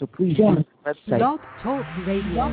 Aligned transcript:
So 0.00 0.06
please 0.06 0.34
visit 0.34 0.66
the 0.82 0.94
website. 0.94 1.18
Blog 1.18 1.40
Talk 1.62 1.84
Radio. 2.06 2.48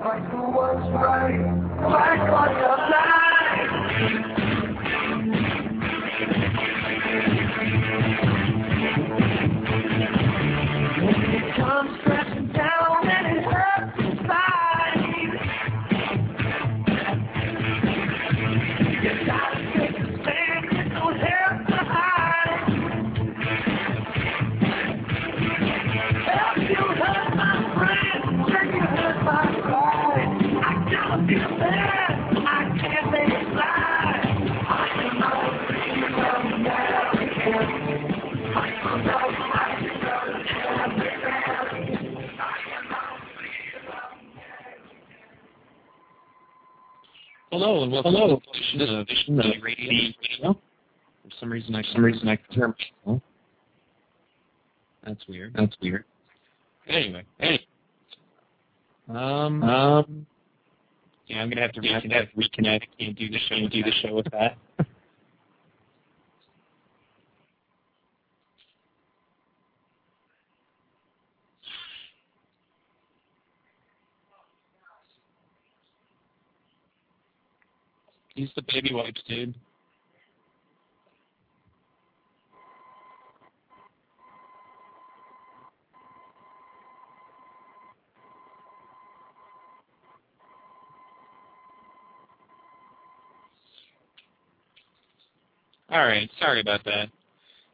Fight 0.00 0.22
for 0.30 0.46
what's 0.52 0.86
right, 0.94 1.40
fight 1.82 2.22
for 2.30 2.46
your 2.60 2.78
life. 4.20 4.33
Hello 47.56 47.84
and 47.84 47.92
welcome 47.92 48.12
to 48.14 48.78
the 48.78 48.98
edition 48.98 49.38
of 49.38 49.46
Radio. 49.62 50.12
For 50.42 51.30
some 51.38 51.52
reason, 51.52 51.72
I 51.76 51.82
for 51.82 51.88
some 51.92 52.04
reason 52.04 52.26
I 52.26 52.34
can 52.34 52.44
hear 52.52 52.74
myself. 53.06 53.22
That's 55.06 55.28
weird. 55.28 55.54
That's 55.54 55.76
weird. 55.80 56.04
Anyway, 56.88 57.22
anyway. 57.38 57.64
Um, 59.08 59.62
um, 59.62 60.26
yeah, 61.28 61.42
I'm 61.42 61.48
gonna 61.48 61.60
have 61.60 61.70
to 61.74 61.80
reconnect. 61.80 62.30
Reconnect. 62.36 62.82
Can't 62.98 63.16
do 63.16 63.28
the 63.28 63.38
show. 63.48 63.68
Do 63.68 63.82
the 63.84 63.92
show 64.02 64.16
with 64.16 64.26
that. 64.32 64.58
Use 78.34 78.50
the 78.56 78.62
baby 78.72 78.92
wipes, 78.92 79.20
dude. 79.28 79.54
All 95.90 96.04
right, 96.04 96.28
sorry 96.40 96.60
about 96.60 96.82
that. 96.86 97.08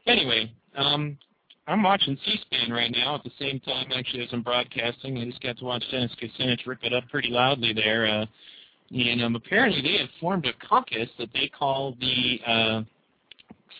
Anyway, 0.05 0.51
um, 0.77 1.17
I'm 1.67 1.81
watching 1.81 2.15
C-SPAN 2.23 2.71
right 2.71 2.91
now 2.91 3.15
at 3.15 3.23
the 3.23 3.31
same 3.39 3.59
time, 3.61 3.87
actually, 3.95 4.21
as 4.21 4.29
I'm 4.31 4.43
broadcasting. 4.43 5.17
I 5.17 5.25
just 5.25 5.41
got 5.41 5.57
to 5.57 5.65
watch 5.65 5.83
Dennis 5.89 6.11
Kucinich 6.21 6.67
rip 6.67 6.83
it 6.83 6.93
up 6.93 7.05
pretty 7.09 7.29
loudly 7.29 7.73
there. 7.73 8.05
Uh, 8.05 8.25
and 8.93 9.23
um, 9.23 9.35
apparently 9.35 9.81
they 9.81 9.97
have 9.97 10.09
formed 10.19 10.45
a 10.45 10.67
caucus 10.67 11.09
that 11.17 11.29
they 11.33 11.47
call 11.57 11.95
the 11.99 12.39
uh, 12.45 12.81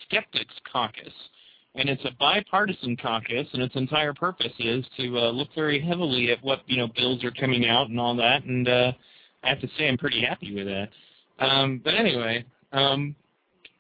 Skeptics 0.08 0.54
Caucus. 0.72 1.14
And 1.74 1.88
it's 1.88 2.04
a 2.04 2.12
bipartisan 2.20 2.98
caucus, 2.98 3.48
and 3.54 3.62
its 3.62 3.76
entire 3.76 4.14
purpose 4.14 4.52
is 4.60 4.86
to 4.98 5.18
uh, 5.18 5.32
look 5.32 5.48
very 5.56 5.80
heavily 5.80 6.30
at 6.30 6.44
what 6.44 6.64
you 6.66 6.76
know 6.76 6.88
bills 6.98 7.24
are 7.24 7.32
coming 7.32 7.66
out 7.66 7.90
and 7.90 7.98
all 7.98 8.16
that. 8.18 8.44
And 8.44 8.68
uh, 8.68 8.92
I 9.44 9.50
have 9.50 9.62
to 9.62 9.70
say, 9.78 9.88
I'm 9.88 9.98
pretty 9.98 10.22
happy 10.22 10.54
with 10.54 10.68
that. 10.68 10.90
Um, 11.40 11.82
but 11.84 11.94
anyway, 11.94 12.44
um, 12.74 13.16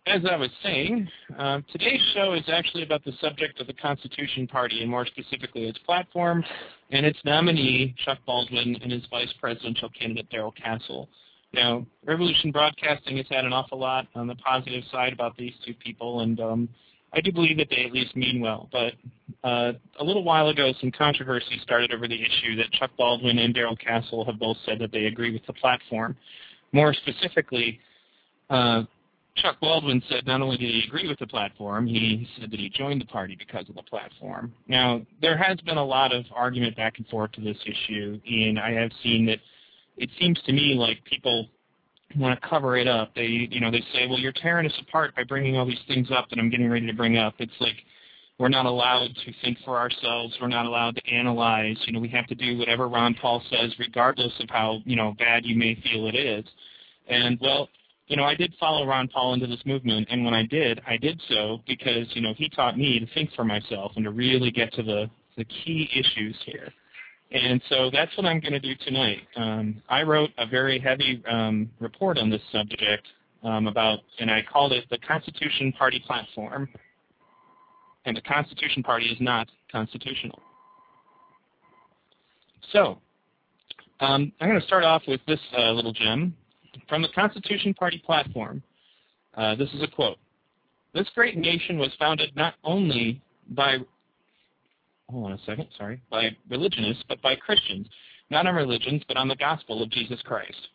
as 0.07 0.21
I 0.29 0.35
was 0.35 0.49
saying, 0.63 1.07
uh, 1.37 1.61
today's 1.71 2.01
show 2.15 2.33
is 2.33 2.43
actually 2.47 2.83
about 2.83 3.05
the 3.05 3.13
subject 3.21 3.59
of 3.61 3.67
the 3.67 3.73
Constitution 3.73 4.47
Party, 4.47 4.81
and 4.81 4.89
more 4.89 5.05
specifically 5.05 5.65
its 5.65 5.77
platform 5.79 6.43
and 6.91 7.05
its 7.05 7.19
nominee, 7.23 7.95
Chuck 8.03 8.17
Baldwin, 8.25 8.77
and 8.81 8.91
his 8.91 9.03
vice 9.11 9.31
presidential 9.39 9.89
candidate, 9.89 10.29
Darrell 10.29 10.53
Castle. 10.53 11.07
Now, 11.53 11.85
Revolution 12.05 12.51
Broadcasting 12.51 13.17
has 13.17 13.27
had 13.29 13.45
an 13.45 13.53
awful 13.53 13.77
lot 13.77 14.07
on 14.15 14.25
the 14.25 14.35
positive 14.35 14.83
side 14.91 15.13
about 15.13 15.37
these 15.37 15.53
two 15.65 15.73
people, 15.75 16.21
and 16.21 16.39
um, 16.39 16.69
I 17.13 17.21
do 17.21 17.31
believe 17.31 17.57
that 17.57 17.67
they 17.69 17.85
at 17.85 17.91
least 17.91 18.15
mean 18.15 18.41
well. 18.41 18.69
But 18.71 18.93
uh, 19.43 19.73
a 19.99 20.03
little 20.03 20.23
while 20.23 20.47
ago, 20.49 20.73
some 20.79 20.91
controversy 20.91 21.59
started 21.61 21.93
over 21.93 22.07
the 22.07 22.19
issue 22.19 22.55
that 22.55 22.71
Chuck 22.71 22.91
Baldwin 22.97 23.37
and 23.37 23.53
Darrell 23.53 23.75
Castle 23.75 24.25
have 24.25 24.39
both 24.39 24.57
said 24.65 24.79
that 24.79 24.91
they 24.91 25.05
agree 25.05 25.31
with 25.31 25.45
the 25.45 25.53
platform. 25.53 26.15
More 26.71 26.93
specifically, 26.93 27.79
uh, 28.49 28.83
Chuck 29.37 29.57
Baldwin 29.61 30.03
said 30.09 30.27
not 30.27 30.41
only 30.41 30.57
did 30.57 30.69
he 30.69 30.83
agree 30.87 31.07
with 31.07 31.19
the 31.19 31.27
platform, 31.27 31.87
he 31.87 32.27
said 32.39 32.51
that 32.51 32.59
he 32.59 32.69
joined 32.69 33.01
the 33.01 33.05
party 33.05 33.35
because 33.37 33.67
of 33.69 33.75
the 33.75 33.83
platform. 33.83 34.53
Now, 34.67 35.01
there 35.21 35.37
has 35.37 35.57
been 35.61 35.77
a 35.77 35.85
lot 35.85 36.13
of 36.13 36.25
argument 36.35 36.75
back 36.75 36.97
and 36.97 37.07
forth 37.07 37.31
to 37.33 37.41
this 37.41 37.57
issue, 37.65 38.19
and 38.29 38.59
I 38.59 38.71
have 38.71 38.91
seen 39.01 39.25
that 39.27 39.39
it 39.97 40.09
seems 40.19 40.39
to 40.45 40.51
me 40.51 40.75
like 40.75 41.03
people 41.05 41.47
want 42.17 42.39
to 42.39 42.47
cover 42.47 42.75
it 42.75 42.87
up. 42.87 43.15
They, 43.15 43.47
you 43.49 43.61
know, 43.61 43.71
they 43.71 43.83
say, 43.93 44.07
well, 44.07 44.19
you're 44.19 44.33
tearing 44.33 44.65
us 44.65 44.77
apart 44.81 45.15
by 45.15 45.23
bringing 45.23 45.57
all 45.57 45.65
these 45.65 45.79
things 45.87 46.09
up 46.11 46.29
that 46.29 46.39
I'm 46.39 46.49
getting 46.49 46.69
ready 46.69 46.87
to 46.87 46.93
bring 46.93 47.17
up. 47.17 47.35
It's 47.39 47.51
like 47.59 47.77
we're 48.37 48.49
not 48.49 48.65
allowed 48.65 49.09
to 49.25 49.33
think 49.41 49.59
for 49.63 49.77
ourselves. 49.77 50.35
We're 50.41 50.47
not 50.47 50.65
allowed 50.65 50.95
to 50.95 51.13
analyze. 51.13 51.77
You 51.85 51.93
know, 51.93 51.99
we 51.99 52.09
have 52.09 52.27
to 52.27 52.35
do 52.35 52.57
whatever 52.57 52.89
Ron 52.89 53.13
Paul 53.13 53.41
says, 53.49 53.73
regardless 53.79 54.33
of 54.39 54.49
how, 54.49 54.79
you 54.83 54.95
know, 54.95 55.15
bad 55.17 55.45
you 55.45 55.55
may 55.55 55.75
feel 55.75 56.07
it 56.07 56.15
is. 56.15 56.43
And, 57.07 57.37
well, 57.39 57.69
you 58.11 58.17
know, 58.17 58.25
I 58.25 58.35
did 58.35 58.53
follow 58.59 58.85
Ron 58.85 59.07
Paul 59.07 59.35
into 59.35 59.47
this 59.47 59.61
movement, 59.65 60.09
and 60.11 60.25
when 60.25 60.33
I 60.33 60.45
did, 60.45 60.81
I 60.85 60.97
did 60.97 61.21
so 61.29 61.61
because, 61.65 62.07
you 62.09 62.21
know, 62.21 62.33
he 62.35 62.49
taught 62.49 62.77
me 62.77 62.99
to 62.99 63.05
think 63.13 63.29
for 63.37 63.45
myself 63.45 63.93
and 63.95 64.03
to 64.03 64.11
really 64.11 64.51
get 64.51 64.73
to 64.73 64.83
the, 64.83 65.09
the 65.37 65.45
key 65.45 65.89
issues 65.95 66.35
here. 66.45 66.73
And 67.31 67.61
so 67.69 67.89
that's 67.89 68.11
what 68.17 68.25
I'm 68.25 68.41
going 68.41 68.51
to 68.51 68.59
do 68.59 68.73
tonight. 68.83 69.19
Um, 69.37 69.81
I 69.87 70.03
wrote 70.03 70.31
a 70.37 70.45
very 70.45 70.77
heavy 70.77 71.23
um, 71.25 71.71
report 71.79 72.17
on 72.17 72.29
this 72.29 72.41
subject 72.51 73.07
um, 73.43 73.67
about, 73.67 73.99
and 74.19 74.29
I 74.29 74.43
called 74.51 74.73
it 74.73 74.83
the 74.89 74.97
Constitution 74.97 75.71
Party 75.71 76.03
Platform. 76.05 76.67
And 78.03 78.17
the 78.17 78.21
Constitution 78.21 78.83
Party 78.83 79.05
is 79.05 79.21
not 79.21 79.47
constitutional. 79.71 80.41
So, 82.73 82.97
um, 84.01 84.33
I'm 84.41 84.49
going 84.49 84.59
to 84.59 84.67
start 84.67 84.83
off 84.83 85.03
with 85.07 85.21
this 85.27 85.39
uh, 85.57 85.71
little 85.71 85.93
gem 85.93 86.35
from 86.87 87.01
the 87.01 87.09
Constitution 87.13 87.73
Party 87.73 88.01
platform. 88.05 88.61
Uh, 89.35 89.55
this 89.55 89.69
is 89.73 89.81
a 89.81 89.87
quote. 89.87 90.17
This 90.93 91.07
great 91.15 91.37
nation 91.37 91.77
was 91.77 91.91
founded 91.97 92.35
not 92.35 92.55
only 92.63 93.21
by, 93.49 93.77
hold 95.09 95.25
on 95.25 95.31
a 95.33 95.39
second, 95.45 95.67
sorry, 95.77 96.01
by 96.09 96.29
religionists, 96.49 97.03
but 97.07 97.21
by 97.21 97.35
Christians, 97.35 97.87
not 98.29 98.45
on 98.45 98.55
religions, 98.55 99.01
but 99.07 99.17
on 99.17 99.27
the 99.27 99.35
gospel 99.35 99.81
of 99.81 99.89
Jesus 99.89 100.21
Christ. 100.23 100.67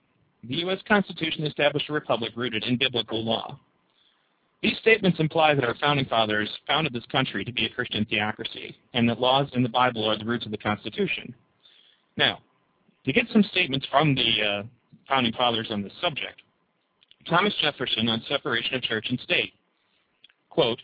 The 0.44 0.56
U.S. 0.56 0.78
Constitution 0.86 1.44
established 1.44 1.88
a 1.88 1.92
republic 1.92 2.32
rooted 2.36 2.64
in 2.64 2.76
biblical 2.76 3.24
law. 3.24 3.58
These 4.62 4.78
statements 4.78 5.20
imply 5.20 5.54
that 5.54 5.64
our 5.64 5.74
founding 5.76 6.06
fathers 6.06 6.50
founded 6.66 6.92
this 6.92 7.04
country 7.12 7.44
to 7.44 7.52
be 7.52 7.66
a 7.66 7.70
Christian 7.70 8.04
theocracy, 8.06 8.74
and 8.94 9.08
that 9.08 9.20
laws 9.20 9.48
in 9.52 9.62
the 9.62 9.68
Bible 9.68 10.08
are 10.08 10.18
the 10.18 10.24
roots 10.24 10.46
of 10.46 10.50
the 10.50 10.58
Constitution. 10.58 11.34
Now, 12.16 12.38
to 13.04 13.12
get 13.12 13.26
some 13.32 13.42
statements 13.42 13.86
from 13.90 14.14
the 14.14 14.42
uh, 14.42 14.62
founding 15.08 15.32
fathers 15.32 15.68
on 15.70 15.82
this 15.82 15.92
subject. 16.00 16.42
Thomas 17.28 17.54
Jefferson 17.60 18.08
on 18.08 18.22
separation 18.28 18.74
of 18.74 18.82
church 18.82 19.06
and 19.08 19.20
state. 19.20 19.52
Quote, 20.48 20.80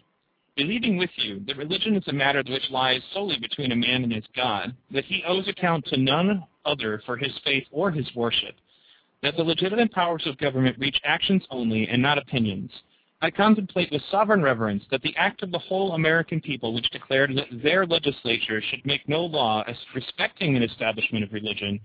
Believing 0.56 0.98
with 0.98 1.10
you 1.16 1.40
that 1.46 1.56
religion 1.56 1.96
is 1.96 2.06
a 2.08 2.12
matter 2.12 2.42
which 2.46 2.70
lies 2.70 3.00
solely 3.14 3.38
between 3.40 3.72
a 3.72 3.76
man 3.76 4.02
and 4.02 4.12
his 4.12 4.24
God, 4.36 4.74
that 4.90 5.06
he 5.06 5.24
owes 5.26 5.48
account 5.48 5.86
to 5.86 5.96
none 5.96 6.44
other 6.66 7.02
for 7.06 7.16
his 7.16 7.32
faith 7.42 7.64
or 7.70 7.90
his 7.90 8.06
worship, 8.14 8.54
that 9.22 9.34
the 9.36 9.42
legitimate 9.42 9.92
powers 9.92 10.26
of 10.26 10.36
government 10.36 10.78
reach 10.78 11.00
actions 11.04 11.42
only 11.50 11.88
and 11.88 12.02
not 12.02 12.18
opinions. 12.18 12.70
I 13.22 13.30
contemplate 13.30 13.90
with 13.90 14.02
sovereign 14.10 14.42
reverence 14.42 14.84
that 14.90 15.00
the 15.02 15.16
act 15.16 15.42
of 15.42 15.52
the 15.52 15.58
whole 15.58 15.92
American 15.92 16.40
people 16.40 16.74
which 16.74 16.90
declared 16.90 17.34
that 17.36 17.62
their 17.62 17.86
legislature 17.86 18.60
should 18.60 18.84
make 18.84 19.08
no 19.08 19.24
law 19.24 19.62
as 19.66 19.76
respecting 19.94 20.56
an 20.56 20.62
establishment 20.62 21.24
of 21.24 21.32
religion 21.32 21.80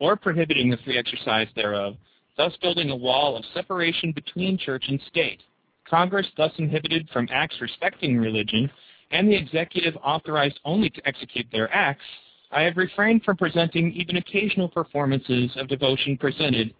or 0.00 0.16
prohibiting 0.16 0.70
the 0.70 0.76
free 0.78 0.98
exercise 0.98 1.48
thereof, 1.54 1.96
thus 2.36 2.56
building 2.62 2.90
a 2.90 2.96
wall 2.96 3.36
of 3.36 3.44
separation 3.54 4.12
between 4.12 4.58
church 4.58 4.84
and 4.88 5.00
state. 5.08 5.42
Congress 5.88 6.26
thus 6.36 6.52
inhibited 6.58 7.08
from 7.12 7.28
acts 7.32 7.56
respecting 7.60 8.18
religion, 8.18 8.70
and 9.10 9.28
the 9.28 9.36
executive 9.36 9.96
authorized 10.04 10.60
only 10.64 10.90
to 10.90 11.06
execute 11.08 11.46
their 11.50 11.72
acts, 11.74 12.04
I 12.50 12.62
have 12.62 12.76
refrained 12.76 13.24
from 13.24 13.36
presenting 13.36 13.92
even 13.92 14.16
occasional 14.16 14.68
performances 14.68 15.50
of 15.56 15.68
devotion 15.68 16.16
presented, 16.16 16.74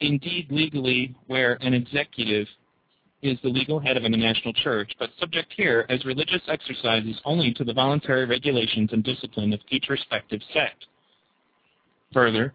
indeed 0.00 0.46
legally, 0.50 1.14
where 1.26 1.58
an 1.60 1.74
executive 1.74 2.46
is 3.22 3.38
the 3.42 3.48
legal 3.48 3.78
head 3.78 3.96
of 3.96 4.04
a 4.04 4.08
national 4.08 4.52
church, 4.52 4.92
but 4.98 5.10
subject 5.18 5.52
here 5.56 5.86
as 5.88 6.04
religious 6.04 6.42
exercises 6.48 7.20
only 7.24 7.52
to 7.54 7.64
the 7.64 7.72
voluntary 7.72 8.26
regulations 8.26 8.90
and 8.92 9.04
discipline 9.04 9.52
of 9.52 9.60
each 9.70 9.88
respective 9.88 10.40
sect. 10.52 10.86
Further, 12.12 12.52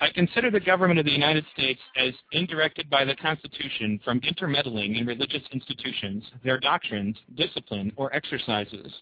I 0.00 0.10
consider 0.10 0.50
the 0.50 0.60
government 0.60 0.98
of 0.98 1.06
the 1.06 1.12
United 1.12 1.44
States 1.54 1.80
as 1.96 2.12
indirected 2.32 2.90
by 2.90 3.04
the 3.04 3.16
Constitution 3.16 4.00
from 4.04 4.20
intermeddling 4.22 4.96
in 4.96 5.06
religious 5.06 5.42
institutions, 5.52 6.24
their 6.44 6.58
doctrines, 6.58 7.16
discipline, 7.36 7.92
or 7.96 8.14
exercises. 8.14 8.92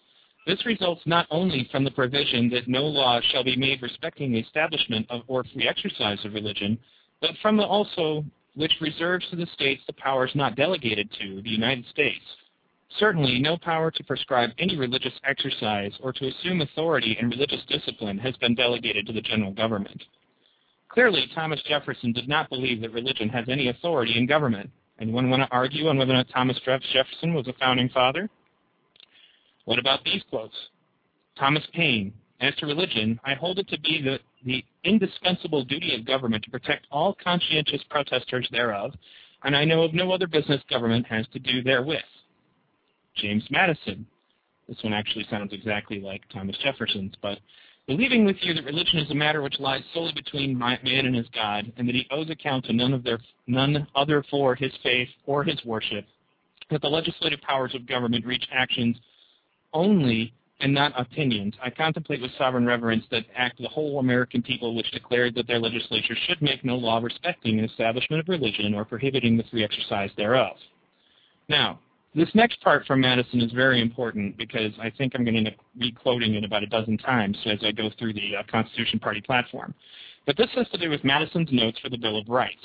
This 0.47 0.65
results 0.65 1.01
not 1.05 1.27
only 1.29 1.67
from 1.71 1.83
the 1.83 1.91
provision 1.91 2.49
that 2.49 2.67
no 2.67 2.83
law 2.83 3.21
shall 3.31 3.43
be 3.43 3.55
made 3.55 3.81
respecting 3.81 4.31
the 4.31 4.39
establishment 4.39 5.05
of 5.09 5.21
or 5.27 5.43
free 5.45 5.67
exercise 5.67 6.23
of 6.25 6.33
religion, 6.33 6.77
but 7.21 7.31
from 7.41 7.57
the 7.57 7.65
also 7.65 8.25
which 8.55 8.73
reserves 8.81 9.25
to 9.29 9.35
the 9.35 9.47
states 9.53 9.81
the 9.87 9.93
powers 9.93 10.31
not 10.35 10.55
delegated 10.55 11.09
to 11.19 11.41
the 11.41 11.49
United 11.49 11.85
States. 11.87 12.23
Certainly, 12.99 13.39
no 13.39 13.57
power 13.57 13.89
to 13.89 14.03
prescribe 14.03 14.51
any 14.59 14.77
religious 14.77 15.13
exercise 15.23 15.91
or 16.01 16.13
to 16.13 16.27
assume 16.27 16.61
authority 16.61 17.17
in 17.19 17.29
religious 17.29 17.63
discipline 17.67 18.17
has 18.19 18.35
been 18.37 18.53
delegated 18.53 19.07
to 19.07 19.13
the 19.13 19.21
general 19.21 19.51
government. 19.51 20.03
Clearly, 20.89 21.25
Thomas 21.33 21.61
Jefferson 21.67 22.13
did 22.13 22.27
not 22.27 22.49
believe 22.49 22.81
that 22.81 22.93
religion 22.93 23.29
has 23.29 23.45
any 23.49 23.69
authority 23.69 24.15
in 24.15 24.27
government. 24.27 24.69
Anyone 24.99 25.31
want 25.31 25.41
to 25.41 25.49
argue 25.51 25.87
on 25.87 25.97
whether 25.97 26.11
or 26.11 26.17
not 26.17 26.29
Thomas 26.29 26.59
Jefferson 26.63 27.33
was 27.33 27.47
a 27.47 27.53
founding 27.53 27.89
father? 27.89 28.29
What 29.65 29.79
about 29.79 30.03
these 30.03 30.21
quotes? 30.29 30.55
Thomas 31.37 31.63
Paine, 31.73 32.13
as 32.41 32.55
to 32.57 32.67
religion, 32.67 33.19
I 33.23 33.33
hold 33.33 33.57
it 33.57 33.67
to 33.69 33.79
be 33.79 34.03
the, 34.03 34.19
the 34.45 34.63
indispensable 34.83 35.63
duty 35.63 35.95
of 35.95 36.05
government 36.05 36.43
to 36.43 36.51
protect 36.51 36.85
all 36.91 37.17
conscientious 37.23 37.81
protesters 37.89 38.47
thereof, 38.51 38.93
and 39.43 39.55
I 39.55 39.65
know 39.65 39.81
of 39.81 39.95
no 39.95 40.11
other 40.11 40.27
business 40.27 40.61
government 40.69 41.07
has 41.07 41.25
to 41.33 41.39
do 41.39 41.63
therewith. 41.63 41.99
James 43.15 43.43
Madison. 43.49 44.05
This 44.67 44.77
one 44.83 44.93
actually 44.93 45.25
sounds 45.29 45.53
exactly 45.53 45.99
like 45.99 46.21
Thomas 46.29 46.57
Jefferson's, 46.63 47.13
but 47.21 47.39
believing 47.87 48.25
with 48.25 48.37
you 48.41 48.53
that 48.53 48.63
religion 48.63 48.99
is 48.99 49.11
a 49.11 49.15
matter 49.15 49.41
which 49.41 49.59
lies 49.59 49.83
solely 49.93 50.13
between 50.13 50.57
man 50.57 50.79
and 50.83 51.15
his 51.15 51.27
God, 51.33 51.71
and 51.77 51.87
that 51.87 51.95
he 51.95 52.07
owes 52.11 52.29
account 52.29 52.65
to 52.65 52.73
none 52.73 52.99
their 53.03 53.19
none 53.45 53.87
other 53.95 54.23
for 54.29 54.55
his 54.55 54.71
faith 54.81 55.09
or 55.25 55.43
his 55.43 55.63
worship, 55.65 56.05
that 56.69 56.81
the 56.81 56.87
legislative 56.87 57.41
powers 57.41 57.75
of 57.75 57.85
government 57.85 58.25
reach 58.25 58.47
actions 58.51 58.97
only 59.73 60.33
and 60.59 60.73
not 60.73 60.97
opinions. 60.99 61.53
I 61.61 61.69
contemplate 61.69 62.21
with 62.21 62.31
sovereign 62.37 62.65
reverence 62.65 63.03
that 63.11 63.25
act 63.35 63.59
of 63.59 63.63
the 63.63 63.69
whole 63.69 63.99
American 63.99 64.41
people 64.41 64.75
which 64.75 64.89
declared 64.91 65.35
that 65.35 65.45
their 65.45 65.59
legislature 65.59 66.15
should 66.25 66.41
make 66.41 66.63
no 66.63 66.77
law 66.77 66.99
respecting 66.99 67.59
an 67.59 67.65
establishment 67.65 68.21
of 68.21 68.29
religion 68.29 68.73
or 68.73 68.85
prohibiting 68.85 69.35
the 69.35 69.43
free 69.51 69.63
exercise 69.63 70.09
thereof. 70.15 70.55
Now, 71.49 71.79
this 72.15 72.29
next 72.35 72.61
part 72.61 72.85
from 72.85 73.01
Madison 73.01 73.41
is 73.41 73.51
very 73.51 73.81
important 73.81 74.37
because 74.37 74.71
I 74.79 74.91
think 74.91 75.13
I'm 75.15 75.23
going 75.23 75.33
to 75.33 75.39
end 75.39 75.47
up 75.47 75.55
re-quoting 75.79 76.35
it 76.35 76.43
about 76.43 76.63
a 76.63 76.67
dozen 76.67 76.97
times 76.97 77.37
as 77.45 77.59
I 77.63 77.71
go 77.71 77.89
through 77.97 78.13
the 78.13 78.37
uh, 78.37 78.43
Constitution 78.51 78.99
Party 78.99 79.21
platform. 79.21 79.73
But 80.25 80.37
this 80.37 80.49
has 80.55 80.69
to 80.69 80.77
do 80.77 80.89
with 80.89 81.03
Madison's 81.03 81.49
notes 81.51 81.79
for 81.79 81.89
the 81.89 81.97
Bill 81.97 82.17
of 82.17 82.29
Rights. 82.29 82.61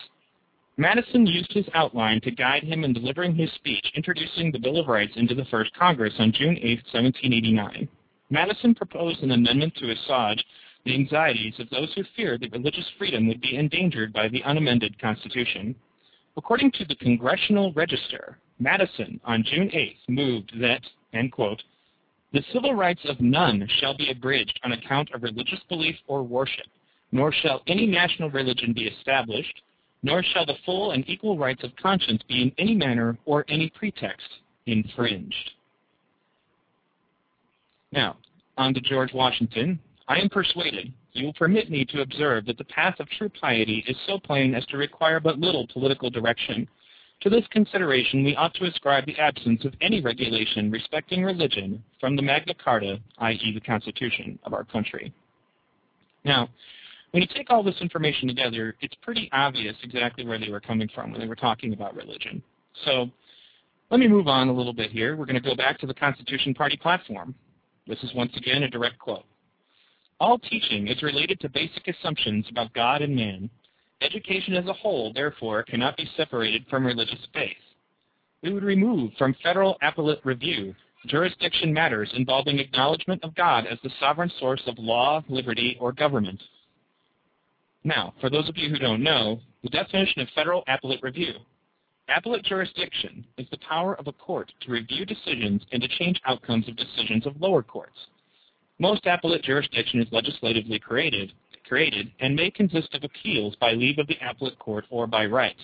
Madison 0.77 1.27
used 1.27 1.53
his 1.53 1.67
outline 1.75 2.21
to 2.21 2.31
guide 2.31 2.63
him 2.63 2.85
in 2.85 2.93
delivering 2.93 3.35
his 3.35 3.51
speech 3.55 3.85
introducing 3.97 4.53
the 4.53 4.61
Bill 4.61 4.79
of 4.79 4.87
Rights 4.87 5.13
into 5.17 5.35
the 5.35 5.47
First 5.47 5.75
Congress 5.75 6.15
on 6.19 6.31
June 6.31 6.57
8, 6.57 6.79
1789. 6.93 7.89
Madison 8.31 8.75
proposed 8.75 9.23
an 9.23 9.33
amendment 9.33 9.75
to 9.77 9.91
assuage 9.91 10.45
the 10.85 10.95
anxieties 10.95 11.55
of 11.59 11.69
those 11.71 11.93
who 11.95 12.05
feared 12.15 12.43
that 12.43 12.53
religious 12.53 12.87
freedom 12.97 13.27
would 13.27 13.41
be 13.41 13.57
endangered 13.57 14.13
by 14.13 14.29
the 14.29 14.45
unamended 14.45 15.01
Constitution. 15.01 15.75
According 16.37 16.71
to 16.73 16.85
the 16.85 16.95
Congressional 16.95 17.73
Register, 17.73 18.39
Madison, 18.59 19.21
on 19.25 19.45
June 19.45 19.71
8, 19.73 19.97
moved 20.09 20.53
that, 20.61 20.83
quote, 21.33 21.63
the 22.33 22.45
civil 22.53 22.75
rights 22.75 23.01
of 23.05 23.21
none 23.21 23.67
shall 23.81 23.97
be 23.97 24.11
abridged 24.11 24.61
on 24.63 24.73
account 24.73 25.11
of 25.15 25.23
religious 25.23 25.61
belief 25.69 25.97
or 26.07 26.23
worship, 26.23 26.67
nor 27.11 27.33
shall 27.33 27.63
any 27.67 27.87
national 27.87 28.31
religion 28.31 28.73
be 28.73 28.87
established, 28.87 29.63
nor 30.03 30.23
shall 30.23 30.45
the 30.45 30.59
full 30.67 30.91
and 30.91 31.09
equal 31.09 31.39
rights 31.39 31.65
of 31.65 31.75
conscience 31.77 32.23
be 32.29 32.43
in 32.43 32.53
any 32.59 32.75
manner 32.75 33.17
or 33.25 33.45
any 33.49 33.71
pretext 33.71 34.29
infringed. 34.67 35.51
Now, 37.93 38.19
on 38.59 38.75
to 38.75 38.81
George 38.81 39.15
Washington. 39.15 39.79
I 40.07 40.19
am 40.19 40.29
persuaded 40.29 40.93
you 41.19 41.27
will 41.27 41.35
permit 41.35 41.71
me 41.71 41.85
to 41.87 42.03
observe 42.03 42.47
that 42.47 42.59
the 42.59 42.65
path 42.65 43.01
of 43.01 43.09
true 43.11 43.29
piety 43.29 43.85
is 43.89 43.97
so 44.07 44.19
plain 44.19 44.55
as 44.55 44.65
to 44.67 44.77
require 44.77 45.21
but 45.21 45.39
little 45.39 45.67
political 45.67 46.11
direction. 46.11 46.69
To 47.23 47.31
this 47.31 47.45
consideration 47.51 48.23
we 48.23 48.37
ought 48.37 48.55
to 48.55 48.67
ascribe 48.67 49.07
the 49.07 49.19
absence 49.19 49.65
of 49.65 49.75
any 49.81 50.01
regulation 50.01 50.71
respecting 50.71 51.25
religion 51.25 51.83
from 52.01 52.15
the 52.15 52.23
Magna 52.23 52.55
Carta, 52.55 53.01
i.e. 53.19 53.53
the 53.55 53.61
Constitution 53.61 54.39
of 54.45 54.53
our 54.53 54.65
country. 54.65 55.13
Now, 56.25 56.49
when 57.11 57.23
you 57.23 57.29
take 57.35 57.51
all 57.51 57.63
this 57.63 57.81
information 57.81 58.29
together, 58.29 58.77
it's 58.81 58.95
pretty 59.03 59.29
obvious 59.33 59.75
exactly 59.83 60.27
where 60.27 60.39
they 60.39 60.51
were 60.51 60.61
coming 60.61 60.89
from 60.95 61.11
when 61.11 61.21
they 61.21 61.27
were 61.27 61.35
talking 61.35 61.73
about 61.73 61.97
religion. 61.97 62.43
So 62.85 63.11
let 63.91 63.99
me 63.99 64.07
move 64.07 64.29
on 64.29 64.49
a 64.49 64.53
little 64.53 64.75
bit 64.75 64.91
here. 64.91 65.17
We're 65.17 65.27
going 65.27 65.43
to 65.43 65.49
go 65.49 65.57
back 65.57 65.79
to 65.81 65.87
the 65.87 65.95
Constitution 65.95 66.55
Party 66.55 66.77
platform. 66.77 67.35
This 67.87 67.99
is 68.03 68.15
once 68.15 68.33
again 68.37 68.63
a 68.63 68.69
direct 68.69 68.99
quote. 68.99 69.25
All 70.21 70.39
teaching 70.39 70.89
is 70.89 71.03
related 71.03 71.41
to 71.41 71.49
basic 71.49 71.89
assumptions 71.89 72.47
about 72.51 72.75
God 72.75 73.03
and 73.03 73.17
man. 73.17 73.49
Education 74.01 74.55
as 74.55 74.67
a 74.67 74.73
whole, 74.73 75.13
therefore, 75.13 75.63
cannot 75.65 75.97
be 75.97 76.09
separated 76.17 76.65
from 76.71 76.87
religious 76.87 77.27
faith. 77.35 77.57
We 78.43 78.53
would 78.53 78.63
remove 78.63 79.13
from 79.19 79.35
federal 79.43 79.77
appellate 79.83 80.21
review 80.25 80.75
jurisdiction 81.07 81.73
matters 81.73 82.11
involving 82.15 82.59
acknowledgement 82.59 83.23
of 83.23 83.35
God 83.35 83.67
as 83.67 83.79
the 83.83 83.91
sovereign 84.01 84.31
source 84.39 84.63
of 84.67 84.79
law, 84.79 85.23
liberty, 85.29 85.77
or 85.81 85.93
government. 85.93 86.43
Now, 87.85 88.15
for 88.21 88.29
those 88.29 88.49
of 88.49 88.57
you 88.57 88.69
who 88.69 88.79
don't 88.79 89.03
know, 89.03 89.41
the 89.63 89.71
definition 89.71 90.23
of 90.23 90.29
federal 90.35 90.65
appellate 90.69 91.03
review. 91.03 91.35
Appellate 92.09 92.45
jurisdiction 92.45 93.25
is 93.37 93.47
the 93.51 93.59
power 93.69 93.95
of 93.95 94.07
a 94.07 94.13
court 94.13 94.53
to 94.63 94.73
review 94.73 95.05
decisions 95.05 95.63
and 95.73 95.83
to 95.83 95.89
change 95.99 96.21
outcomes 96.27 96.69
of 96.69 96.77
decisions 96.77 97.27
of 97.27 97.41
lower 97.41 97.63
courts. 97.63 97.99
Most 98.79 99.07
appellate 99.07 99.43
jurisdiction 99.43 100.01
is 100.01 100.09
legislatively 100.11 100.79
created, 100.79 101.33
created 101.69 102.11
and 102.21 102.35
may 102.35 102.51
consist 102.51 102.95
of 102.95 103.05
appeals 103.05 103.55
by 103.57 103.73
leave 103.73 103.99
of 103.99 104.07
the 104.07 104.19
appellate 104.29 104.59
court 104.59 104.85
or 104.91 105.07
by 105.07 105.27
right. 105.27 105.57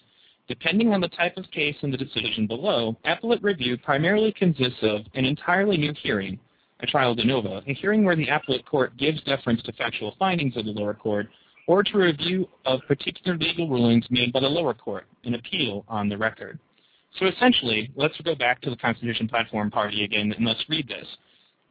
Depending 0.47 0.93
on 0.93 1.01
the 1.01 1.09
type 1.09 1.37
of 1.37 1.51
case 1.51 1.77
and 1.83 1.93
the 1.93 1.97
decision 1.97 2.47
below, 2.47 2.97
appellate 3.05 3.43
review 3.43 3.79
primarily 3.79 4.33
consists 4.33 4.79
of 4.83 5.01
an 5.15 5.25
entirely 5.25 5.79
new 5.79 5.95
hearing, 6.03 6.39
a 6.81 6.87
trial 6.87 7.15
de 7.15 7.25
novo, 7.25 7.63
a 7.67 7.75
hearing 7.75 8.05
where 8.05 8.17
the 8.17 8.29
appellate 8.29 8.67
court 8.67 8.95
gives 8.99 9.23
deference 9.23 9.63
to 9.63 9.73
factual 9.73 10.15
findings 10.19 10.57
of 10.57 10.67
the 10.67 10.71
lower 10.71 10.93
court, 10.93 11.29
or 11.67 11.83
to 11.83 11.97
review 11.97 12.47
of 12.67 12.81
particular 12.87 13.39
legal 13.39 13.71
rulings 13.71 14.05
made 14.11 14.33
by 14.33 14.41
the 14.41 14.47
lower 14.47 14.75
court, 14.75 15.07
an 15.25 15.35
appeal 15.35 15.85
on 15.89 16.11
the 16.11 16.19
record. 16.19 16.59
So 17.19 17.27
essentially, 17.27 17.91
let's 17.97 18.21
go 18.23 18.35
back 18.35 18.61
to 18.63 18.71
the 18.71 18.77
Constitution 18.77 19.29
Platform 19.29 19.71
Party 19.71 20.05
again 20.05 20.33
and 20.37 20.45
let's 20.45 20.65
read 20.69 20.89
this. 20.89 21.07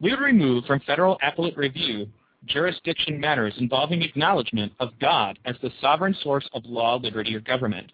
We 0.00 0.10
would 0.10 0.20
remove 0.20 0.64
from 0.64 0.80
federal 0.80 1.18
appellate 1.22 1.56
review 1.56 2.08
jurisdiction 2.46 3.18
matters 3.20 3.54
involving 3.58 4.02
acknowledgement 4.02 4.72
of 4.80 4.90
God 5.00 5.38
as 5.44 5.56
the 5.62 5.70
sovereign 5.80 6.16
source 6.22 6.48
of 6.54 6.64
law, 6.64 6.96
liberty, 6.96 7.34
or 7.34 7.40
government. 7.40 7.90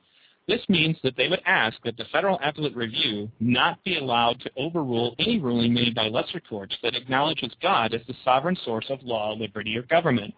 This 0.49 0.61
means 0.69 0.97
that 1.05 1.17
they 1.17 1.29
would 1.29 1.43
ask 1.47 1.77
that 1.85 1.97
the 1.97 2.07
federal 2.11 2.39
appellate 2.43 2.75
review 2.75 3.31
not 3.39 3.83
be 3.85 3.99
allowed 3.99 4.41
to 4.41 4.51
overrule 4.57 5.15
any 5.19 5.39
ruling 5.39 5.73
made 5.73 5.95
by 5.95 6.09
lesser 6.09 6.41
courts 6.41 6.75
that 6.83 6.97
acknowledges 6.97 7.53
God 7.63 7.95
as 7.95 8.01
the 8.09 8.15
sovereign 8.25 8.57
source 8.65 8.87
of 8.89 9.03
law, 9.03 9.33
liberty, 9.33 9.77
or 9.77 9.83
government. 9.83 10.35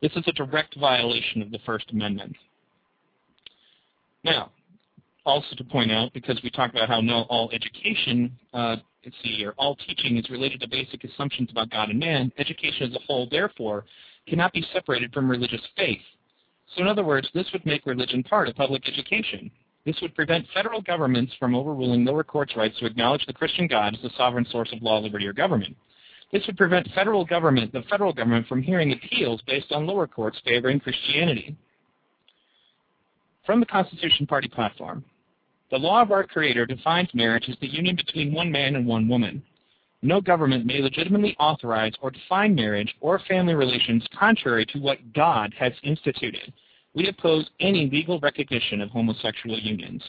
This 0.00 0.12
is 0.12 0.22
a 0.28 0.32
direct 0.32 0.78
violation 0.78 1.42
of 1.42 1.50
the 1.50 1.58
First 1.66 1.90
Amendment. 1.90 2.36
Now, 4.22 4.52
also 5.26 5.56
to 5.56 5.64
point 5.64 5.90
out, 5.90 6.12
because 6.12 6.40
we 6.42 6.50
talked 6.50 6.74
about 6.74 6.88
how 6.88 7.00
no 7.00 7.22
all 7.22 7.50
education, 7.50 8.30
uh, 8.54 8.76
let's 9.04 9.16
see 9.22 9.36
here, 9.36 9.54
all 9.58 9.76
teaching 9.76 10.16
is 10.16 10.30
related 10.30 10.60
to 10.60 10.68
basic 10.68 11.04
assumptions 11.04 11.50
about 11.50 11.70
God 11.70 11.90
and 11.90 11.98
man, 11.98 12.32
education 12.38 12.90
as 12.90 12.94
a 12.94 13.04
whole, 13.06 13.28
therefore, 13.30 13.84
cannot 14.26 14.52
be 14.52 14.64
separated 14.72 15.12
from 15.12 15.30
religious 15.30 15.62
faith. 15.76 16.00
So 16.74 16.82
in 16.82 16.88
other 16.88 17.04
words, 17.04 17.28
this 17.32 17.46
would 17.52 17.64
make 17.64 17.86
religion 17.86 18.22
part 18.22 18.48
of 18.48 18.56
public 18.56 18.86
education. 18.88 19.50
This 19.86 19.96
would 20.02 20.14
prevent 20.14 20.46
federal 20.52 20.82
governments 20.82 21.32
from 21.38 21.54
overruling 21.54 22.04
lower 22.04 22.24
courts' 22.24 22.56
rights 22.56 22.78
to 22.78 22.86
acknowledge 22.86 23.24
the 23.26 23.32
Christian 23.32 23.66
God 23.66 23.94
as 23.94 24.02
the 24.02 24.10
sovereign 24.16 24.46
source 24.50 24.70
of 24.72 24.82
law, 24.82 24.98
liberty, 24.98 25.26
or 25.26 25.32
government. 25.32 25.74
This 26.30 26.46
would 26.46 26.58
prevent 26.58 26.90
federal 26.94 27.24
government, 27.24 27.72
the 27.72 27.82
federal 27.88 28.12
government 28.12 28.46
from 28.48 28.62
hearing 28.62 28.92
appeals 28.92 29.40
based 29.46 29.72
on 29.72 29.86
lower 29.86 30.06
courts 30.06 30.38
favoring 30.44 30.78
Christianity. 30.78 31.56
From 33.46 33.60
the 33.60 33.66
Constitution 33.66 34.26
Party 34.26 34.48
platform, 34.48 35.02
the 35.70 35.78
law 35.78 36.00
of 36.00 36.12
our 36.12 36.24
Creator 36.24 36.66
defines 36.66 37.08
marriage 37.14 37.48
as 37.48 37.56
the 37.60 37.72
union 37.72 37.96
between 37.96 38.32
one 38.32 38.50
man 38.50 38.76
and 38.76 38.86
one 38.86 39.08
woman. 39.08 39.42
no 40.00 40.20
government 40.20 40.64
may 40.64 40.80
legitimately 40.80 41.36
authorize 41.40 41.92
or 42.00 42.10
define 42.10 42.54
marriage 42.54 42.94
or 43.00 43.18
family 43.28 43.54
relations 43.54 44.06
contrary 44.18 44.64
to 44.64 44.78
what 44.78 45.12
God 45.12 45.52
has 45.58 45.72
instituted. 45.82 46.52
We 46.94 47.08
oppose 47.08 47.50
any 47.60 47.90
legal 47.90 48.20
recognition 48.20 48.80
of 48.80 48.90
homosexual 48.90 49.58
unions. 49.58 50.02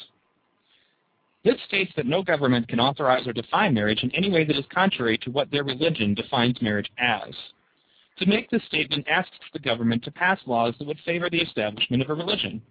This 1.43 1.59
states 1.67 1.91
that 1.95 2.05
no 2.05 2.21
government 2.21 2.67
can 2.67 2.79
authorize 2.79 3.25
or 3.25 3.33
define 3.33 3.73
marriage 3.73 4.03
in 4.03 4.11
any 4.11 4.29
way 4.29 4.43
that 4.43 4.57
is 4.57 4.65
contrary 4.73 5.17
to 5.19 5.31
what 5.31 5.49
their 5.49 5.63
religion 5.63 6.13
defines 6.13 6.61
marriage 6.61 6.91
as. 6.97 7.33
To 8.17 8.25
make 8.25 8.49
this 8.49 8.63
statement 8.65 9.07
asks 9.09 9.37
the 9.53 9.59
government 9.59 10.03
to 10.03 10.11
pass 10.11 10.39
laws 10.45 10.75
that 10.77 10.87
would 10.87 10.99
favor 11.05 11.29
the 11.29 11.41
establishment 11.41 12.03
of 12.03 12.09
a 12.09 12.13
religion. 12.13 12.61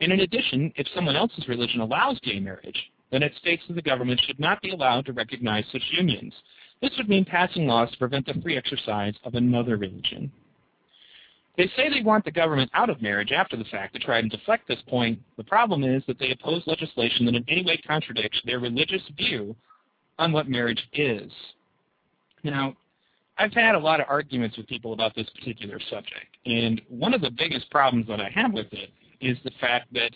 And 0.00 0.12
in 0.12 0.20
addition, 0.20 0.72
if 0.76 0.86
someone 0.94 1.16
else's 1.16 1.48
religion 1.48 1.80
allows 1.80 2.20
gay 2.20 2.38
marriage, 2.38 2.90
then 3.10 3.22
it 3.22 3.32
states 3.40 3.62
that 3.66 3.74
the 3.74 3.82
government 3.82 4.20
should 4.26 4.38
not 4.38 4.60
be 4.62 4.70
allowed 4.70 5.06
to 5.06 5.12
recognize 5.12 5.64
such 5.72 5.82
unions. 5.92 6.34
This 6.80 6.92
would 6.96 7.08
mean 7.08 7.24
passing 7.24 7.66
laws 7.66 7.90
to 7.90 7.98
prevent 7.98 8.26
the 8.26 8.40
free 8.40 8.56
exercise 8.56 9.14
of 9.24 9.34
another 9.34 9.76
religion. 9.76 10.30
They 11.56 11.68
say 11.74 11.88
they 11.88 12.02
want 12.04 12.24
the 12.24 12.30
government 12.30 12.70
out 12.72 12.88
of 12.88 13.02
marriage 13.02 13.32
after 13.32 13.56
the 13.56 13.64
fact 13.64 13.94
to 13.94 13.98
try 13.98 14.20
and 14.20 14.30
deflect 14.30 14.68
this 14.68 14.78
point. 14.86 15.18
The 15.36 15.42
problem 15.42 15.82
is 15.82 16.04
that 16.06 16.20
they 16.20 16.30
oppose 16.30 16.62
legislation 16.66 17.26
that 17.26 17.34
in 17.34 17.44
any 17.48 17.64
way 17.64 17.78
contradicts 17.84 18.40
their 18.44 18.60
religious 18.60 19.02
view 19.16 19.56
on 20.20 20.30
what 20.30 20.48
marriage 20.48 20.86
is. 20.92 21.32
Now, 22.44 22.76
I've 23.38 23.52
had 23.52 23.74
a 23.74 23.78
lot 23.78 24.00
of 24.00 24.06
arguments 24.08 24.56
with 24.56 24.68
people 24.68 24.92
about 24.92 25.16
this 25.16 25.28
particular 25.30 25.80
subject, 25.90 26.36
and 26.46 26.80
one 26.88 27.14
of 27.14 27.20
the 27.20 27.30
biggest 27.30 27.68
problems 27.70 28.06
that 28.06 28.20
I 28.20 28.30
have 28.30 28.52
with 28.52 28.72
it 28.72 28.90
is 29.20 29.36
the 29.44 29.52
fact 29.60 29.92
that 29.94 30.10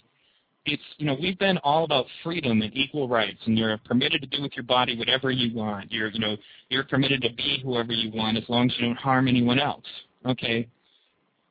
it's 0.64 0.82
you 0.99 1.06
know 1.06 1.16
we've 1.21 1.38
been 1.38 1.59
all 1.59 1.85
about 1.85 2.06
freedom 2.23 2.62
and 2.62 2.75
equal 2.76 3.09
rights 3.09 3.38
and 3.47 3.59
you're 3.59 3.76
permitted 3.78 4.21
to 4.23 4.28
do 4.28 4.42
with 4.42 4.52
your 4.54 4.64
body 4.64 4.97
whatever 4.97 5.30
you 5.30 5.56
want. 5.56 5.90
You're 5.90 6.09
you 6.09 6.21
know 6.21 6.37
you're 6.68 6.85
permitted 6.85 7.23
to 7.23 7.32
be 7.35 7.61
whoever 7.64 7.92
you 7.92 8.12
want 8.14 8.37
as 8.37 8.44
long 8.49 8.71
as 8.71 8.76
you 8.78 8.87
don't 8.87 8.99
harm 8.99 9.28
anyone 9.28 9.59
else 9.59 9.85
okay? 10.26 10.68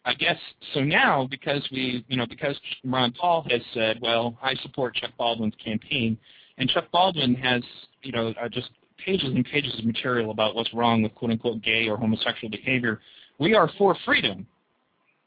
I 0.04 0.16
guess 0.16 0.38
so 0.74 0.82
now 0.82 1.28
because 1.30 1.68
we 1.72 2.04
you 2.08 2.18
know 2.18 2.26
because 2.26 2.60
ron 2.84 3.12
paul 3.12 3.46
has 3.52 3.62
said 3.74 4.00
well 4.02 4.36
i 4.42 4.56
support 4.64 4.96
chuck 4.96 5.12
baldwin's 5.16 5.54
campaign 5.64 6.18
and 6.58 6.68
chuck 6.70 6.86
baldwin 6.92 7.36
has 7.36 7.62
you 8.02 8.12
know 8.12 8.34
uh, 8.42 8.50
just 8.50 8.72
pages 9.06 9.30
and 9.30 9.46
pages 9.46 9.78
of 9.78 9.86
material 9.86 10.32
about 10.32 10.56
what's 10.56 10.74
wrong 10.74 11.04
with 11.04 11.14
quote 11.14 11.30
unquote 11.30 11.62
gay 11.62 11.88
or 11.88 11.98
homosexual 11.98 12.50
behavior 12.50 13.00
we 13.38 13.54
are 13.54 13.70
for 13.78 13.96
freedom 14.04 14.48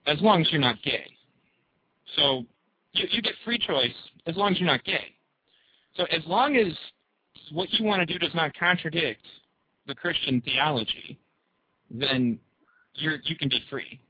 as 0.08 0.20
long 0.20 0.40
as 0.40 0.50
you're 0.50 0.60
not 0.60 0.82
gay 0.82 1.06
so 2.16 2.44
you, 2.92 3.06
you 3.10 3.22
get 3.22 3.34
free 3.44 3.58
choice 3.58 3.94
as 4.26 4.36
long 4.36 4.52
as 4.52 4.60
you're 4.60 4.68
not 4.68 4.84
gay. 4.84 5.14
So 5.96 6.04
as 6.04 6.22
long 6.26 6.56
as 6.56 6.72
what 7.52 7.72
you 7.72 7.84
want 7.84 8.06
to 8.06 8.12
do 8.12 8.18
does 8.18 8.34
not 8.34 8.52
contradict 8.58 9.24
the 9.86 9.94
Christian 9.94 10.40
theology, 10.40 11.18
then 11.90 12.38
you're, 12.94 13.18
you 13.24 13.36
can 13.36 13.48
be 13.48 13.62
free. 13.70 14.00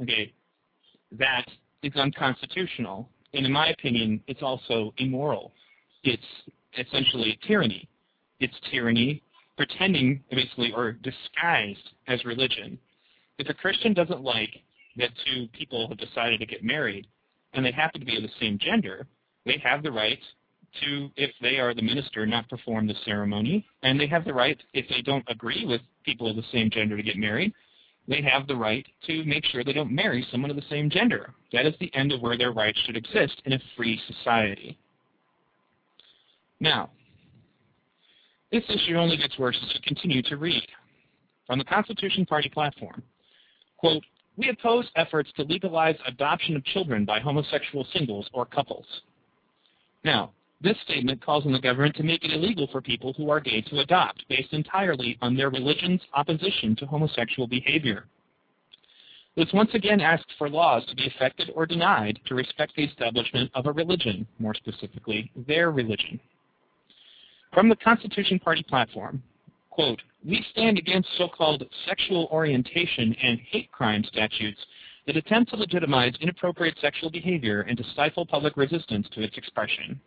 Okay, 0.00 0.32
that 1.18 1.44
is 1.82 1.94
unconstitutional, 1.94 3.08
and 3.32 3.46
in 3.46 3.52
my 3.52 3.68
opinion, 3.68 4.20
it's 4.26 4.42
also 4.42 4.92
immoral. 4.98 5.52
It's 6.02 6.22
essentially 6.76 7.38
tyranny. 7.46 7.88
It's 8.40 8.54
tyranny 8.70 9.22
pretending, 9.56 10.22
basically, 10.30 10.72
or 10.74 10.92
disguised 10.92 11.90
as 12.08 12.24
religion. 12.24 12.78
If 13.38 13.48
a 13.48 13.54
Christian 13.54 13.94
doesn't 13.94 14.22
like 14.22 14.50
that 14.96 15.10
two 15.26 15.46
people 15.52 15.88
have 15.88 15.98
decided 15.98 16.40
to 16.40 16.46
get 16.46 16.64
married, 16.64 17.06
and 17.54 17.64
they 17.64 17.72
happen 17.72 18.00
to 18.00 18.06
be 18.06 18.16
of 18.16 18.22
the 18.22 18.28
same 18.40 18.58
gender, 18.58 19.06
they 19.46 19.60
have 19.62 19.82
the 19.82 19.92
right 19.92 20.18
to, 20.82 21.08
if 21.16 21.30
they 21.40 21.58
are 21.58 21.74
the 21.74 21.82
minister, 21.82 22.26
not 22.26 22.48
perform 22.48 22.86
the 22.86 22.94
ceremony. 23.04 23.64
And 23.82 23.98
they 23.98 24.06
have 24.08 24.24
the 24.24 24.34
right, 24.34 24.60
if 24.72 24.88
they 24.88 25.02
don't 25.02 25.24
agree 25.28 25.64
with 25.66 25.80
people 26.04 26.28
of 26.28 26.36
the 26.36 26.44
same 26.52 26.70
gender 26.70 26.96
to 26.96 27.02
get 27.02 27.16
married, 27.16 27.52
they 28.06 28.22
have 28.22 28.46
the 28.46 28.56
right 28.56 28.86
to 29.06 29.24
make 29.24 29.44
sure 29.46 29.64
they 29.64 29.72
don't 29.72 29.94
marry 29.94 30.26
someone 30.30 30.50
of 30.50 30.56
the 30.56 30.62
same 30.68 30.90
gender. 30.90 31.32
That 31.52 31.66
is 31.66 31.74
the 31.80 31.94
end 31.94 32.12
of 32.12 32.20
where 32.20 32.36
their 32.36 32.52
rights 32.52 32.78
should 32.84 32.96
exist 32.96 33.40
in 33.44 33.52
a 33.52 33.58
free 33.76 34.00
society. 34.06 34.78
Now, 36.60 36.90
this 38.52 38.64
issue 38.68 38.96
only 38.96 39.16
gets 39.16 39.38
worse 39.38 39.58
as 39.62 39.74
you 39.74 39.80
continue 39.82 40.22
to 40.22 40.36
read. 40.36 40.66
On 41.48 41.58
the 41.58 41.64
Constitution 41.64 42.24
Party 42.26 42.48
platform, 42.48 43.02
quote, 43.76 44.02
we 44.36 44.48
oppose 44.48 44.88
efforts 44.96 45.30
to 45.36 45.44
legalize 45.44 45.96
adoption 46.06 46.56
of 46.56 46.64
children 46.64 47.04
by 47.04 47.20
homosexual 47.20 47.86
singles 47.92 48.28
or 48.32 48.46
couples. 48.46 48.86
Now, 50.04 50.32
this 50.60 50.76
statement 50.84 51.24
calls 51.24 51.46
on 51.46 51.52
the 51.52 51.60
government 51.60 51.94
to 51.96 52.02
make 52.02 52.24
it 52.24 52.32
illegal 52.32 52.68
for 52.72 52.80
people 52.80 53.12
who 53.12 53.30
are 53.30 53.40
gay 53.40 53.60
to 53.62 53.80
adopt, 53.80 54.24
based 54.28 54.52
entirely 54.52 55.18
on 55.20 55.36
their 55.36 55.50
religion's 55.50 56.00
opposition 56.14 56.74
to 56.76 56.86
homosexual 56.86 57.46
behavior. 57.46 58.06
This 59.36 59.52
once 59.52 59.70
again 59.74 60.00
asks 60.00 60.32
for 60.38 60.48
laws 60.48 60.86
to 60.86 60.94
be 60.94 61.04
effected 61.04 61.50
or 61.54 61.66
denied 61.66 62.20
to 62.26 62.34
respect 62.34 62.74
the 62.76 62.84
establishment 62.84 63.50
of 63.54 63.66
a 63.66 63.72
religion, 63.72 64.26
more 64.38 64.54
specifically, 64.54 65.30
their 65.48 65.70
religion. 65.70 66.20
From 67.52 67.68
the 67.68 67.76
Constitution 67.76 68.38
Party 68.38 68.62
platform, 68.62 69.22
quote, 69.74 70.00
we 70.24 70.44
stand 70.52 70.78
against 70.78 71.08
so-called 71.18 71.64
sexual 71.86 72.28
orientation 72.30 73.14
and 73.20 73.40
hate 73.50 73.70
crime 73.72 74.04
statutes 74.04 74.60
that 75.06 75.16
attempt 75.16 75.50
to 75.50 75.56
legitimize 75.56 76.14
inappropriate 76.20 76.78
sexual 76.80 77.10
behavior 77.10 77.62
and 77.62 77.76
to 77.76 77.84
stifle 77.92 78.24
public 78.24 78.56
resistance 78.56 79.06
to 79.12 79.22
its 79.22 79.36
expression. 79.36 80.00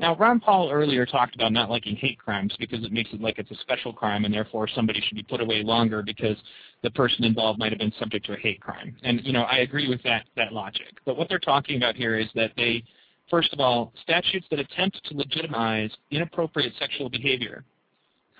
Now, 0.00 0.14
Ron 0.14 0.38
Paul 0.38 0.70
earlier 0.70 1.04
talked 1.04 1.34
about 1.34 1.52
not 1.52 1.68
liking 1.68 1.96
hate 1.96 2.18
crimes 2.18 2.54
because 2.60 2.84
it 2.84 2.92
makes 2.92 3.10
it 3.12 3.20
like 3.20 3.38
it's 3.40 3.50
a 3.50 3.56
special 3.56 3.92
crime 3.92 4.24
and 4.24 4.32
therefore 4.32 4.68
somebody 4.68 5.00
should 5.00 5.16
be 5.16 5.24
put 5.24 5.40
away 5.40 5.64
longer 5.64 6.04
because 6.04 6.36
the 6.84 6.90
person 6.92 7.24
involved 7.24 7.58
might 7.58 7.72
have 7.72 7.80
been 7.80 7.92
subject 7.98 8.24
to 8.26 8.34
a 8.34 8.38
hate 8.38 8.60
crime. 8.60 8.96
And, 9.02 9.20
you 9.24 9.32
know, 9.32 9.42
I 9.42 9.58
agree 9.58 9.88
with 9.88 10.00
that, 10.04 10.26
that 10.36 10.52
logic. 10.52 10.94
But 11.04 11.16
what 11.16 11.28
they're 11.28 11.40
talking 11.40 11.76
about 11.76 11.96
here 11.96 12.16
is 12.16 12.28
that 12.36 12.52
they, 12.56 12.84
first 13.28 13.52
of 13.52 13.58
all, 13.58 13.92
statutes 14.00 14.46
that 14.50 14.60
attempt 14.60 15.00
to 15.06 15.16
legitimize 15.16 15.90
inappropriate 16.12 16.74
sexual 16.78 17.10
behavior 17.10 17.64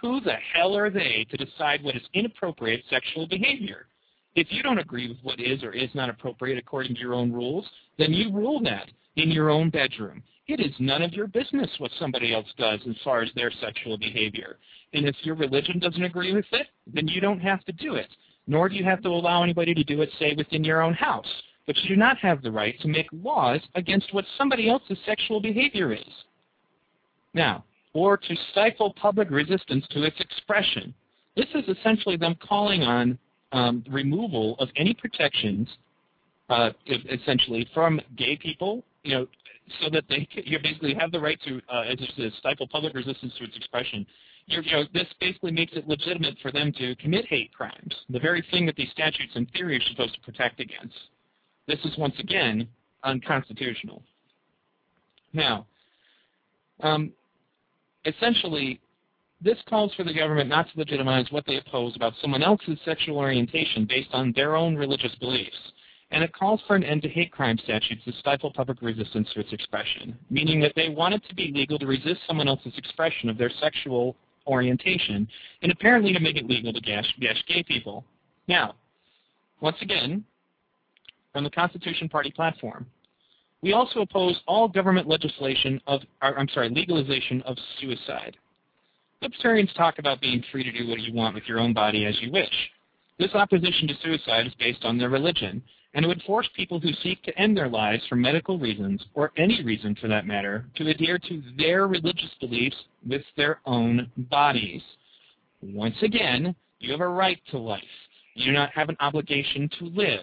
who 0.01 0.21
the 0.21 0.37
hell 0.55 0.77
are 0.77 0.91
they 0.91 1.27
to 1.31 1.37
decide 1.37 1.83
what 1.83 1.97
is 1.97 2.03
inappropriate 2.15 2.85
sexual 2.89 3.27
behavior? 3.27 3.87
If 4.35 4.49
you 4.51 4.63
don't 4.63 4.79
agree 4.79 5.09
with 5.09 5.19
what 5.23 5.41
is 5.41 5.63
or 5.63 5.73
is 5.73 5.91
not 5.95 6.11
appropriate 6.11 6.59
according 6.59 6.95
to 6.95 7.01
your 7.01 7.15
own 7.15 7.33
rules, 7.33 7.67
then 7.99 8.13
you 8.13 8.33
rule 8.33 8.61
that 8.63 8.89
in 9.17 9.31
your 9.31 9.51
own 9.51 9.71
bedroom. 9.71 10.23
It 10.47 10.61
is 10.61 10.73
none 10.79 11.03
of 11.03 11.13
your 11.13 11.27
business 11.27 11.71
what 11.79 11.91
somebody 11.99 12.33
else 12.33 12.47
does 12.57 12.81
as 12.89 12.97
far 13.05 13.23
as 13.23 13.31
their 13.35 13.51
sexual 13.61 13.99
behavior. 13.99 14.59
And 14.95 15.07
if 15.07 15.17
your 15.23 15.35
religion 15.35 15.79
doesn't 15.79 16.03
agree 16.03 16.33
with 16.35 16.47
it, 16.53 16.69
then 16.87 17.09
you 17.09 17.21
don't 17.21 17.41
have 17.41 17.65
to 17.65 17.73
do 17.73 17.97
it. 17.97 18.09
Nor 18.47 18.69
do 18.69 18.77
you 18.77 18.85
have 18.85 19.03
to 19.03 19.09
allow 19.09 19.43
anybody 19.43 19.75
to 19.75 19.85
do 19.85 20.01
it, 20.01 20.11
say, 20.19 20.35
within 20.35 20.65
your 20.65 20.81
own 20.81 20.95
house. 20.95 21.27
But 21.67 21.77
you 21.79 21.89
do 21.91 21.97
not 21.97 22.17
have 22.19 22.41
the 22.41 22.51
right 22.51 22.81
to 22.81 22.89
make 22.89 23.09
laws 23.13 23.61
against 23.75 24.15
what 24.15 24.25
somebody 24.39 24.71
else's 24.71 24.97
sexual 25.05 25.41
behavior 25.41 25.93
is. 25.93 26.25
Now, 27.35 27.65
or 27.95 28.17
to 28.17 28.37
stifle 28.53 28.93
public 28.95 29.31
resistance 29.31 29.85
to 29.91 30.03
its 30.03 30.19
expression. 30.21 30.95
This 31.37 31.47
is 31.55 31.65
essentially 31.77 32.17
them 32.17 32.37
calling 32.47 32.83
on 32.83 33.19
um, 33.53 33.85
removal 33.91 34.57
of 34.59 34.69
any 34.77 34.95
protections, 34.95 35.69
uh, 36.51 36.71
essentially, 36.87 37.69
from 37.73 38.01
gay 38.17 38.37
people, 38.37 38.85
you 39.05 39.15
know, 39.15 39.27
so 39.83 39.91
that 39.91 40.05
they 40.09 40.27
you 40.45 40.59
basically 40.63 40.95
have 40.95 41.13
the 41.13 41.21
right 41.21 41.39
to, 41.47 41.61
uh, 41.73 41.83
as 41.83 42.33
stifle 42.39 42.67
public 42.67 42.95
resistance 42.95 43.33
to 43.39 43.45
its 43.45 43.57
expression. 43.57 44.07
You're, 44.47 44.63
you 44.63 44.73
know, 44.73 44.85
this 44.95 45.07
basically 45.21 45.53
makes 45.53 45.75
it 45.75 45.87
legitimate 45.87 46.37
for 46.41 46.51
them 46.51 46.73
to 46.79 46.97
commit 46.97 47.27
hate 47.27 47.53
crimes, 47.53 47.95
the 48.09 48.19
very 48.19 48.43
thing 48.51 48.65
that 48.67 48.77
these 48.77 48.91
statutes 48.91 49.33
in 49.35 49.45
theory 49.47 49.77
are 49.77 49.91
supposed 49.91 50.15
to 50.15 50.21
protect 50.21 50.61
against. 50.61 50.97
This 51.67 51.79
is 51.85 51.97
once 51.99 52.15
again 52.19 52.67
unconstitutional. 53.05 54.03
Now, 55.35 55.67
um, 56.81 57.13
essentially, 58.09 58.81
this 59.41 59.59
calls 59.69 59.95
for 59.95 60.05
the 60.05 60.15
government 60.15 60.49
not 60.49 60.67
to 60.71 60.79
legitimize 60.79 61.27
what 61.31 61.45
they 61.47 61.57
oppose 61.57 61.95
about 61.95 62.15
someone 62.21 62.43
else's 62.43 62.79
sexual 62.85 63.19
orientation 63.19 63.87
based 63.89 64.11
on 64.13 64.33
their 64.35 64.57
own 64.57 64.77
religious 64.77 65.15
beliefs. 65.17 65.57
And 66.11 66.25
it 66.25 66.33
calls 66.33 66.61
for 66.67 66.75
an 66.75 66.85
end 66.85 67.03
to 67.03 67.09
hate 67.09 67.31
crime 67.31 67.59
statutes 67.63 68.03
to 68.05 68.13
stifle 68.13 68.53
public 68.53 68.81
resistance 68.81 69.29
to 69.35 69.41
its 69.41 69.53
expression, 69.53 70.19
meaning 70.31 70.59
that 70.61 70.73
they 70.75 70.89
want 70.89 71.15
it 71.15 71.23
to 71.29 71.35
be 71.35 71.53
legal 71.55 71.79
to 71.79 71.87
resist 71.87 72.21
someone 72.27 72.49
else's 72.49 72.73
expression 72.79 73.29
of 73.29 73.37
their 73.37 73.51
sexual 73.61 74.17
orientation, 74.47 75.29
and 75.63 75.71
apparently 75.71 76.13
to 76.15 76.21
make 76.21 76.37
it 76.37 76.47
legal 76.47 76.73
to 76.73 76.81
gash, 76.81 77.07
gash 77.21 77.43
gay 77.47 77.63
people. 77.63 78.05
Now, 78.49 78.75
once 79.61 79.77
again, 79.83 80.25
from 81.33 81.45
the 81.45 81.51
Constitution 81.51 82.09
Party 82.09 82.31
platform, 82.31 82.87
we 83.63 83.73
also 83.73 84.01
oppose 84.01 84.41
all 84.47 84.69
government 84.69 85.09
legislation 85.09 85.81
of, 85.87 86.01
or, 86.23 86.39
I'm 86.39 86.49
sorry, 86.49 86.69
legalization 86.69 87.43
of 87.43 87.57
suicide. 87.81 88.37
Libertarians 89.21 89.73
talk 89.77 89.99
about 89.99 90.21
being 90.21 90.45
free 90.53 90.63
to 90.63 90.73
do 90.73 90.89
what 90.89 91.01
you 91.01 91.13
want 91.13 91.35
with 91.35 91.45
your 91.49 91.59
own 91.59 91.73
body 91.73 92.07
as 92.07 92.17
you 92.21 92.31
wish. 92.31 92.53
This 93.19 93.35
opposition 93.35 93.89
to 93.89 93.95
suicide 94.03 94.47
is 94.47 94.55
based 94.61 94.85
on 94.85 94.97
their 94.97 95.09
religion, 95.09 95.61
and 95.95 96.05
it 96.05 96.09
would 96.09 96.23
force 96.23 96.49
people 96.55 96.79
who 96.79 96.93
seek 97.03 97.21
to 97.25 97.37
end 97.37 97.57
their 97.57 97.69
lives 97.69 98.03
for 98.09 98.15
medical 98.15 98.61
reasons, 98.61 99.05
or 99.15 99.33
any 99.37 99.65
reason 99.65 99.97
for 100.01 100.07
that 100.07 100.27
matter, 100.27 100.65
to 100.77 100.89
adhere 100.89 101.19
to 101.19 101.43
their 101.57 101.89
religious 101.89 102.31
beliefs 102.41 102.77
with 103.09 103.23
their 103.37 103.59
own 103.67 104.09
bodies. 104.31 104.83
Once 105.61 105.97
again, 106.03 106.55
you 106.79 106.93
have 106.93 107.01
a 107.01 107.09
right 107.09 107.41
to 107.51 107.59
life. 107.59 107.83
You 108.35 108.45
do 108.45 108.53
not 108.53 108.71
have 108.71 108.89
an 108.89 108.97
obligation 109.01 109.69
to 109.81 109.87
live. 109.87 110.21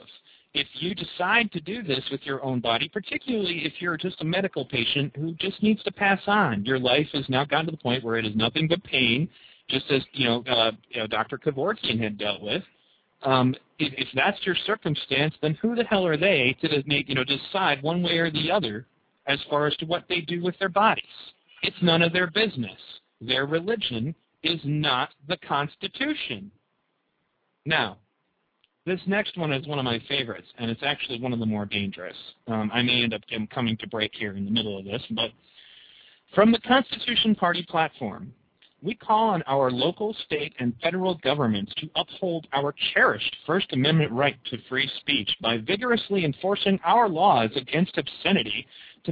If 0.56 0.68
you 0.76 0.96
decide 0.96 1.52
to 1.52 1.60
do 1.60 1.84
this 1.84 2.02
with 2.10 2.22
your 2.24 2.42
own 2.42 2.62
body, 2.62 2.88
particularly 2.88 3.66
if 3.66 3.74
you're 3.80 3.98
just 3.98 4.22
a 4.22 4.24
medical 4.24 4.64
patient 4.64 5.14
who 5.18 5.34
just 5.34 5.62
needs 5.62 5.84
to 5.84 5.92
pass 5.92 6.22
on, 6.28 6.64
your 6.64 6.80
life 6.80 7.08
has 7.12 7.28
now 7.28 7.44
gotten 7.44 7.66
to 7.66 7.72
the 7.72 7.78
point 7.78 8.06
where 8.06 8.16
it 8.16 8.26
is 8.26 8.38
nothing 8.38 8.70
but 8.70 8.82
pain, 8.86 9.28
just 9.70 9.92
as 9.92 10.02
you 10.14 10.24
know, 10.24 10.46
uh, 10.50 10.72
you 10.88 11.02
know 11.02 11.08
Dr. 11.08 11.38
Kevorkian 11.38 12.02
had 12.02 12.18
dealt 12.18 12.42
with. 12.42 12.64
Um, 13.24 13.54
if, 13.80 13.92
if 13.98 14.08
that's 14.16 14.38
your 14.46 14.56
circumstance, 14.66 15.36
then 15.42 15.56
who 15.62 15.76
the 15.76 15.84
hell 15.84 16.08
are 16.08 16.16
they 16.16 16.56
to 16.62 16.84
make 16.86 17.10
you 17.10 17.16
know 17.16 17.26
decide 17.26 17.84
one 17.84 18.02
way 18.02 18.18
or 18.18 18.32
the 18.32 18.50
other 18.50 18.88
as 19.28 19.40
far 19.50 19.68
as 19.68 19.76
to 19.78 19.86
what 19.86 20.06
they 20.08 20.22
do 20.22 20.42
with 20.42 20.58
their 20.58 20.70
bodies? 20.70 21.04
It's 21.64 21.76
none 21.82 22.02
of 22.02 22.14
their 22.14 22.28
business. 22.28 22.80
Their 23.20 23.46
religion 23.46 24.16
is 24.42 24.62
not 24.64 25.10
the 25.28 25.36
Constitution. 25.46 26.50
Now, 27.66 27.98
this 28.86 29.00
next 29.08 29.38
one 29.38 29.52
is 29.52 29.66
one 29.68 29.80
of 29.80 29.86
my 29.86 30.00
favorites, 30.08 30.48
and 30.58 30.70
it's 30.70 30.84
actually 30.84 31.20
one 31.20 31.34
of 31.34 31.40
the 31.40 31.46
more 31.46 31.66
dangerous. 31.66 32.16
Um, 32.48 32.70
I 32.74 32.82
may 32.82 33.04
end 33.04 33.14
up 33.14 33.22
coming 33.54 33.78
to 33.78 33.88
break 33.88 34.12
here 34.14 34.36
in 34.36 34.46
the 34.46 34.52
middle 34.52 34.78
of 34.78 34.86
this, 34.86 35.02
but 35.12 35.32
from 36.36 36.52
the 36.52 36.60
Constitution 36.60 37.34
Party 37.34 37.66
platform, 37.68 38.32
we 38.84 38.94
call 38.94 39.30
on 39.30 39.42
our 39.44 39.72
local, 39.72 40.16
state, 40.26 40.54
and 40.60 40.76
federal 40.84 41.16
governments 41.16 41.74
to 41.78 41.90
uphold 41.96 42.46
our 42.54 42.74
cherished 42.94 43.36
First 43.48 43.74
Amendment 43.74 44.12
right 44.12 44.38
to 44.52 44.58
free 44.70 44.90
speech 45.00 45.30
by 45.42 45.58
vigorously 45.58 46.24
enforcing 46.24 46.80
our 46.84 47.10
laws 47.10 47.50
against 47.56 47.98
obscenity 47.98 48.68
to 49.06 49.12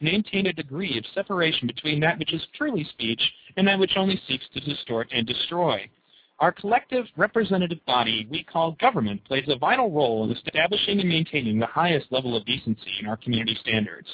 maintain 0.00 0.46
a 0.46 0.52
degree 0.52 0.96
of 0.98 1.04
separation 1.14 1.66
between 1.66 1.98
that 2.00 2.18
which 2.18 2.32
is 2.32 2.46
truly 2.56 2.84
speech 2.84 3.20
and 3.56 3.66
that 3.66 3.78
which 3.78 3.96
only 3.96 4.20
seeks 4.28 4.44
to 4.54 4.60
distort 4.60 5.08
and 5.12 5.26
destroy. 5.26 5.88
Our 6.40 6.52
collective 6.52 7.06
representative 7.16 7.84
body 7.84 8.28
we 8.30 8.44
call 8.44 8.76
government 8.80 9.24
plays 9.24 9.44
a 9.48 9.56
vital 9.56 9.90
role 9.90 10.24
in 10.24 10.30
establishing 10.30 11.00
and 11.00 11.08
maintaining 11.08 11.58
the 11.58 11.66
highest 11.66 12.06
level 12.10 12.36
of 12.36 12.44
decency 12.44 12.92
in 13.00 13.08
our 13.08 13.16
community 13.16 13.56
standards. 13.60 14.08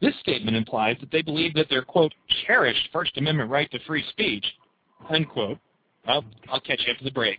This 0.00 0.14
statement 0.20 0.56
implies 0.56 0.96
that 1.00 1.10
they 1.10 1.22
believe 1.22 1.54
that 1.54 1.68
their, 1.68 1.82
quote, 1.82 2.14
cherished 2.46 2.88
First 2.92 3.16
Amendment 3.16 3.50
right 3.50 3.70
to 3.70 3.78
free 3.86 4.04
speech, 4.10 4.44
unquote, 5.10 5.58
well, 6.06 6.24
I'll 6.50 6.60
catch 6.60 6.80
you 6.86 6.92
after 6.92 7.04
the 7.04 7.10
break. 7.10 7.38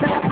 The 0.00 0.23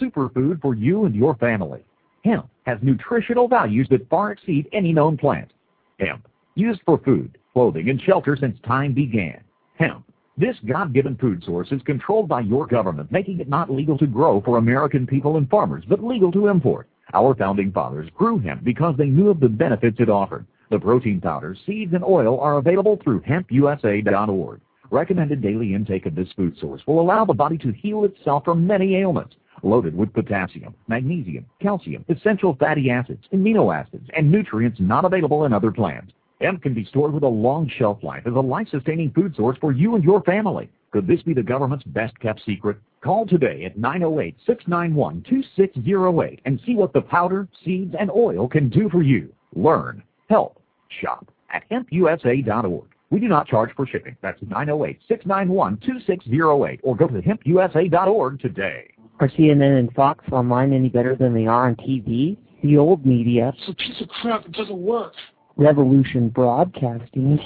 superfood 0.00 0.60
for 0.60 0.74
you 0.74 1.04
and 1.04 1.14
your 1.14 1.34
family. 1.36 1.84
Hemp 2.24 2.48
has 2.66 2.78
nutritional 2.82 3.48
values 3.48 3.86
that 3.90 4.08
far 4.08 4.32
exceed 4.32 4.68
any 4.72 4.92
known 4.92 5.16
plant. 5.16 5.52
Hemp, 6.00 6.26
used 6.54 6.80
for 6.86 6.98
food, 6.98 7.38
clothing, 7.52 7.90
and 7.90 8.00
shelter 8.00 8.36
since 8.36 8.58
time 8.66 8.94
began. 8.94 9.40
Hemp, 9.76 10.04
this 10.36 10.56
God-given 10.66 11.16
food 11.18 11.44
source 11.44 11.70
is 11.70 11.82
controlled 11.82 12.28
by 12.28 12.40
your 12.40 12.66
government, 12.66 13.12
making 13.12 13.40
it 13.40 13.48
not 13.48 13.70
legal 13.70 13.96
to 13.98 14.06
grow 14.06 14.40
for 14.40 14.58
American 14.58 15.06
people 15.06 15.36
and 15.36 15.48
farmers, 15.48 15.84
but 15.88 16.02
legal 16.02 16.32
to 16.32 16.48
import. 16.48 16.88
Our 17.12 17.34
founding 17.36 17.70
fathers 17.70 18.08
grew 18.16 18.38
hemp 18.40 18.64
because 18.64 18.96
they 18.96 19.06
knew 19.06 19.28
of 19.28 19.38
the 19.38 19.48
benefits 19.48 20.00
it 20.00 20.08
offered. 20.08 20.46
The 20.70 20.80
protein 20.80 21.20
powders, 21.20 21.58
seeds, 21.66 21.94
and 21.94 22.02
oil 22.02 22.40
are 22.40 22.56
available 22.56 22.98
through 23.04 23.20
hempusa.org. 23.20 24.60
Recommended 24.90 25.40
daily 25.40 25.74
intake 25.74 26.06
of 26.06 26.14
this 26.14 26.32
food 26.32 26.56
source 26.58 26.82
will 26.86 27.00
allow 27.00 27.24
the 27.24 27.32
body 27.32 27.58
to 27.58 27.72
heal 27.72 28.04
itself 28.04 28.44
from 28.44 28.66
many 28.66 28.96
ailments 28.96 29.36
loaded 29.64 29.96
with 29.96 30.12
potassium, 30.12 30.74
magnesium, 30.88 31.46
calcium, 31.60 32.04
essential 32.08 32.56
fatty 32.60 32.90
acids, 32.90 33.24
amino 33.32 33.74
acids, 33.74 34.08
and 34.16 34.30
nutrients 34.30 34.78
not 34.80 35.04
available 35.04 35.44
in 35.44 35.52
other 35.52 35.72
plants. 35.72 36.12
Hemp 36.40 36.62
can 36.62 36.74
be 36.74 36.84
stored 36.84 37.12
with 37.12 37.22
a 37.22 37.28
long 37.28 37.70
shelf 37.78 37.98
life 38.02 38.24
as 38.26 38.34
a 38.34 38.40
life-sustaining 38.40 39.12
food 39.12 39.36
source 39.36 39.56
for 39.60 39.70
you 39.72 39.94
and 39.94 40.02
your 40.04 40.22
family. 40.22 40.68
Could 40.90 41.06
this 41.06 41.22
be 41.22 41.34
the 41.34 41.42
government's 41.42 41.84
best-kept 41.86 42.42
secret? 42.44 42.76
Call 43.02 43.26
today 43.26 43.64
at 43.64 43.78
908-691-2608 43.78 46.40
and 46.44 46.60
see 46.64 46.74
what 46.74 46.92
the 46.92 47.00
powder, 47.00 47.48
seeds, 47.64 47.94
and 47.98 48.10
oil 48.10 48.48
can 48.48 48.68
do 48.68 48.90
for 48.90 49.02
you. 49.02 49.32
Learn, 49.54 50.02
help, 50.28 50.60
shop 51.00 51.30
at 51.50 51.62
hempusa.org. 51.70 52.88
We 53.10 53.20
do 53.20 53.28
not 53.28 53.46
charge 53.46 53.70
for 53.76 53.86
shipping. 53.86 54.16
That's 54.22 54.40
908-691-2608 54.40 56.80
or 56.82 56.96
go 56.96 57.06
to 57.06 57.22
hempusa.org 57.22 58.40
today. 58.40 58.93
Are 59.20 59.28
CNN 59.28 59.78
and 59.78 59.92
Fox 59.92 60.24
Online 60.32 60.72
any 60.72 60.88
better 60.88 61.14
than 61.14 61.34
they 61.34 61.46
are 61.46 61.68
on 61.68 61.76
TV? 61.76 62.36
The 62.64 62.78
old 62.78 63.06
media. 63.06 63.52
It's 63.56 63.68
a 63.68 63.74
piece 63.74 64.00
of 64.00 64.08
crap. 64.08 64.44
It 64.46 64.52
doesn't 64.52 64.76
work. 64.76 65.12
Revolution 65.56 66.30
Broadcasting. 66.30 67.38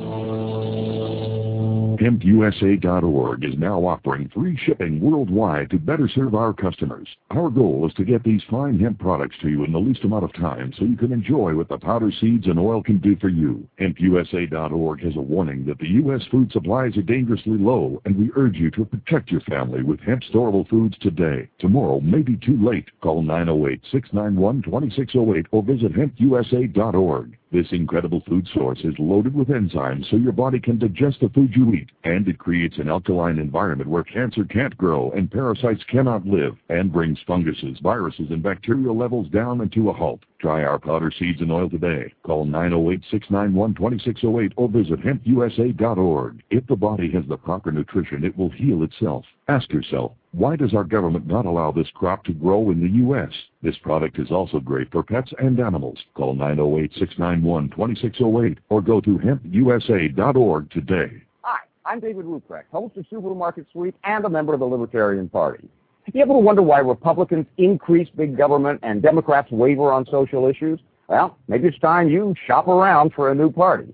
HempUSA.org 1.98 3.44
is 3.44 3.58
now 3.58 3.84
offering 3.84 4.28
free 4.28 4.56
shipping 4.64 5.00
worldwide 5.00 5.68
to 5.70 5.80
better 5.80 6.08
serve 6.08 6.36
our 6.36 6.52
customers. 6.52 7.08
Our 7.30 7.50
goal 7.50 7.88
is 7.88 7.94
to 7.94 8.04
get 8.04 8.22
these 8.22 8.44
fine 8.48 8.78
hemp 8.78 9.00
products 9.00 9.34
to 9.42 9.48
you 9.48 9.64
in 9.64 9.72
the 9.72 9.80
least 9.80 10.04
amount 10.04 10.22
of 10.22 10.32
time 10.34 10.72
so 10.78 10.84
you 10.84 10.96
can 10.96 11.10
enjoy 11.12 11.56
what 11.56 11.68
the 11.68 11.76
powder 11.76 12.12
seeds 12.20 12.46
and 12.46 12.56
oil 12.56 12.84
can 12.84 12.98
do 12.98 13.16
for 13.16 13.28
you. 13.28 13.66
HempUSA.org 13.80 15.02
has 15.02 15.16
a 15.16 15.20
warning 15.20 15.66
that 15.66 15.80
the 15.80 15.88
U.S. 15.88 16.22
food 16.30 16.52
supplies 16.52 16.96
are 16.96 17.02
dangerously 17.02 17.58
low, 17.58 18.00
and 18.04 18.16
we 18.16 18.30
urge 18.36 18.54
you 18.54 18.70
to 18.72 18.84
protect 18.84 19.32
your 19.32 19.40
family 19.40 19.82
with 19.82 19.98
hemp 20.00 20.22
storable 20.22 20.68
foods 20.68 20.96
today. 21.00 21.48
Tomorrow 21.58 21.98
may 22.00 22.22
be 22.22 22.36
too 22.36 22.64
late. 22.64 22.86
Call 23.00 23.24
908-691-2608 23.24 25.46
or 25.50 25.64
visit 25.64 25.94
HempUSA.org. 25.94 27.37
This 27.50 27.72
incredible 27.72 28.22
food 28.28 28.46
source 28.52 28.80
is 28.84 28.92
loaded 28.98 29.34
with 29.34 29.48
enzymes 29.48 30.10
so 30.10 30.16
your 30.16 30.32
body 30.32 30.60
can 30.60 30.78
digest 30.78 31.20
the 31.20 31.30
food 31.30 31.56
you 31.56 31.72
eat, 31.72 31.88
and 32.04 32.28
it 32.28 32.38
creates 32.38 32.76
an 32.76 32.90
alkaline 32.90 33.38
environment 33.38 33.88
where 33.88 34.04
cancer 34.04 34.44
can't 34.44 34.76
grow 34.76 35.10
and 35.12 35.30
parasites 35.30 35.82
cannot 35.84 36.26
live, 36.26 36.58
and 36.68 36.92
brings 36.92 37.18
funguses, 37.26 37.78
viruses, 37.82 38.30
and 38.30 38.42
bacterial 38.42 38.94
levels 38.94 39.30
down 39.30 39.62
and 39.62 39.72
to 39.72 39.88
a 39.88 39.94
halt. 39.94 40.20
Try 40.40 40.62
our 40.62 40.78
powder 40.78 41.10
seeds 41.18 41.40
and 41.40 41.50
oil 41.50 41.70
today. 41.70 42.12
Call 42.22 42.44
908-691-2608 42.46 44.52
or 44.56 44.68
visit 44.68 45.00
hempusa.org. 45.00 46.42
If 46.50 46.66
the 46.66 46.76
body 46.76 47.10
has 47.12 47.24
the 47.28 47.38
proper 47.38 47.72
nutrition, 47.72 48.24
it 48.24 48.36
will 48.36 48.50
heal 48.50 48.82
itself. 48.82 49.24
Ask 49.48 49.72
yourself, 49.72 50.12
why 50.38 50.54
does 50.54 50.72
our 50.72 50.84
government 50.84 51.26
not 51.26 51.46
allow 51.46 51.72
this 51.72 51.88
crop 51.94 52.22
to 52.24 52.32
grow 52.32 52.70
in 52.70 52.80
the 52.80 52.88
U.S.? 52.98 53.32
This 53.60 53.76
product 53.78 54.20
is 54.20 54.30
also 54.30 54.60
great 54.60 54.88
for 54.92 55.02
pets 55.02 55.32
and 55.38 55.58
animals. 55.58 55.98
Call 56.14 56.36
908-691-2608 56.36 58.58
or 58.68 58.80
go 58.80 59.00
to 59.00 59.18
hempusa.org 59.18 60.70
today. 60.70 61.10
Hi, 61.42 61.58
I'm 61.84 61.98
David 61.98 62.24
Ruprecht, 62.24 62.68
host 62.70 62.96
of 62.96 63.04
Supermarket 63.10 63.66
Sweep 63.72 63.96
and 64.04 64.24
a 64.24 64.28
member 64.28 64.54
of 64.54 64.60
the 64.60 64.66
Libertarian 64.66 65.28
Party. 65.28 65.68
You 66.14 66.22
ever 66.22 66.38
wonder 66.38 66.62
why 66.62 66.78
Republicans 66.78 67.46
increase 67.58 68.08
big 68.16 68.36
government 68.36 68.78
and 68.84 69.02
Democrats 69.02 69.50
waver 69.50 69.90
on 69.92 70.06
social 70.06 70.46
issues? 70.46 70.78
Well, 71.08 71.36
maybe 71.48 71.66
it's 71.66 71.80
time 71.80 72.08
you 72.08 72.36
shop 72.46 72.68
around 72.68 73.12
for 73.12 73.32
a 73.32 73.34
new 73.34 73.50
party. 73.50 73.92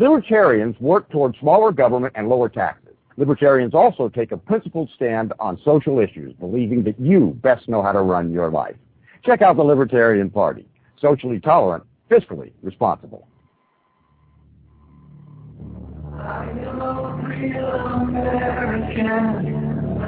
Libertarians 0.00 0.74
work 0.80 1.10
toward 1.10 1.36
smaller 1.38 1.70
government 1.70 2.14
and 2.16 2.30
lower 2.30 2.48
taxes. 2.48 2.81
Libertarians 3.16 3.74
also 3.74 4.08
take 4.08 4.32
a 4.32 4.36
principled 4.36 4.88
stand 4.94 5.32
on 5.38 5.60
social 5.64 5.98
issues, 5.98 6.32
believing 6.34 6.82
that 6.84 6.98
you 6.98 7.38
best 7.42 7.68
know 7.68 7.82
how 7.82 7.92
to 7.92 8.00
run 8.00 8.32
your 8.32 8.50
life. 8.50 8.76
Check 9.24 9.42
out 9.42 9.56
the 9.56 9.62
Libertarian 9.62 10.30
Party. 10.30 10.66
Socially 11.00 11.40
tolerant, 11.40 11.84
fiscally 12.10 12.52
responsible. 12.62 13.26
I 16.18 16.44
am 16.50 16.80
a 16.80 16.92
real 17.26 17.66
American, 18.04 19.08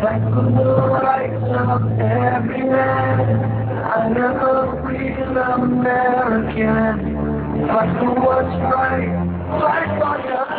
fight 0.01 0.23
for 0.33 0.45
the 0.45 0.64
rights 1.03 1.45
of 1.59 1.83
every 2.01 2.62
man. 2.62 3.21
I 3.85 4.07
am 4.07 4.17
a 4.17 4.81
real 4.87 5.37
American, 5.64 6.97
fight 7.67 7.93
for 7.99 8.14
what's 8.14 8.57
right, 8.73 9.09
fight 9.61 9.90
for 9.99 10.17
your 10.29 10.54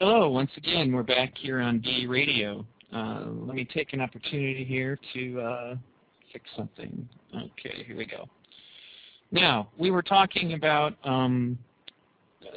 Hello, 0.00 0.30
once 0.30 0.50
again, 0.56 0.92
we're 0.92 1.02
back 1.02 1.36
here 1.36 1.60
on 1.60 1.78
D 1.78 2.06
Radio. 2.06 2.64
Uh, 2.90 3.24
let 3.26 3.54
me 3.54 3.66
take 3.66 3.92
an 3.92 4.00
opportunity 4.00 4.64
here 4.64 4.98
to 5.12 5.38
uh, 5.38 5.74
fix 6.32 6.46
something. 6.56 7.06
Okay, 7.36 7.84
here 7.86 7.98
we 7.98 8.06
go. 8.06 8.26
Now, 9.30 9.68
we 9.76 9.90
were 9.90 10.00
talking 10.00 10.54
about 10.54 10.94
um, 11.04 11.58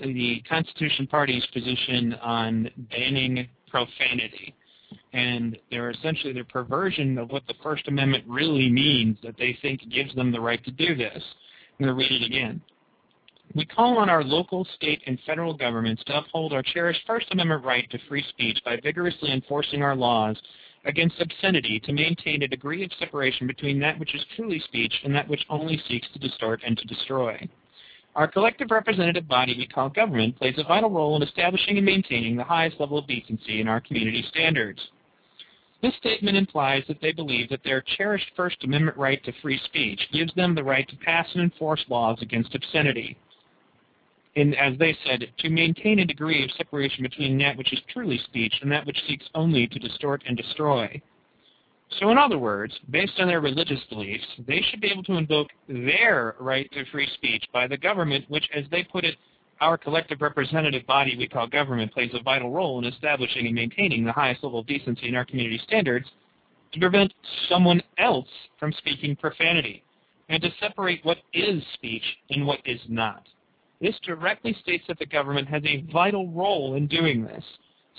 the 0.01 0.41
Constitution 0.47 1.05
Party's 1.05 1.45
position 1.47 2.13
on 2.21 2.69
banning 2.89 3.49
profanity. 3.69 4.55
And 5.11 5.57
they're 5.69 5.89
essentially 5.89 6.31
their 6.31 6.45
perversion 6.45 7.17
of 7.17 7.29
what 7.29 7.45
the 7.47 7.55
First 7.61 7.89
Amendment 7.89 8.23
really 8.25 8.69
means 8.69 9.17
that 9.21 9.35
they 9.37 9.57
think 9.61 9.81
gives 9.91 10.15
them 10.15 10.31
the 10.31 10.39
right 10.39 10.63
to 10.63 10.71
do 10.71 10.95
this. 10.95 11.21
I'm 11.77 11.85
going 11.85 11.89
to 11.89 11.93
read 11.93 12.21
it 12.21 12.25
again. 12.25 12.61
We 13.55 13.65
call 13.65 13.99
on 13.99 14.09
our 14.09 14.23
local, 14.23 14.65
state, 14.73 15.03
and 15.05 15.19
federal 15.27 15.53
governments 15.53 16.03
to 16.05 16.17
uphold 16.17 16.53
our 16.53 16.63
cherished 16.63 17.01
First 17.05 17.27
Amendment 17.31 17.63
right 17.63 17.87
to 17.91 17.99
free 18.09 18.25
speech 18.29 18.57
by 18.65 18.77
vigorously 18.77 19.31
enforcing 19.31 19.83
our 19.83 19.95
laws 19.95 20.35
against 20.85 21.21
obscenity 21.21 21.79
to 21.81 21.93
maintain 21.93 22.41
a 22.41 22.47
degree 22.47 22.83
of 22.83 22.91
separation 22.97 23.45
between 23.45 23.79
that 23.79 23.99
which 23.99 24.15
is 24.15 24.25
truly 24.35 24.59
speech 24.59 24.93
and 25.03 25.13
that 25.13 25.27
which 25.27 25.45
only 25.51 25.79
seeks 25.87 26.07
to 26.13 26.19
distort 26.19 26.61
and 26.65 26.79
to 26.79 26.87
destroy. 26.87 27.47
Our 28.15 28.27
collective 28.27 28.71
representative 28.71 29.27
body 29.27 29.55
we 29.55 29.67
call 29.67 29.89
government 29.89 30.35
plays 30.39 30.57
a 30.57 30.63
vital 30.63 30.89
role 30.89 31.15
in 31.15 31.21
establishing 31.21 31.77
and 31.77 31.85
maintaining 31.85 32.35
the 32.35 32.43
highest 32.43 32.79
level 32.79 32.97
of 32.97 33.05
decency 33.05 33.61
in 33.61 33.67
our 33.67 33.81
community 33.81 34.25
standards. 34.29 34.81
This 35.83 35.95
statement 35.97 36.37
implies 36.37 36.83
that 36.87 37.01
they 37.01 37.11
believe 37.11 37.49
that 37.49 37.63
their 37.63 37.83
cherished 37.97 38.31
First 38.35 38.63
Amendment 38.63 38.97
right 38.97 39.23
to 39.25 39.33
free 39.43 39.59
speech 39.65 39.99
gives 40.11 40.33
them 40.33 40.55
the 40.55 40.63
right 40.63 40.87
to 40.89 40.95
pass 40.97 41.27
and 41.35 41.43
enforce 41.43 41.85
laws 41.87 42.17
against 42.23 42.55
obscenity 42.55 43.15
in, 44.35 44.53
as 44.55 44.77
they 44.79 44.97
said, 45.05 45.25
to 45.39 45.49
maintain 45.49 45.99
a 45.99 46.05
degree 46.05 46.43
of 46.43 46.51
separation 46.51 47.03
between 47.03 47.37
that 47.39 47.57
which 47.57 47.71
is 47.71 47.79
truly 47.91 48.19
speech 48.25 48.53
and 48.61 48.71
that 48.71 48.85
which 48.85 48.97
seeks 49.07 49.25
only 49.35 49.67
to 49.67 49.79
distort 49.79 50.23
and 50.27 50.35
destroy. 50.35 51.01
So 51.99 52.09
in 52.09 52.17
other 52.17 52.39
words, 52.39 52.73
based 52.89 53.19
on 53.19 53.27
their 53.27 53.41
religious 53.41 53.81
beliefs, 53.89 54.25
they 54.47 54.61
should 54.61 54.81
be 54.81 54.87
able 54.87 55.03
to 55.03 55.17
invoke 55.17 55.49
their 55.67 56.35
right 56.39 56.71
to 56.71 56.85
free 56.85 57.07
speech 57.13 57.45
by 57.53 57.67
the 57.67 57.77
government, 57.77 58.25
which, 58.29 58.49
as 58.55 58.63
they 58.71 58.83
put 58.83 59.03
it, 59.03 59.15
our 59.61 59.77
collective 59.77 60.21
representative 60.21 60.85
body 60.87 61.15
we 61.17 61.27
call 61.27 61.47
government 61.47 61.93
plays 61.93 62.11
a 62.13 62.23
vital 62.23 62.51
role 62.51 62.79
in 62.79 62.85
establishing 62.85 63.45
and 63.45 63.55
maintaining 63.55 64.03
the 64.03 64.11
highest 64.11 64.43
level 64.43 64.59
of 64.59 64.67
decency 64.67 65.07
in 65.07 65.15
our 65.15 65.25
community 65.25 65.61
standards 65.65 66.07
to 66.73 66.79
prevent 66.79 67.13
someone 67.47 67.81
else 67.99 68.27
from 68.59 68.73
speaking 68.73 69.15
profanity 69.15 69.83
and 70.29 70.41
to 70.41 70.49
separate 70.59 71.05
what 71.05 71.17
is 71.33 71.63
speech 71.75 72.03
and 72.31 72.45
what 72.45 72.59
is 72.65 72.79
not. 72.89 73.23
This 73.81 73.95
directly 74.05 74.55
states 74.61 74.85
that 74.87 74.99
the 74.99 75.05
government 75.05 75.47
has 75.49 75.63
a 75.65 75.83
vital 75.91 76.29
role 76.31 76.75
in 76.75 76.87
doing 76.87 77.23
this. 77.23 77.43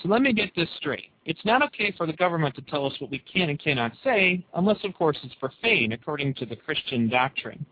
So 0.01 0.09
let 0.09 0.21
me 0.21 0.33
get 0.33 0.51
this 0.55 0.69
straight. 0.77 1.11
It's 1.25 1.43
not 1.45 1.61
okay 1.63 1.93
for 1.97 2.05
the 2.05 2.13
government 2.13 2.55
to 2.55 2.61
tell 2.63 2.85
us 2.85 2.93
what 2.99 3.11
we 3.11 3.19
can 3.19 3.49
and 3.49 3.59
cannot 3.59 3.93
say, 4.03 4.45
unless, 4.55 4.83
of 4.83 4.93
course, 4.93 5.17
it's 5.23 5.35
profane 5.35 5.93
according 5.93 6.33
to 6.35 6.45
the 6.45 6.55
Christian 6.55 7.07
doctrine. 7.07 7.65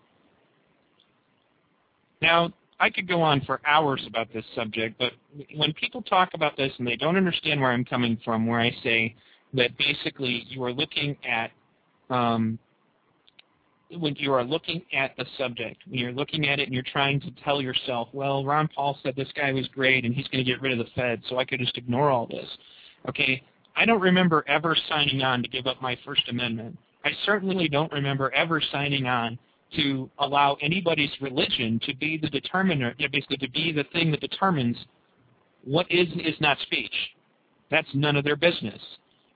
Now, 2.22 2.54
I 2.80 2.89
could 2.89 3.08
go 3.08 3.22
on 3.22 3.42
for 3.42 3.62
hours 3.66 4.04
about 4.08 4.32
this 4.34 4.46
subject, 4.56 4.98
but 4.98 5.12
when 5.56 5.74
people 5.74 6.02
talk 6.02 6.30
about 6.34 6.58
this 6.58 6.72
and 6.78 6.88
they 6.88 6.96
don't 6.96 7.18
understand 7.18 7.62
where 7.62 7.72
I'm 7.72 7.86
coming 7.86 8.18
from, 8.24 8.48
where 8.48 8.60
I 8.60 8.72
say 8.84 9.16
that 9.54 9.78
basically 9.78 10.46
you 10.50 10.63
are 10.63 10.74
looking 10.74 11.16
at 11.30 11.52
um, 12.10 12.58
when 13.98 14.16
you 14.16 14.34
are 14.34 14.44
looking 14.44 14.82
at 14.94 15.16
the 15.18 15.26
subject, 15.38 15.82
when 15.88 16.00
you're 16.00 16.12
looking 16.12 16.48
at 16.48 16.60
it 16.60 16.64
and 16.64 16.74
you're 16.74 16.84
trying 16.84 17.20
to 17.22 17.32
tell 17.44 17.62
yourself, 17.62 18.10
well, 18.14 18.46
Ron 18.46 18.68
Paul 18.74 18.98
said 19.04 19.16
this 19.16 19.32
guy 19.36 19.52
was 19.52 19.68
great 19.70 20.06
and 20.06 20.14
he's 20.14 20.28
going 20.28 20.44
to 20.44 20.50
get 20.50 20.62
rid 20.62 20.72
of 20.72 20.78
the 20.78 20.92
Fed, 20.96 21.22
so 21.30 21.38
I 21.38 21.46
could 21.46 21.60
just 21.60 21.78
ignore 21.78 22.10
all 22.10 22.28
this. 22.28 22.48
Okay, 23.10 23.44
I 23.76 23.86
don't 23.86 24.02
remember 24.02 24.44
ever 24.48 24.76
signing 24.90 25.22
on 25.22 25.42
to 25.42 25.50
give 25.50 25.68
up 25.68 25.82
my 25.82 25.98
First 26.06 26.30
Amendment. 26.30 26.78
I 27.06 27.12
certainly 27.26 27.68
don't 27.68 27.92
remember 27.92 28.34
ever 28.34 28.62
signing 28.72 29.08
on 29.08 29.38
to 29.76 30.10
allow 30.20 30.58
anybody's 30.62 31.12
religion 31.20 31.80
to 31.84 31.96
be 31.96 32.18
the 32.18 32.30
determiner, 32.30 32.96
basically 33.12 33.38
to 33.38 33.50
be 33.50 33.72
the 33.72 33.84
thing 33.86 34.12
that 34.12 34.22
determines 34.22 34.78
what 35.64 35.90
is 35.92 36.08
and 36.12 36.22
is 36.22 36.40
not 36.40 36.58
speech. 36.60 36.94
That's 37.72 37.88
none 37.94 38.16
of 38.16 38.24
their 38.24 38.36
business. 38.36 38.80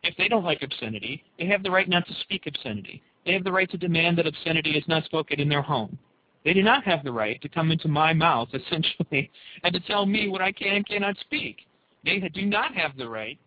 If 0.03 0.15
they 0.17 0.27
don't 0.27 0.43
like 0.43 0.61
obscenity, 0.61 1.23
they 1.39 1.47
have 1.47 1.63
the 1.63 1.71
right 1.71 1.89
not 1.89 2.07
to 2.07 2.13
speak 2.21 2.45
obscenity. 2.45 3.01
They 3.27 3.33
have 3.33 3.43
the 3.43 3.51
right 3.51 3.69
to 3.71 3.77
demand 3.77 4.17
that 4.17 4.25
obscenity 4.25 4.77
is 4.77 4.87
not 4.87 5.03
spoken 5.03 5.41
in 5.41 5.49
their 5.49 5.61
home. 5.61 5.99
They 6.45 6.53
do 6.53 6.63
not 6.63 6.85
have 6.85 7.03
the 7.03 7.11
right 7.11 7.41
to 7.41 7.49
come 7.49 7.71
into 7.71 7.89
my 7.89 8.13
mouth, 8.13 8.47
essentially, 8.53 9.29
and 9.63 9.73
to 9.73 9.81
tell 9.81 10.05
me 10.05 10.29
what 10.29 10.41
I 10.41 10.53
can 10.53 10.77
and 10.77 10.87
cannot 10.87 11.17
speak. 11.19 11.57
They 12.05 12.19
do 12.19 12.45
not 12.45 12.73
have 12.73 12.95
the 12.95 13.09
right 13.09 13.37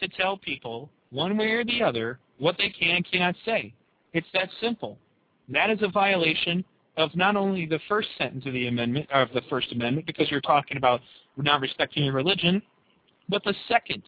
to 0.00 0.08
tell 0.08 0.36
people, 0.36 0.90
one 1.10 1.38
way 1.38 1.52
or 1.52 1.64
the 1.64 1.84
other, 1.84 2.18
what 2.38 2.56
they 2.58 2.68
can 2.70 2.96
and 2.96 3.10
cannot 3.12 3.36
say. 3.44 3.72
It's 4.12 4.26
that 4.34 4.48
simple. 4.60 4.98
That 5.48 5.70
is 5.70 5.78
a 5.82 5.88
violation 5.88 6.64
of 6.96 7.14
not 7.14 7.36
only 7.36 7.64
the 7.64 7.78
first 7.88 8.08
sentence 8.18 8.44
of 8.44 8.52
the 8.52 8.66
amendment 8.66 9.08
of 9.12 9.28
the 9.34 9.42
First 9.48 9.70
Amendment, 9.70 10.06
because 10.06 10.30
you're 10.32 10.40
talking 10.40 10.76
about 10.76 11.00
not 11.36 11.60
respecting 11.60 12.04
your 12.04 12.14
religion, 12.14 12.60
but 13.28 13.44
the 13.44 13.54
second 13.68 14.02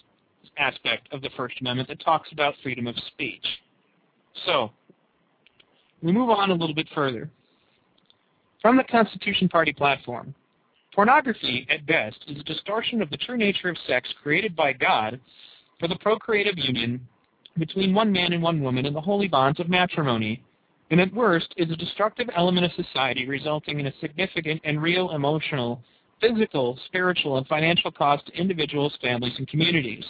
aspect 0.59 1.07
of 1.13 1.23
the 1.23 1.31
First 1.37 1.61
Amendment 1.61 1.89
that 1.89 2.05
talks 2.05 2.33
about 2.33 2.55
freedom 2.65 2.89
of 2.89 2.97
speech. 3.13 3.47
So, 4.45 4.73
we 6.05 6.13
move 6.13 6.29
on 6.29 6.51
a 6.51 6.55
little 6.55 6.75
bit 6.75 6.89
further. 6.95 7.31
From 8.61 8.77
the 8.77 8.85
Constitution 8.85 9.49
Party 9.49 9.73
platform, 9.73 10.35
pornography, 10.95 11.67
at 11.71 11.87
best, 11.87 12.19
is 12.29 12.39
a 12.39 12.45
distortion 12.45 13.01
of 13.01 13.09
the 13.09 13.17
true 13.17 13.39
nature 13.39 13.71
of 13.71 13.77
sex 13.87 14.09
created 14.23 14.55
by 14.55 14.75
God 14.75 15.19
for 15.81 15.89
the 15.89 15.97
procreative 15.97 16.59
union 16.59 17.01
between 17.59 17.95
one 17.95 18.13
man 18.13 18.35
and 18.35 18.43
one 18.43 18.61
woman 18.61 18.85
in 18.85 18.93
the 18.93 19.01
holy 19.01 19.29
bonds 19.29 19.59
of 19.61 19.69
matrimony, 19.71 20.43
and 20.91 21.01
at 21.01 21.13
worst 21.15 21.55
is 21.57 21.71
a 21.71 21.77
destructive 21.77 22.29
element 22.37 22.67
of 22.67 22.73
society 22.73 23.27
resulting 23.27 23.81
in 23.81 23.87
a 23.87 23.93
significant 24.01 24.61
and 24.65 24.83
real 24.83 25.13
emotional, 25.13 25.81
physical, 26.21 26.79
spiritual, 26.87 27.39
and 27.39 27.47
financial 27.47 27.91
cost 27.91 28.27
to 28.27 28.33
individuals, 28.35 28.97
families, 29.01 29.35
and 29.39 29.49
communities. 29.49 30.05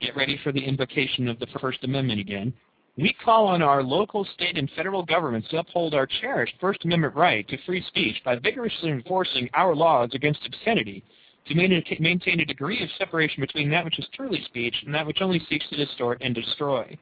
Get 0.00 0.16
ready 0.16 0.38
for 0.42 0.50
the 0.50 0.64
invocation 0.64 1.28
of 1.28 1.38
the 1.38 1.46
First 1.60 1.84
Amendment 1.84 2.20
again. 2.20 2.52
We 2.96 3.12
call 3.24 3.48
on 3.48 3.60
our 3.60 3.82
local, 3.82 4.24
state, 4.34 4.56
and 4.56 4.70
federal 4.76 5.04
governments 5.04 5.48
to 5.48 5.58
uphold 5.58 5.94
our 5.94 6.06
cherished 6.06 6.54
First 6.60 6.84
Amendment 6.84 7.16
right 7.16 7.46
to 7.48 7.58
free 7.66 7.82
speech 7.88 8.22
by 8.24 8.36
vigorously 8.36 8.90
enforcing 8.90 9.50
our 9.52 9.74
laws 9.74 10.10
against 10.14 10.46
obscenity, 10.46 11.02
to 11.46 11.54
maintain 11.56 12.40
a 12.40 12.44
degree 12.44 12.82
of 12.84 12.88
separation 12.96 13.40
between 13.40 13.68
that 13.70 13.84
which 13.84 13.98
is 13.98 14.06
truly 14.14 14.42
speech 14.44 14.76
and 14.86 14.94
that 14.94 15.06
which 15.06 15.20
only 15.20 15.40
seeks 15.48 15.68
to 15.70 15.76
distort 15.76 16.22
and 16.22 16.36
destroy. 16.36 16.96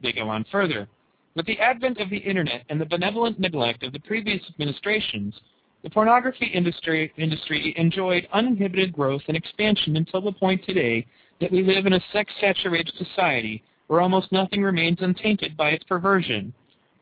They 0.00 0.12
go 0.12 0.28
on 0.28 0.46
further. 0.50 0.88
With 1.34 1.46
the 1.46 1.58
advent 1.58 1.98
of 1.98 2.08
the 2.08 2.18
Internet 2.18 2.62
and 2.68 2.80
the 2.80 2.86
benevolent 2.86 3.40
neglect 3.40 3.82
of 3.82 3.92
the 3.92 3.98
previous 3.98 4.40
administrations, 4.48 5.34
the 5.82 5.90
pornography 5.90 6.46
industry, 6.46 7.12
industry 7.16 7.74
enjoyed 7.76 8.28
uninhibited 8.32 8.92
growth 8.92 9.22
and 9.26 9.36
expansion 9.36 9.96
until 9.96 10.20
the 10.20 10.32
point 10.32 10.64
today 10.64 11.04
that 11.40 11.50
we 11.50 11.64
live 11.64 11.86
in 11.86 11.94
a 11.94 12.04
sex-saturated 12.12 12.94
society 12.96 13.64
where 13.86 14.00
almost 14.00 14.32
nothing 14.32 14.62
remains 14.62 14.98
untainted 15.00 15.56
by 15.56 15.70
its 15.70 15.84
perversion. 15.84 16.52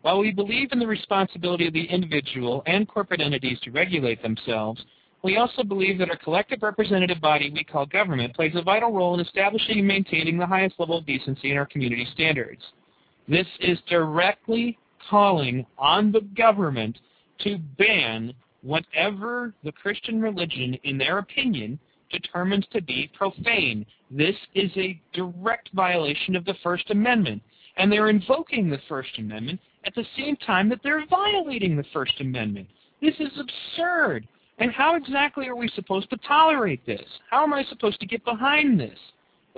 While 0.02 0.18
we 0.18 0.32
believe 0.32 0.72
in 0.72 0.78
the 0.78 0.86
responsibility 0.86 1.68
of 1.68 1.72
the 1.72 1.84
individual 1.84 2.62
and 2.66 2.88
corporate 2.88 3.20
entities 3.20 3.60
to 3.60 3.70
regulate 3.70 4.20
themselves, 4.20 4.84
we 5.22 5.36
also 5.36 5.62
believe 5.62 5.98
that 5.98 6.10
our 6.10 6.16
collective 6.16 6.62
representative 6.62 7.20
body 7.20 7.50
we 7.50 7.62
call 7.62 7.86
government 7.86 8.34
plays 8.34 8.52
a 8.56 8.62
vital 8.62 8.92
role 8.92 9.14
in 9.14 9.20
establishing 9.20 9.78
and 9.78 9.86
maintaining 9.86 10.36
the 10.36 10.46
highest 10.46 10.74
level 10.80 10.98
of 10.98 11.06
decency 11.06 11.52
in 11.52 11.56
our 11.56 11.66
community 11.66 12.06
standards. 12.12 12.62
This 13.28 13.46
is 13.60 13.78
directly 13.88 14.78
calling 15.08 15.64
on 15.78 16.10
the 16.10 16.22
government 16.36 16.98
to 17.40 17.58
ban 17.78 18.34
whatever 18.62 19.54
the 19.62 19.72
Christian 19.72 20.20
religion, 20.20 20.74
in 20.84 20.98
their 20.98 21.18
opinion, 21.18 21.78
determines 22.12 22.66
to 22.72 22.80
be 22.80 23.10
profane. 23.16 23.84
This 24.10 24.36
is 24.54 24.70
a 24.76 25.00
direct 25.12 25.70
violation 25.74 26.36
of 26.36 26.44
the 26.44 26.54
First 26.62 26.90
Amendment. 26.90 27.42
And 27.76 27.90
they're 27.90 28.10
invoking 28.10 28.68
the 28.68 28.80
First 28.88 29.18
Amendment 29.18 29.58
at 29.84 29.94
the 29.94 30.04
same 30.16 30.36
time 30.36 30.68
that 30.68 30.80
they're 30.84 31.06
violating 31.06 31.76
the 31.76 31.84
First 31.92 32.20
Amendment. 32.20 32.68
This 33.00 33.14
is 33.18 33.32
absurd. 33.38 34.28
And 34.58 34.70
how 34.70 34.94
exactly 34.94 35.48
are 35.48 35.56
we 35.56 35.68
supposed 35.68 36.10
to 36.10 36.18
tolerate 36.18 36.84
this? 36.86 37.02
How 37.30 37.42
am 37.42 37.54
I 37.54 37.64
supposed 37.64 37.98
to 38.00 38.06
get 38.06 38.24
behind 38.24 38.78
this? 38.78 38.98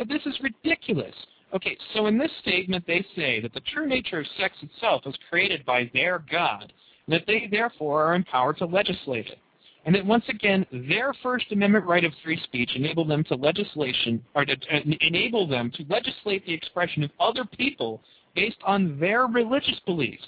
This 0.08 0.24
is 0.24 0.40
ridiculous. 0.40 1.14
Okay, 1.52 1.76
so 1.92 2.06
in 2.06 2.16
this 2.16 2.30
statement 2.40 2.84
they 2.86 3.04
say 3.14 3.40
that 3.40 3.52
the 3.52 3.60
true 3.60 3.86
nature 3.86 4.20
of 4.20 4.26
sex 4.38 4.56
itself 4.62 5.02
was 5.04 5.14
created 5.28 5.64
by 5.64 5.90
their 5.92 6.24
God, 6.30 6.72
and 7.06 7.14
that 7.14 7.26
they 7.26 7.48
therefore 7.50 8.04
are 8.04 8.14
empowered 8.14 8.58
to 8.58 8.66
legislate 8.66 9.26
it. 9.26 9.38
And 9.84 9.94
that 9.94 10.04
once 10.04 10.24
again, 10.28 10.64
their 10.88 11.12
First 11.22 11.46
Amendment 11.52 11.84
right 11.84 12.04
of 12.04 12.12
free 12.22 12.40
speech 12.44 12.70
enabled 12.74 13.10
them 13.10 13.22
to 13.24 13.34
legislation 13.34 14.24
or 14.34 14.44
to 14.44 14.52
uh, 14.52 14.80
enable 15.00 15.46
them 15.46 15.70
to 15.72 15.84
legislate 15.88 16.46
the 16.46 16.54
expression 16.54 17.02
of 17.02 17.10
other 17.20 17.44
people 17.44 18.00
based 18.34 18.56
on 18.66 18.98
their 18.98 19.26
religious 19.26 19.78
beliefs. 19.84 20.24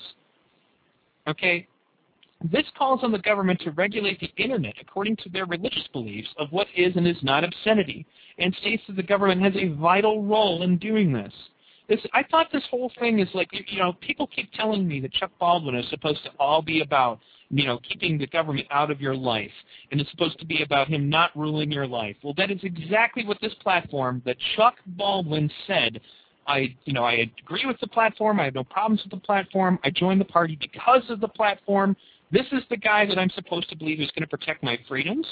Okay, 1.26 1.66
this 2.44 2.66
calls 2.76 3.00
on 3.02 3.12
the 3.12 3.18
government 3.18 3.60
to 3.60 3.70
regulate 3.72 4.20
the 4.20 4.30
internet 4.36 4.74
according 4.80 5.16
to 5.16 5.28
their 5.30 5.46
religious 5.46 5.86
beliefs 5.92 6.28
of 6.38 6.52
what 6.52 6.66
is 6.76 6.94
and 6.96 7.06
is 7.06 7.16
not 7.22 7.44
obscenity, 7.44 8.04
and 8.38 8.54
states 8.56 8.82
that 8.86 8.96
the 8.96 9.02
government 9.02 9.40
has 9.40 9.54
a 9.56 9.74
vital 9.74 10.22
role 10.22 10.62
in 10.62 10.76
doing 10.76 11.12
this. 11.12 11.32
This, 11.88 12.00
I 12.12 12.24
thought 12.24 12.48
this 12.52 12.64
whole 12.70 12.90
thing 12.98 13.20
is 13.20 13.28
like, 13.32 13.48
you 13.52 13.78
know, 13.78 13.94
people 13.94 14.26
keep 14.26 14.52
telling 14.52 14.86
me 14.86 15.00
that 15.00 15.12
Chuck 15.14 15.30
Baldwin 15.38 15.76
is 15.76 15.88
supposed 15.88 16.22
to 16.24 16.30
all 16.38 16.60
be 16.60 16.80
about, 16.80 17.20
you 17.50 17.64
know, 17.64 17.78
keeping 17.88 18.18
the 18.18 18.26
government 18.26 18.66
out 18.70 18.90
of 18.90 19.00
your 19.00 19.14
life, 19.14 19.50
and 19.90 20.00
it's 20.00 20.10
supposed 20.10 20.38
to 20.40 20.46
be 20.46 20.62
about 20.62 20.88
him 20.88 21.08
not 21.08 21.30
ruling 21.36 21.70
your 21.70 21.86
life. 21.86 22.16
Well, 22.22 22.34
that 22.36 22.50
is 22.50 22.60
exactly 22.62 23.24
what 23.24 23.38
this 23.40 23.54
platform 23.62 24.22
that 24.26 24.36
Chuck 24.56 24.74
Baldwin 24.86 25.50
said. 25.66 26.00
I, 26.48 26.74
you 26.84 26.92
know, 26.92 27.04
I 27.04 27.28
agree 27.42 27.66
with 27.66 27.78
the 27.80 27.88
platform. 27.88 28.38
I 28.40 28.44
have 28.44 28.54
no 28.54 28.64
problems 28.64 29.02
with 29.02 29.10
the 29.10 29.24
platform. 29.24 29.78
I 29.84 29.90
joined 29.90 30.20
the 30.20 30.26
party 30.26 30.56
because 30.60 31.02
of 31.08 31.20
the 31.20 31.28
platform. 31.28 31.96
This 32.30 32.46
is 32.52 32.62
the 32.70 32.76
guy 32.76 33.06
that 33.06 33.18
I'm 33.18 33.30
supposed 33.30 33.68
to 33.70 33.76
believe 33.76 34.00
is 34.00 34.10
going 34.12 34.22
to 34.22 34.28
protect 34.28 34.62
my 34.62 34.78
freedoms? 34.88 35.26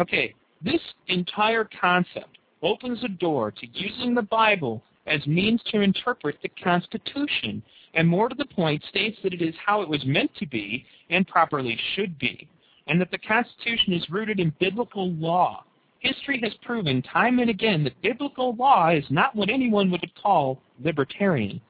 Okay, 0.00 0.34
this 0.62 0.80
entire 1.08 1.68
concept 1.80 2.38
opens 2.62 3.02
a 3.04 3.08
door 3.08 3.50
to 3.52 3.66
using 3.72 4.14
the 4.14 4.22
Bible 4.22 4.82
as 5.06 5.26
means 5.26 5.60
to 5.70 5.80
interpret 5.80 6.38
the 6.42 6.48
Constitution, 6.48 7.62
and 7.94 8.08
more 8.08 8.28
to 8.28 8.34
the 8.34 8.44
point, 8.44 8.82
states 8.88 9.18
that 9.22 9.34
it 9.34 9.42
is 9.42 9.54
how 9.64 9.82
it 9.82 9.88
was 9.88 10.04
meant 10.04 10.34
to 10.36 10.46
be 10.46 10.84
and 11.10 11.26
properly 11.26 11.78
should 11.94 12.18
be, 12.18 12.48
and 12.86 13.00
that 13.00 13.10
the 13.10 13.18
Constitution 13.18 13.92
is 13.92 14.10
rooted 14.10 14.40
in 14.40 14.52
biblical 14.58 15.12
law. 15.12 15.64
History 16.00 16.40
has 16.42 16.52
proven 16.62 17.02
time 17.02 17.38
and 17.38 17.48
again 17.48 17.84
that 17.84 18.00
biblical 18.02 18.54
law 18.56 18.90
is 18.90 19.04
not 19.10 19.34
what 19.34 19.48
anyone 19.48 19.90
would 19.90 20.10
call 20.20 20.60
libertarian. 20.82 21.60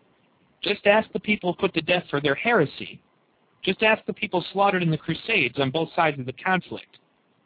Just 0.62 0.86
ask 0.86 1.10
the 1.12 1.20
people 1.20 1.54
put 1.54 1.74
to 1.74 1.82
death 1.82 2.04
for 2.10 2.20
their 2.20 2.34
heresy. 2.34 3.00
Just 3.62 3.82
ask 3.82 4.04
the 4.06 4.12
people 4.12 4.44
slaughtered 4.52 4.82
in 4.82 4.90
the 4.90 4.98
Crusades 4.98 5.58
on 5.58 5.70
both 5.70 5.88
sides 5.94 6.18
of 6.18 6.26
the 6.26 6.32
conflict. 6.32 6.98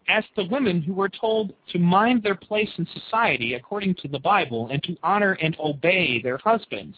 Ask 0.09 0.27
the 0.37 0.49
women 0.51 0.81
who 0.81 0.95
were 0.95 1.11
told 1.11 1.53
to 1.73 1.79
mind 1.79 2.23
their 2.23 2.35
place 2.35 2.71
in 2.79 2.87
society 2.87 3.55
according 3.55 3.95
to 3.97 4.09
the 4.09 4.19
Bible 4.19 4.69
and 4.73 4.83
to 4.85 4.97
honor 5.03 5.33
and 5.35 5.55
obey 5.61 6.21
their 6.23 6.39
husbands. 6.39 6.97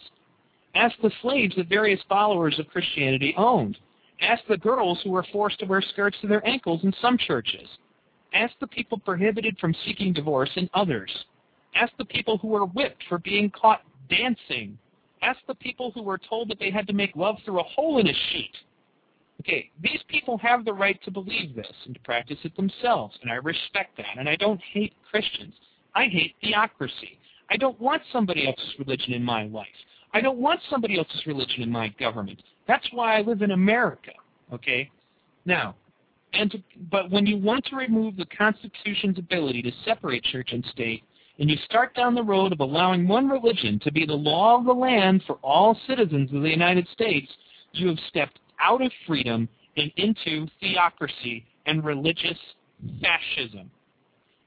Ask 0.75 0.95
the 1.01 1.11
slaves 1.21 1.55
that 1.57 1.67
various 1.67 1.99
followers 2.07 2.57
of 2.57 2.69
Christianity 2.69 3.33
owned. 3.35 3.77
Ask 4.21 4.43
the 4.47 4.57
girls 4.57 4.99
who 5.03 5.11
were 5.11 5.25
forced 5.31 5.59
to 5.59 5.65
wear 5.65 5.81
skirts 5.81 6.17
to 6.21 6.27
their 6.27 6.45
ankles 6.47 6.83
in 6.83 6.93
some 7.01 7.17
churches. 7.17 7.67
Ask 8.33 8.53
the 8.61 8.67
people 8.67 8.97
prohibited 8.97 9.57
from 9.59 9.75
seeking 9.85 10.13
divorce 10.13 10.51
in 10.55 10.69
others. 10.73 11.11
Ask 11.75 11.91
the 11.97 12.05
people 12.05 12.37
who 12.37 12.47
were 12.47 12.65
whipped 12.65 13.03
for 13.09 13.17
being 13.17 13.49
caught 13.49 13.81
dancing. 14.09 14.77
Ask 15.21 15.39
the 15.47 15.55
people 15.55 15.91
who 15.91 16.01
were 16.01 16.17
told 16.17 16.49
that 16.49 16.59
they 16.59 16.71
had 16.71 16.87
to 16.87 16.93
make 16.93 17.15
love 17.15 17.37
through 17.43 17.59
a 17.59 17.63
hole 17.63 17.99
in 17.99 18.07
a 18.07 18.13
sheet. 18.31 18.55
Okay, 19.41 19.71
these 19.81 19.99
people 20.07 20.37
have 20.37 20.65
the 20.65 20.73
right 20.73 21.01
to 21.03 21.09
believe 21.09 21.55
this 21.55 21.71
and 21.85 21.95
to 21.95 22.01
practice 22.01 22.37
it 22.43 22.55
themselves, 22.55 23.17
and 23.23 23.31
I 23.31 23.35
respect 23.35 23.97
that, 23.97 24.19
and 24.19 24.29
I 24.29 24.35
don't 24.35 24.61
hate 24.71 24.93
Christians. 25.09 25.55
I 25.95 26.05
hate 26.05 26.35
theocracy. 26.41 27.17
I 27.49 27.57
don't 27.57 27.79
want 27.81 28.03
somebody 28.13 28.45
else's 28.47 28.75
religion 28.77 29.13
in 29.13 29.23
my 29.23 29.45
life. 29.45 29.65
I 30.13 30.21
don't 30.21 30.37
want 30.37 30.59
somebody 30.69 30.95
else's 30.95 31.25
religion 31.25 31.63
in 31.63 31.71
my 31.71 31.87
government. 31.99 32.39
That's 32.67 32.87
why 32.91 33.17
I 33.17 33.21
live 33.21 33.41
in 33.41 33.49
America, 33.49 34.11
okay? 34.53 34.91
Now, 35.45 35.75
and 36.33 36.51
to, 36.51 36.61
but 36.91 37.09
when 37.09 37.25
you 37.25 37.37
want 37.37 37.65
to 37.65 37.75
remove 37.75 38.17
the 38.17 38.27
Constitution's 38.37 39.17
ability 39.17 39.63
to 39.63 39.71
separate 39.85 40.23
church 40.25 40.49
and 40.51 40.63
state, 40.71 41.03
and 41.39 41.49
you 41.49 41.57
start 41.65 41.95
down 41.95 42.13
the 42.13 42.21
road 42.21 42.53
of 42.53 42.59
allowing 42.59 43.07
one 43.07 43.27
religion 43.27 43.79
to 43.79 43.91
be 43.91 44.05
the 44.05 44.13
law 44.13 44.59
of 44.59 44.65
the 44.65 44.71
land 44.71 45.23
for 45.25 45.39
all 45.41 45.75
citizens 45.87 46.31
of 46.31 46.43
the 46.43 46.49
United 46.49 46.87
States, 46.89 47.31
you 47.73 47.87
have 47.87 47.97
stepped 48.07 48.39
out 48.61 48.81
of 48.81 48.91
freedom 49.07 49.47
and 49.77 49.91
into 49.97 50.47
theocracy 50.59 51.45
and 51.65 51.83
religious 51.83 52.37
fascism. 53.01 53.69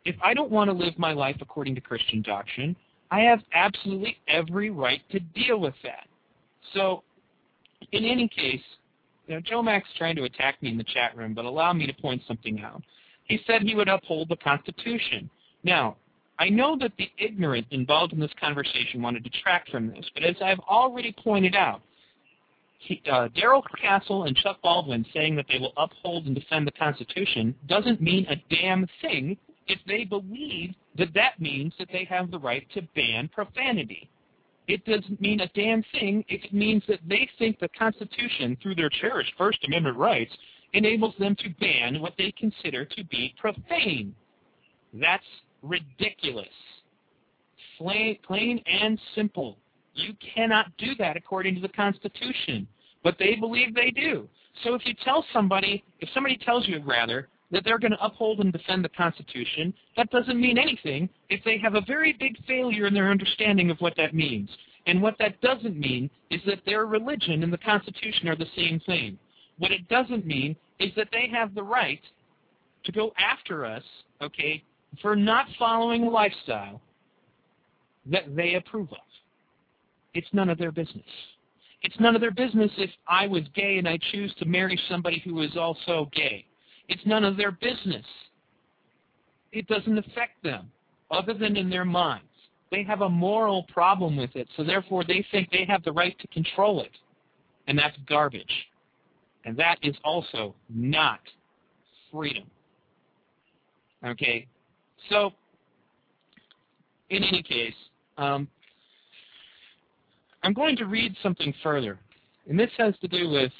If 0.04 0.16
I 0.22 0.34
don't 0.34 0.50
want 0.50 0.68
to 0.68 0.74
live 0.74 0.98
my 0.98 1.12
life 1.12 1.36
according 1.40 1.74
to 1.76 1.80
Christian 1.80 2.22
doctrine, 2.22 2.76
I 3.10 3.20
have 3.20 3.40
absolutely 3.54 4.18
every 4.28 4.70
right 4.70 5.00
to 5.10 5.20
deal 5.20 5.58
with 5.58 5.74
that. 5.82 6.06
So, 6.74 7.02
in 7.92 8.04
any 8.04 8.28
case, 8.28 8.60
you 9.26 9.34
know, 9.34 9.40
Joe 9.40 9.62
Mack's 9.62 9.88
trying 9.96 10.16
to 10.16 10.24
attack 10.24 10.62
me 10.62 10.70
in 10.70 10.78
the 10.78 10.84
chat 10.84 11.16
room, 11.16 11.34
but 11.34 11.44
allow 11.44 11.72
me 11.72 11.86
to 11.86 11.94
point 11.94 12.22
something 12.26 12.60
out. 12.60 12.82
He 13.24 13.40
said 13.46 13.62
he 13.62 13.74
would 13.74 13.88
uphold 13.88 14.28
the 14.28 14.36
Constitution. 14.36 15.30
Now, 15.62 15.96
I 16.38 16.48
know 16.48 16.76
that 16.80 16.92
the 16.98 17.10
ignorant 17.18 17.66
involved 17.70 18.12
in 18.12 18.20
this 18.20 18.32
conversation 18.40 19.00
want 19.00 19.16
to 19.16 19.22
detract 19.22 19.70
from 19.70 19.88
this, 19.88 20.04
but 20.14 20.24
as 20.24 20.36
I've 20.42 20.58
already 20.60 21.12
pointed 21.12 21.54
out, 21.54 21.80
uh, 23.10 23.28
Darrell 23.34 23.64
Castle 23.80 24.24
and 24.24 24.36
Chuck 24.36 24.60
Baldwin 24.62 25.04
saying 25.12 25.36
that 25.36 25.46
they 25.48 25.58
will 25.58 25.72
uphold 25.76 26.26
and 26.26 26.34
defend 26.34 26.66
the 26.66 26.72
Constitution 26.72 27.54
doesn't 27.66 28.00
mean 28.00 28.26
a 28.28 28.36
damn 28.54 28.86
thing 29.00 29.36
if 29.66 29.78
they 29.86 30.04
believe 30.04 30.74
that 30.96 31.14
that 31.14 31.40
means 31.40 31.72
that 31.78 31.88
they 31.92 32.04
have 32.04 32.30
the 32.30 32.38
right 32.38 32.66
to 32.74 32.82
ban 32.94 33.28
profanity. 33.28 34.08
It 34.66 34.84
doesn't 34.84 35.20
mean 35.20 35.40
a 35.40 35.48
damn 35.48 35.82
thing 35.92 36.24
if 36.28 36.44
it 36.44 36.54
means 36.54 36.82
that 36.88 37.00
they 37.06 37.28
think 37.38 37.58
the 37.58 37.68
Constitution, 37.68 38.56
through 38.62 38.76
their 38.76 38.88
cherished 38.88 39.32
First 39.36 39.64
Amendment 39.66 39.96
rights, 39.96 40.32
enables 40.72 41.14
them 41.18 41.36
to 41.36 41.50
ban 41.60 42.00
what 42.00 42.14
they 42.16 42.32
consider 42.32 42.84
to 42.84 43.04
be 43.04 43.34
profane. 43.38 44.14
That's 44.94 45.24
ridiculous. 45.62 46.48
Plain, 47.78 48.18
plain 48.26 48.62
and 48.66 48.98
simple. 49.14 49.58
You 49.94 50.14
cannot 50.34 50.76
do 50.78 50.94
that 50.98 51.16
according 51.16 51.54
to 51.56 51.60
the 51.60 51.68
Constitution 51.68 52.66
but 53.04 53.16
they 53.18 53.36
believe 53.36 53.74
they 53.74 53.92
do. 53.92 54.28
So 54.64 54.74
if 54.74 54.84
you 54.84 54.94
tell 55.04 55.24
somebody, 55.32 55.84
if 56.00 56.08
somebody 56.12 56.36
tells 56.36 56.66
you 56.66 56.82
rather, 56.84 57.28
that 57.50 57.62
they're 57.64 57.78
going 57.78 57.92
to 57.92 58.04
uphold 58.04 58.40
and 58.40 58.52
defend 58.52 58.84
the 58.84 58.88
Constitution, 58.88 59.72
that 59.96 60.10
doesn't 60.10 60.40
mean 60.40 60.58
anything 60.58 61.08
if 61.28 61.44
they 61.44 61.58
have 61.58 61.74
a 61.74 61.82
very 61.82 62.14
big 62.14 62.36
failure 62.46 62.86
in 62.86 62.94
their 62.94 63.10
understanding 63.10 63.70
of 63.70 63.78
what 63.78 63.96
that 63.96 64.14
means. 64.14 64.48
And 64.86 65.00
what 65.00 65.16
that 65.18 65.40
doesn't 65.40 65.78
mean 65.78 66.10
is 66.30 66.40
that 66.46 66.60
their 66.66 66.86
religion 66.86 67.42
and 67.42 67.52
the 67.52 67.58
Constitution 67.58 68.28
are 68.28 68.36
the 68.36 68.46
same 68.56 68.80
thing. 68.80 69.18
What 69.58 69.70
it 69.70 69.88
doesn't 69.88 70.26
mean 70.26 70.56
is 70.80 70.90
that 70.96 71.08
they 71.12 71.28
have 71.32 71.54
the 71.54 71.62
right 71.62 72.00
to 72.84 72.92
go 72.92 73.12
after 73.18 73.64
us, 73.64 73.84
okay, 74.20 74.62
for 75.00 75.14
not 75.14 75.46
following 75.58 76.04
a 76.04 76.10
lifestyle 76.10 76.80
that 78.06 78.34
they 78.34 78.54
approve 78.54 78.90
of. 78.90 78.98
It's 80.12 80.28
none 80.32 80.50
of 80.50 80.58
their 80.58 80.72
business. 80.72 81.04
It's 81.84 82.00
none 82.00 82.14
of 82.14 82.22
their 82.22 82.30
business 82.30 82.70
if 82.78 82.90
I 83.06 83.26
was 83.26 83.42
gay 83.54 83.76
and 83.76 83.86
I 83.86 83.98
choose 84.10 84.34
to 84.38 84.46
marry 84.46 84.80
somebody 84.88 85.20
who 85.22 85.42
is 85.42 85.54
also 85.54 86.10
gay. 86.14 86.46
It's 86.88 87.04
none 87.04 87.24
of 87.24 87.36
their 87.36 87.52
business. 87.52 88.06
It 89.52 89.66
doesn't 89.68 89.98
affect 89.98 90.42
them, 90.42 90.70
other 91.10 91.34
than 91.34 91.56
in 91.58 91.68
their 91.68 91.84
minds. 91.84 92.24
They 92.70 92.84
have 92.84 93.02
a 93.02 93.08
moral 93.08 93.64
problem 93.64 94.16
with 94.16 94.34
it, 94.34 94.48
so 94.56 94.64
therefore 94.64 95.04
they 95.04 95.24
think 95.30 95.50
they 95.50 95.66
have 95.68 95.84
the 95.84 95.92
right 95.92 96.18
to 96.18 96.26
control 96.28 96.80
it. 96.80 96.90
And 97.68 97.78
that's 97.78 97.96
garbage. 98.08 98.66
And 99.44 99.54
that 99.58 99.78
is 99.82 99.94
also 100.04 100.54
not 100.70 101.20
freedom. 102.10 102.44
Okay? 104.04 104.46
So, 105.10 105.32
in 107.10 107.22
any 107.22 107.42
case, 107.42 107.74
um, 108.16 108.48
I'm 110.44 110.52
going 110.52 110.76
to 110.76 110.84
read 110.84 111.16
something 111.22 111.54
further, 111.62 111.98
and 112.48 112.58
this 112.58 112.70
has 112.76 112.94
to 113.00 113.08
do 113.08 113.30
with 113.30 113.50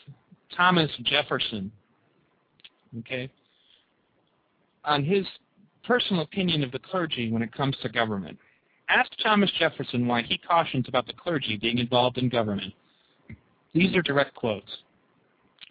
Thomas 0.55 0.91
Jefferson. 1.03 1.73
Okay, 2.99 3.29
on 4.85 5.03
his 5.03 5.27
personal 5.87 6.23
opinion 6.23 6.63
of 6.63 6.71
the 6.73 6.79
clergy 6.79 7.33
when 7.33 7.43
it 7.43 7.53
comes 7.53 7.77
to 7.83 7.89
government. 7.89 8.39
Ask 8.89 9.11
Thomas 9.23 9.51
Jefferson 9.59 10.07
why 10.07 10.23
he 10.23 10.39
cautions 10.39 10.87
about 10.89 11.07
the 11.07 11.15
clergy 11.15 11.57
being 11.57 11.79
involved 11.79 12.19
in 12.19 12.29
government. 12.29 12.75
These 13.73 13.97
are 13.97 14.03
direct 14.03 14.35
quotes. 14.35 14.71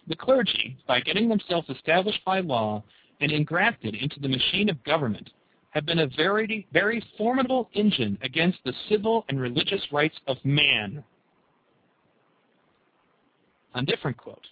The 0.07 0.15
clergy, 0.15 0.77
by 0.87 0.99
getting 0.99 1.29
themselves 1.29 1.69
established 1.69 2.25
by 2.25 2.39
law 2.39 2.83
and 3.21 3.31
engrafted 3.31 3.95
into 3.95 4.19
the 4.19 4.27
machine 4.27 4.67
of 4.69 4.83
government, 4.83 5.29
have 5.73 5.85
been 5.85 5.99
a 5.99 6.07
very, 6.15 6.67
very 6.71 7.03
formidable 7.17 7.69
engine 7.73 8.17
against 8.21 8.59
the 8.63 8.73
civil 8.89 9.25
and 9.27 9.41
religious 9.41 9.81
rights 9.91 10.15
of 10.27 10.37
man. 10.43 11.03
A 13.73 13.81
different 13.81 14.17
quote. 14.17 14.45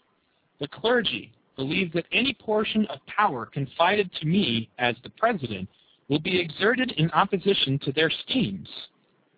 The 0.60 0.68
clergy 0.68 1.32
believe 1.56 1.94
that 1.94 2.06
any 2.12 2.34
portion 2.34 2.88
of 2.88 3.00
power 3.06 3.46
confided 3.46 4.12
to 4.20 4.26
me 4.26 4.70
as 4.80 4.96
the 5.04 5.12
president 5.12 5.70
will 6.10 6.20
be 6.20 6.40
exerted 6.40 6.92
in 6.98 7.12
opposition 7.12 7.78
to 7.80 7.92
their 7.92 8.10
schemes. 8.10 8.68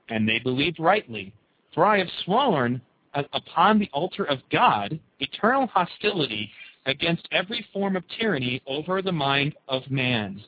And 0.08 0.28
they 0.28 0.39
believed 0.39 0.80
rightly, 0.80 1.34
for 1.74 1.86
I 1.86 1.98
have 1.98 2.08
sworn 2.24 2.82
upon 3.13 3.78
the 3.78 3.89
altar 3.91 4.24
of 4.24 4.39
God 4.52 5.00
eternal 5.19 5.67
hostility 5.67 6.50
against 6.86 7.28
every 7.32 7.65
form 7.74 7.96
of 7.96 8.04
tyranny 8.19 8.62
over 8.67 9.02
the 9.02 9.12
mind 9.12 9.56
of 9.67 9.89
man. 9.91 10.41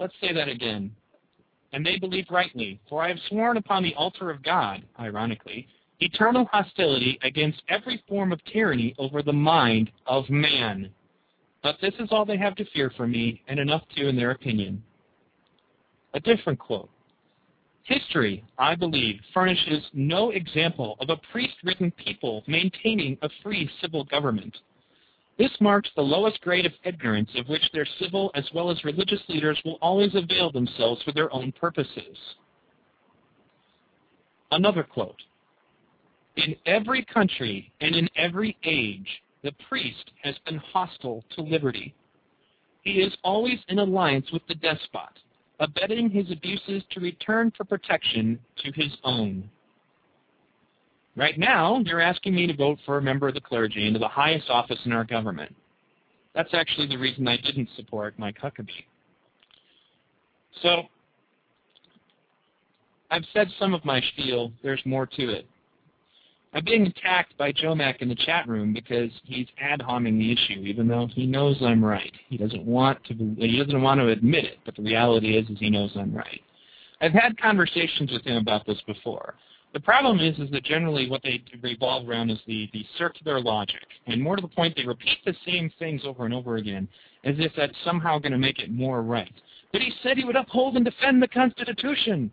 Let's 0.00 0.14
say 0.20 0.32
that 0.32 0.48
again. 0.48 0.90
And 1.72 1.84
they 1.84 1.98
believe 1.98 2.26
rightly, 2.30 2.80
for 2.88 3.02
I 3.02 3.08
have 3.08 3.18
sworn 3.28 3.56
upon 3.56 3.82
the 3.82 3.94
altar 3.94 4.30
of 4.30 4.42
God, 4.42 4.82
ironically, 4.98 5.66
eternal 6.00 6.46
hostility 6.52 7.18
against 7.22 7.62
every 7.68 8.02
form 8.08 8.32
of 8.32 8.44
tyranny 8.44 8.94
over 8.98 9.22
the 9.22 9.32
mind 9.32 9.90
of 10.06 10.28
man. 10.30 10.90
But 11.62 11.76
this 11.80 11.94
is 11.98 12.08
all 12.10 12.24
they 12.24 12.36
have 12.36 12.54
to 12.56 12.64
fear 12.66 12.92
from 12.96 13.10
me, 13.10 13.42
and 13.48 13.58
enough 13.58 13.82
too 13.96 14.08
in 14.08 14.16
their 14.16 14.32
opinion. 14.32 14.82
A 16.12 16.20
different 16.20 16.58
quote. 16.58 16.90
History, 17.84 18.44
I 18.58 18.74
believe, 18.74 19.20
furnishes 19.32 19.82
no 19.92 20.30
example 20.30 20.96
of 21.00 21.10
a 21.10 21.20
priest-ridden 21.32 21.90
people 21.92 22.42
maintaining 22.46 23.18
a 23.22 23.28
free 23.42 23.68
civil 23.80 24.04
government. 24.04 24.56
This 25.36 25.50
marks 25.60 25.90
the 25.96 26.02
lowest 26.02 26.40
grade 26.42 26.64
of 26.64 26.72
ignorance 26.84 27.30
of 27.36 27.48
which 27.48 27.68
their 27.72 27.86
civil 27.98 28.30
as 28.34 28.48
well 28.54 28.70
as 28.70 28.84
religious 28.84 29.20
leaders 29.28 29.60
will 29.64 29.78
always 29.82 30.14
avail 30.14 30.52
themselves 30.52 31.02
for 31.02 31.12
their 31.12 31.32
own 31.32 31.52
purposes. 31.52 32.16
Another 34.52 34.84
quote. 34.84 35.20
In 36.36 36.54
every 36.66 37.04
country 37.04 37.72
and 37.80 37.96
in 37.96 38.08
every 38.16 38.56
age, 38.64 39.08
the 39.42 39.52
priest 39.68 40.10
has 40.22 40.36
been 40.46 40.56
hostile 40.56 41.24
to 41.34 41.42
liberty. 41.42 41.94
He 42.82 43.00
is 43.00 43.16
always 43.24 43.58
in 43.68 43.78
alliance 43.78 44.30
with 44.32 44.42
the 44.46 44.54
despot, 44.54 45.18
abetting 45.58 46.10
his 46.10 46.30
abuses 46.30 46.82
to 46.90 47.00
return 47.00 47.52
for 47.56 47.64
protection 47.64 48.38
to 48.58 48.72
his 48.72 48.92
own. 49.02 49.48
Right 51.16 51.38
now, 51.38 51.80
you're 51.84 52.00
asking 52.00 52.34
me 52.34 52.46
to 52.46 52.56
vote 52.56 52.78
for 52.84 52.98
a 52.98 53.02
member 53.02 53.28
of 53.28 53.34
the 53.34 53.40
clergy 53.40 53.86
into 53.86 54.00
the 54.00 54.08
highest 54.08 54.50
office 54.50 54.78
in 54.84 54.92
our 54.92 55.04
government. 55.04 55.54
That's 56.34 56.52
actually 56.52 56.88
the 56.88 56.96
reason 56.96 57.28
I 57.28 57.36
didn't 57.36 57.68
support 57.76 58.18
Mike 58.18 58.36
Huckabee. 58.42 58.84
So, 60.62 60.82
I've 63.10 63.24
said 63.32 63.48
some 63.58 63.74
of 63.74 63.84
my 63.84 64.00
spiel. 64.12 64.52
There's 64.62 64.82
more 64.84 65.06
to 65.06 65.30
it. 65.30 65.46
I'm 66.52 66.64
being 66.64 66.86
attacked 66.86 67.36
by 67.36 67.50
Joe 67.52 67.74
Mack 67.74 68.00
in 68.00 68.08
the 68.08 68.14
chat 68.14 68.48
room 68.48 68.72
because 68.72 69.10
he's 69.24 69.46
ad 69.60 69.82
homing 69.82 70.18
the 70.18 70.32
issue, 70.32 70.60
even 70.60 70.86
though 70.86 71.08
he 71.12 71.26
knows 71.26 71.56
I'm 71.60 71.84
right. 71.84 72.12
He 72.28 72.36
doesn't 72.36 72.64
want 72.64 73.02
to. 73.04 73.14
He 73.14 73.58
doesn't 73.58 73.82
want 73.82 74.00
to 74.00 74.08
admit 74.08 74.44
it, 74.44 74.58
but 74.64 74.76
the 74.76 74.82
reality 74.82 75.36
is, 75.36 75.48
is 75.50 75.58
he 75.58 75.68
knows 75.68 75.90
I'm 75.96 76.14
right. 76.14 76.40
I've 77.00 77.12
had 77.12 77.36
conversations 77.40 78.12
with 78.12 78.24
him 78.24 78.36
about 78.36 78.66
this 78.66 78.80
before. 78.86 79.34
The 79.74 79.80
problem 79.80 80.20
is, 80.20 80.38
is 80.38 80.48
that 80.52 80.62
generally 80.62 81.10
what 81.10 81.24
they 81.24 81.42
revolve 81.60 82.08
around 82.08 82.30
is 82.30 82.38
the, 82.46 82.70
the 82.72 82.86
circular 82.96 83.40
logic. 83.40 83.82
And 84.06 84.22
more 84.22 84.36
to 84.36 84.40
the 84.40 84.46
point, 84.46 84.76
they 84.76 84.86
repeat 84.86 85.18
the 85.26 85.34
same 85.44 85.68
things 85.80 86.02
over 86.04 86.24
and 86.24 86.32
over 86.32 86.56
again, 86.56 86.86
as 87.24 87.34
if 87.38 87.50
that's 87.56 87.74
somehow 87.84 88.20
going 88.20 88.32
to 88.32 88.38
make 88.38 88.60
it 88.60 88.70
more 88.70 89.02
right. 89.02 89.34
But 89.72 89.82
he 89.82 89.92
said 90.00 90.16
he 90.16 90.24
would 90.24 90.36
uphold 90.36 90.76
and 90.76 90.84
defend 90.84 91.20
the 91.20 91.26
Constitution. 91.26 92.30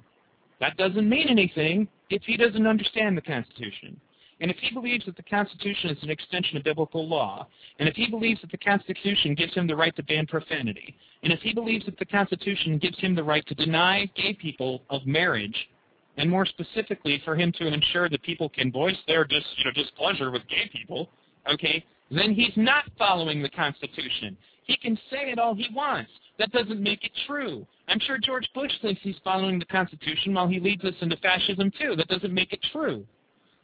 That 0.59 0.77
doesn't 0.77 1.09
mean 1.09 1.29
anything 1.29 1.87
if 2.11 2.21
he 2.21 2.37
doesn't 2.37 2.67
understand 2.67 3.17
the 3.17 3.21
Constitution. 3.21 3.99
And 4.39 4.51
if 4.51 4.57
he 4.57 4.71
believes 4.71 5.05
that 5.05 5.17
the 5.17 5.23
Constitution 5.23 5.89
is 5.89 6.03
an 6.03 6.11
extension 6.11 6.57
of 6.57 6.63
biblical 6.63 7.07
law, 7.07 7.47
and 7.79 7.89
if 7.89 7.95
he 7.95 8.07
believes 8.07 8.41
that 8.41 8.51
the 8.51 8.57
Constitution 8.57 9.33
gives 9.33 9.55
him 9.55 9.65
the 9.65 9.75
right 9.75 9.95
to 9.95 10.03
ban 10.03 10.27
profanity, 10.27 10.95
and 11.23 11.33
if 11.33 11.39
he 11.39 11.55
believes 11.55 11.85
that 11.85 11.97
the 11.97 12.05
Constitution 12.05 12.77
gives 12.77 12.99
him 12.99 13.15
the 13.15 13.23
right 13.23 13.45
to 13.47 13.55
deny 13.55 14.05
gay 14.15 14.35
people 14.35 14.83
of 14.91 15.07
marriage 15.07 15.69
and 16.17 16.29
more 16.29 16.45
specifically 16.45 17.21
for 17.23 17.35
him 17.35 17.51
to 17.53 17.67
ensure 17.67 18.09
that 18.09 18.21
people 18.23 18.49
can 18.49 18.71
voice 18.71 18.97
their 19.07 19.25
dis, 19.25 19.43
you 19.57 19.65
know, 19.65 19.71
displeasure 19.71 20.31
with 20.31 20.47
gay 20.49 20.69
people, 20.71 21.09
okay, 21.51 21.83
then 22.09 22.33
he's 22.33 22.55
not 22.55 22.85
following 22.97 23.41
the 23.41 23.49
Constitution. 23.49 24.37
He 24.65 24.77
can 24.77 24.95
say 25.09 25.31
it 25.31 25.39
all 25.39 25.55
he 25.55 25.67
wants. 25.73 26.11
That 26.37 26.51
doesn't 26.51 26.81
make 26.81 27.03
it 27.03 27.11
true. 27.27 27.65
I'm 27.87 27.99
sure 27.99 28.17
George 28.17 28.47
Bush 28.53 28.71
thinks 28.81 29.01
he's 29.03 29.15
following 29.23 29.59
the 29.59 29.65
Constitution 29.65 30.33
while 30.33 30.47
he 30.47 30.59
leads 30.59 30.83
us 30.83 30.95
into 31.01 31.17
fascism 31.17 31.71
too. 31.79 31.95
That 31.95 32.07
doesn't 32.07 32.33
make 32.33 32.53
it 32.53 32.59
true. 32.71 33.05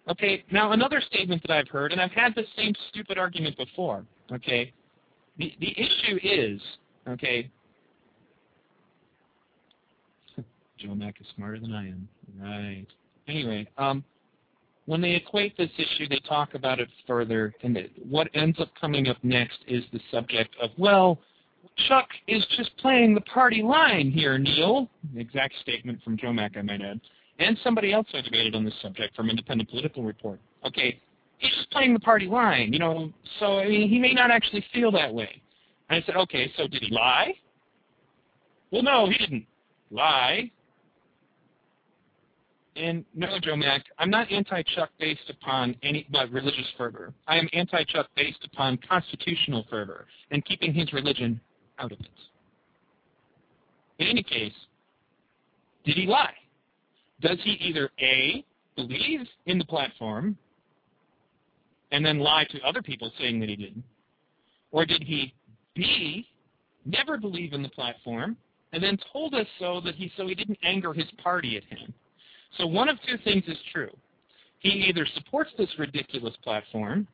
Okay, 0.09 0.43
now 0.51 0.71
another 0.71 1.01
statement 1.01 1.41
that 1.43 1.51
I've 1.51 1.67
heard, 1.67 1.91
and 1.91 1.99
I've 1.99 2.11
had 2.11 2.33
this 2.33 2.47
same 2.55 2.73
stupid 2.89 3.17
argument 3.17 3.57
before, 3.57 4.05
okay, 4.31 4.71
the, 5.37 5.53
the 5.59 5.71
issue 5.71 6.17
is, 6.23 6.61
okay, 7.07 7.49
Joe 10.77 10.95
Mack 10.95 11.15
is 11.19 11.27
smarter 11.35 11.59
than 11.59 11.73
I 11.73 11.87
am. 11.87 12.07
Right. 12.39 12.87
Anyway, 13.27 13.67
um, 13.77 14.03
when 14.85 15.01
they 15.01 15.11
equate 15.11 15.57
this 15.57 15.69
issue, 15.77 16.07
they 16.07 16.19
talk 16.27 16.53
about 16.53 16.79
it 16.79 16.87
further, 17.05 17.53
and 17.61 17.75
it, 17.75 17.91
what 18.07 18.29
ends 18.33 18.59
up 18.59 18.69
coming 18.79 19.07
up 19.07 19.17
next 19.21 19.59
is 19.67 19.83
the 19.91 19.99
subject 20.11 20.55
of, 20.61 20.69
well, 20.77 21.19
Chuck 21.87 22.07
is 22.27 22.45
just 22.55 22.75
playing 22.77 23.13
the 23.13 23.21
party 23.21 23.61
line 23.61 24.09
here, 24.11 24.37
Neil. 24.37 24.89
Exact 25.15 25.53
statement 25.61 26.01
from 26.03 26.17
Joe 26.17 26.31
Mack, 26.31 26.55
I 26.57 26.61
might 26.61 26.81
add. 26.81 27.01
And 27.39 27.57
somebody 27.63 27.93
else 27.93 28.07
I 28.13 28.21
debated 28.21 28.55
on 28.55 28.63
this 28.65 28.73
subject 28.81 29.15
from 29.15 29.29
Independent 29.29 29.69
Political 29.69 30.03
Report. 30.03 30.39
Okay, 30.65 30.99
he's 31.37 31.51
just 31.55 31.69
playing 31.69 31.93
the 31.93 31.99
party 31.99 32.27
line, 32.27 32.73
you 32.73 32.79
know, 32.79 33.11
so, 33.39 33.59
I 33.59 33.67
mean, 33.67 33.89
he 33.89 33.99
may 33.99 34.13
not 34.13 34.31
actually 34.31 34.65
feel 34.73 34.91
that 34.93 35.13
way. 35.13 35.41
And 35.89 36.01
I 36.01 36.05
said, 36.05 36.15
okay, 36.15 36.51
so 36.57 36.67
did 36.67 36.81
he 36.81 36.93
lie? 36.93 37.33
Well, 38.71 38.83
no, 38.83 39.07
he 39.09 39.17
didn't 39.17 39.45
lie. 39.91 40.51
And 42.77 43.03
no, 43.15 43.39
Joe 43.41 43.55
Mack, 43.55 43.85
I'm 43.97 44.11
not 44.11 44.31
anti-Chuck 44.31 44.91
based 44.99 45.29
upon 45.29 45.75
any 45.81 46.07
but 46.11 46.31
religious 46.31 46.67
fervor. 46.77 47.11
I 47.27 47.37
am 47.37 47.49
anti-Chuck 47.53 48.07
based 48.15 48.45
upon 48.45 48.77
constitutional 48.87 49.65
fervor 49.69 50.05
and 50.29 50.45
keeping 50.45 50.73
his 50.73 50.93
religion 50.93 51.41
out 51.79 51.91
of 51.91 51.99
it. 51.99 52.07
In 53.97 54.07
any 54.07 54.21
case, 54.21 54.53
did 55.85 55.95
he 55.95 56.05
lie? 56.05 56.33
Does 57.19 57.39
he 57.43 57.51
either 57.53 57.89
A, 57.99 58.45
believe 58.75 59.21
in 59.47 59.57
the 59.57 59.65
platform 59.65 60.37
and 61.91 62.05
then 62.05 62.19
lie 62.19 62.45
to 62.51 62.61
other 62.61 62.83
people 62.83 63.11
saying 63.17 63.39
that 63.39 63.49
he 63.49 63.55
didn't? 63.55 63.83
Or 64.71 64.85
did 64.85 65.01
he 65.01 65.33
B, 65.73 66.27
never 66.85 67.17
believe 67.17 67.53
in 67.53 67.63
the 67.63 67.69
platform 67.69 68.37
and 68.71 68.83
then 68.83 68.99
told 69.11 69.33
us 69.33 69.47
so 69.57 69.81
that 69.83 69.95
he 69.95 70.11
so 70.15 70.27
he 70.27 70.35
didn't 70.35 70.59
anger 70.63 70.93
his 70.93 71.07
party 71.23 71.57
at 71.57 71.63
him? 71.63 71.91
So 72.57 72.65
one 72.65 72.89
of 72.89 72.97
two 73.07 73.17
things 73.23 73.43
is 73.47 73.57
true. 73.71 73.91
He 74.59 74.69
either 74.69 75.05
supports 75.13 75.51
this 75.57 75.69
ridiculous 75.77 76.35
platform 76.43 77.07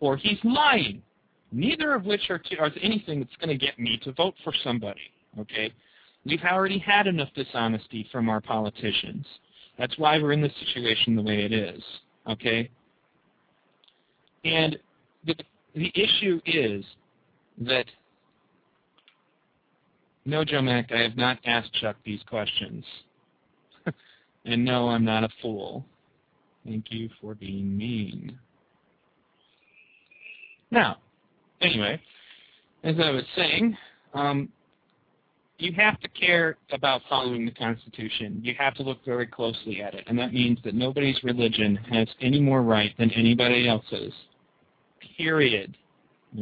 or 0.00 0.16
he's 0.16 0.38
lying. 0.44 1.02
Neither 1.52 1.94
of 1.94 2.04
which 2.04 2.28
are, 2.30 2.40
are 2.58 2.70
anything 2.82 3.20
that's 3.20 3.36
going 3.36 3.56
to 3.56 3.66
get 3.66 3.78
me 3.78 3.98
to 4.04 4.12
vote 4.12 4.34
for 4.44 4.52
somebody. 4.62 5.00
Okay? 5.38 5.72
We've 6.24 6.42
already 6.42 6.78
had 6.78 7.06
enough 7.06 7.28
dishonesty 7.34 8.08
from 8.10 8.28
our 8.28 8.40
politicians. 8.40 9.26
That's 9.78 9.96
why 9.98 10.18
we're 10.18 10.32
in 10.32 10.40
this 10.40 10.52
situation 10.66 11.16
the 11.16 11.22
way 11.22 11.44
it 11.44 11.52
is. 11.52 11.82
Okay? 12.28 12.70
And 14.44 14.78
the, 15.26 15.34
the 15.74 15.92
issue 15.94 16.40
is 16.46 16.84
that, 17.58 17.86
no, 20.24 20.44
Joe 20.44 20.62
Mack, 20.62 20.90
I 20.92 21.02
have 21.02 21.16
not 21.16 21.38
asked 21.44 21.72
Chuck 21.74 21.96
these 22.04 22.20
questions. 22.28 22.84
And 24.46 24.64
no, 24.64 24.88
I'm 24.88 25.04
not 25.04 25.24
a 25.24 25.28
fool. 25.42 25.84
Thank 26.64 26.86
you 26.90 27.10
for 27.20 27.34
being 27.34 27.76
mean. 27.76 28.38
Now, 30.70 30.98
anyway, 31.60 32.00
as 32.84 32.96
I 33.02 33.10
was 33.10 33.24
saying, 33.34 33.76
um, 34.14 34.48
you 35.58 35.72
have 35.72 35.98
to 36.00 36.08
care 36.08 36.58
about 36.72 37.02
following 37.08 37.44
the 37.44 37.52
Constitution. 37.52 38.40
You 38.42 38.54
have 38.58 38.74
to 38.74 38.82
look 38.82 39.04
very 39.04 39.26
closely 39.26 39.82
at 39.82 39.94
it, 39.94 40.04
and 40.06 40.18
that 40.18 40.32
means 40.32 40.58
that 40.64 40.74
nobody's 40.74 41.22
religion 41.24 41.76
has 41.90 42.08
any 42.20 42.40
more 42.40 42.62
right 42.62 42.96
than 42.98 43.10
anybody 43.12 43.68
else's. 43.68 44.12
Period. 45.16 45.76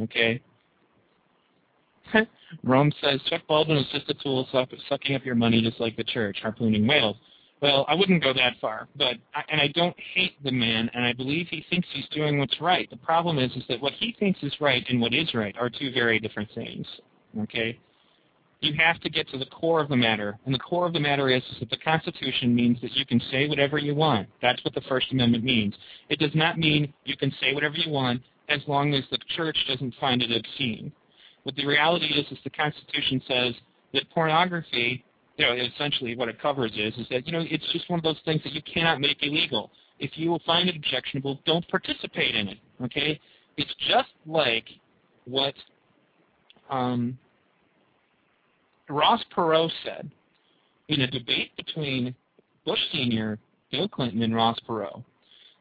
Okay? 0.01 0.41
Rome 2.63 2.91
says 3.01 3.19
Chuck 3.29 3.41
Baldwin 3.47 3.77
is 3.77 3.87
just 3.91 4.09
a 4.09 4.13
tool 4.15 4.47
sucking 4.51 5.15
up 5.15 5.25
your 5.25 5.35
money 5.35 5.61
just 5.61 5.79
like 5.79 5.95
the 5.95 6.03
church, 6.03 6.37
harpooning 6.41 6.85
whales. 6.85 7.15
Well, 7.61 7.85
I 7.87 7.95
wouldn't 7.95 8.21
go 8.21 8.33
that 8.33 8.53
far, 8.59 8.87
but 8.97 9.15
I, 9.33 9.43
and 9.49 9.61
I 9.61 9.69
don't 9.69 9.95
hate 10.13 10.41
the 10.43 10.51
man, 10.51 10.89
and 10.93 11.05
I 11.05 11.13
believe 11.13 11.47
he 11.49 11.65
thinks 11.69 11.87
he's 11.93 12.07
doing 12.09 12.37
what's 12.37 12.59
right. 12.59 12.89
The 12.89 12.97
problem 12.97 13.39
is, 13.39 13.51
is 13.53 13.63
that 13.69 13.81
what 13.81 13.93
he 13.93 14.15
thinks 14.19 14.43
is 14.43 14.53
right 14.59 14.85
and 14.89 14.99
what 14.99 15.13
is 15.13 15.33
right 15.33 15.55
are 15.57 15.69
two 15.69 15.91
very 15.91 16.19
different 16.19 16.49
things. 16.53 16.85
Okay, 17.43 17.79
you 18.59 18.73
have 18.77 18.99
to 19.01 19.09
get 19.09 19.29
to 19.29 19.37
the 19.37 19.45
core 19.45 19.79
of 19.79 19.89
the 19.89 19.95
matter, 19.95 20.37
and 20.45 20.53
the 20.53 20.59
core 20.59 20.85
of 20.85 20.93
the 20.93 20.99
matter 20.99 21.29
is, 21.29 21.43
is 21.51 21.59
that 21.59 21.69
the 21.69 21.77
Constitution 21.77 22.53
means 22.53 22.79
that 22.81 22.91
you 22.93 23.05
can 23.05 23.21
say 23.31 23.47
whatever 23.47 23.77
you 23.77 23.95
want. 23.95 24.27
That's 24.41 24.63
what 24.65 24.73
the 24.73 24.81
First 24.81 25.11
Amendment 25.11 25.43
means. 25.43 25.75
It 26.09 26.19
does 26.19 26.35
not 26.35 26.57
mean 26.57 26.93
you 27.05 27.15
can 27.15 27.33
say 27.39 27.53
whatever 27.53 27.75
you 27.75 27.91
want 27.91 28.21
as 28.49 28.61
long 28.67 28.93
as 28.93 29.03
the 29.11 29.19
church 29.35 29.57
doesn't 29.67 29.93
find 29.99 30.21
it 30.21 30.31
obscene. 30.31 30.91
What 31.43 31.55
the 31.55 31.65
reality 31.65 32.07
is, 32.07 32.25
is 32.31 32.39
the 32.43 32.49
Constitution 32.49 33.21
says 33.27 33.53
that 33.93 34.09
pornography 34.09 35.03
you 35.37 35.45
know, 35.45 35.53
essentially 35.53 36.15
what 36.15 36.29
it 36.29 36.41
covers 36.41 36.71
is, 36.75 36.93
is 36.97 37.07
that, 37.09 37.27
you 37.27 37.33
know, 37.33 37.43
it's 37.43 37.65
just 37.73 37.89
one 37.89 37.99
of 37.99 38.03
those 38.03 38.19
things 38.25 38.41
that 38.43 38.53
you 38.53 38.61
cannot 38.61 39.01
make 39.01 39.17
illegal. 39.21 39.71
If 39.99 40.11
you 40.15 40.37
find 40.45 40.69
it 40.69 40.75
objectionable, 40.75 41.39
don't 41.45 41.67
participate 41.67 42.35
in 42.35 42.49
it, 42.49 42.57
okay? 42.83 43.19
It's 43.57 43.73
just 43.87 44.09
like 44.25 44.65
what 45.25 45.53
um, 46.69 47.17
Ross 48.89 49.23
Perot 49.35 49.69
said 49.83 50.09
in 50.89 51.01
a 51.01 51.07
debate 51.07 51.51
between 51.57 52.15
Bush 52.65 52.79
Sr., 52.91 53.39
Bill 53.71 53.87
Clinton, 53.87 54.21
and 54.21 54.35
Ross 54.35 54.57
Perot. 54.67 55.03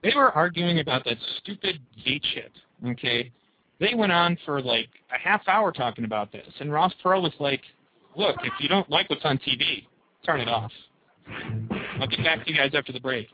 They 0.02 0.12
were 0.14 0.30
arguing 0.32 0.80
about 0.80 1.04
that 1.04 1.16
stupid 1.38 1.78
V-chip, 2.04 2.52
okay? 2.86 3.32
They 3.80 3.94
went 3.94 4.12
on 4.12 4.36
for 4.44 4.60
like 4.60 4.88
a 5.14 5.18
half 5.18 5.42
hour 5.48 5.72
talking 5.72 6.04
about 6.04 6.30
this, 6.30 6.46
and 6.60 6.72
Ross 6.72 6.92
Perot 7.02 7.22
was 7.22 7.32
like, 7.40 7.62
look, 8.16 8.36
if 8.44 8.52
you 8.60 8.68
don't 8.68 8.88
like 8.90 9.08
what's 9.10 9.24
on 9.24 9.38
TV, 9.38 9.86
turn 10.24 10.40
it 10.40 10.48
off. 10.48 10.72
I'll 12.00 12.06
get 12.06 12.22
back 12.24 12.44
to 12.44 12.50
you 12.50 12.56
guys 12.56 12.72
after 12.74 12.92
the 12.92 13.00
break. 13.00 13.28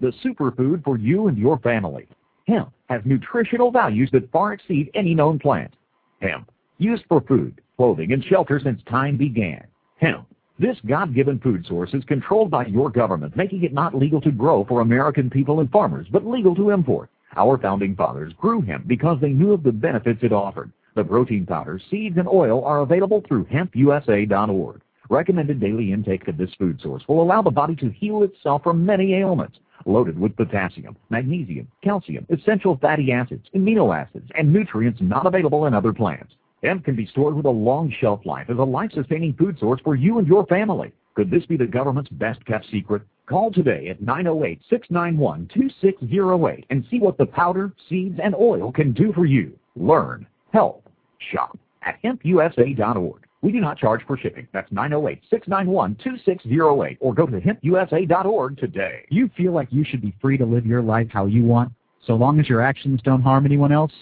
The 0.00 0.12
superfood 0.24 0.82
for 0.84 0.98
you 0.98 1.28
and 1.28 1.38
your 1.38 1.58
family. 1.58 2.08
Hemp 2.46 2.72
has 2.88 3.02
nutritional 3.04 3.70
values 3.70 4.10
that 4.12 4.30
far 4.32 4.52
exceed 4.52 4.90
any 4.94 5.14
known 5.14 5.38
plant. 5.38 5.72
Hemp, 6.20 6.50
used 6.78 7.04
for 7.08 7.20
food, 7.20 7.60
clothing, 7.76 8.12
and 8.12 8.24
shelter 8.24 8.60
since 8.62 8.82
time 8.88 9.16
began. 9.16 9.64
Hemp, 9.96 10.26
this 10.58 10.76
God-given 10.86 11.38
food 11.38 11.64
source 11.66 11.94
is 11.94 12.04
controlled 12.04 12.50
by 12.50 12.66
your 12.66 12.90
government, 12.90 13.36
making 13.36 13.64
it 13.64 13.72
not 13.72 13.94
legal 13.94 14.20
to 14.20 14.30
grow 14.30 14.64
for 14.64 14.80
American 14.80 15.30
people 15.30 15.60
and 15.60 15.70
farmers, 15.70 16.06
but 16.12 16.26
legal 16.26 16.54
to 16.54 16.70
import. 16.70 17.08
Our 17.36 17.56
founding 17.56 17.96
fathers 17.96 18.32
grew 18.36 18.60
hemp 18.60 18.88
because 18.88 19.18
they 19.20 19.30
knew 19.30 19.52
of 19.52 19.62
the 19.62 19.72
benefits 19.72 20.20
it 20.22 20.32
offered. 20.32 20.70
The 20.96 21.04
protein 21.04 21.46
powder, 21.46 21.80
seeds, 21.90 22.18
and 22.18 22.26
oil 22.26 22.64
are 22.64 22.80
available 22.80 23.22
through 23.26 23.44
hempusa.org. 23.44 24.80
Recommended 25.08 25.60
daily 25.60 25.92
intake 25.92 26.28
of 26.28 26.36
this 26.36 26.54
food 26.58 26.80
source 26.80 27.02
will 27.08 27.22
allow 27.22 27.40
the 27.42 27.50
body 27.50 27.74
to 27.76 27.90
heal 27.90 28.22
itself 28.22 28.62
from 28.62 28.84
many 28.84 29.14
ailments. 29.14 29.58
Loaded 29.86 30.18
with 30.18 30.36
potassium, 30.36 30.96
magnesium, 31.08 31.66
calcium, 31.82 32.26
essential 32.28 32.76
fatty 32.76 33.12
acids, 33.12 33.46
amino 33.54 33.96
acids, 33.96 34.28
and 34.34 34.52
nutrients 34.52 35.00
not 35.00 35.26
available 35.26 35.66
in 35.66 35.74
other 35.74 35.92
plants. 35.92 36.34
Hemp 36.62 36.84
can 36.84 36.94
be 36.94 37.06
stored 37.06 37.34
with 37.34 37.46
a 37.46 37.50
long 37.50 37.90
shelf 38.00 38.20
life 38.26 38.50
as 38.50 38.58
a 38.58 38.62
life-sustaining 38.62 39.32
food 39.34 39.58
source 39.58 39.80
for 39.82 39.96
you 39.96 40.18
and 40.18 40.28
your 40.28 40.44
family. 40.46 40.92
Could 41.14 41.30
this 41.30 41.46
be 41.46 41.56
the 41.56 41.66
government's 41.66 42.10
best-kept 42.10 42.66
secret? 42.70 43.02
Call 43.26 43.50
today 43.50 43.88
at 43.88 44.02
908-691-2608 44.02 46.64
and 46.68 46.84
see 46.90 46.98
what 46.98 47.16
the 47.16 47.26
powder, 47.26 47.72
seeds, 47.88 48.20
and 48.22 48.34
oil 48.34 48.70
can 48.72 48.92
do 48.92 49.12
for 49.12 49.24
you. 49.24 49.58
Learn, 49.76 50.26
help, 50.52 50.86
shop 51.32 51.58
at 51.82 51.98
hempusa.org. 52.02 53.26
We 53.42 53.52
do 53.52 53.60
not 53.60 53.78
charge 53.78 54.02
for 54.06 54.18
shipping. 54.18 54.46
That's 54.52 54.70
908-691-2608 54.70 56.98
or 57.00 57.14
go 57.14 57.26
to 57.26 57.40
hempusa.org 57.40 58.58
today. 58.58 59.06
You 59.08 59.30
feel 59.36 59.52
like 59.52 59.68
you 59.70 59.84
should 59.84 60.02
be 60.02 60.14
free 60.20 60.36
to 60.36 60.44
live 60.44 60.66
your 60.66 60.82
life 60.82 61.08
how 61.10 61.26
you 61.26 61.44
want, 61.44 61.72
so 62.06 62.14
long 62.14 62.38
as 62.38 62.48
your 62.48 62.60
actions 62.60 63.00
don't 63.02 63.22
harm 63.22 63.46
anyone 63.46 63.72
else? 63.72 63.92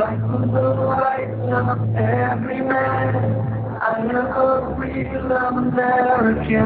American, 0.00 0.52
the 0.52 0.60
rights 0.60 1.52
of 1.52 1.96
every 1.96 2.62
man. 2.62 3.59
I 4.00 4.02
am 4.02 4.16
a 4.16 4.76
real 4.78 5.30
American, 5.30 6.56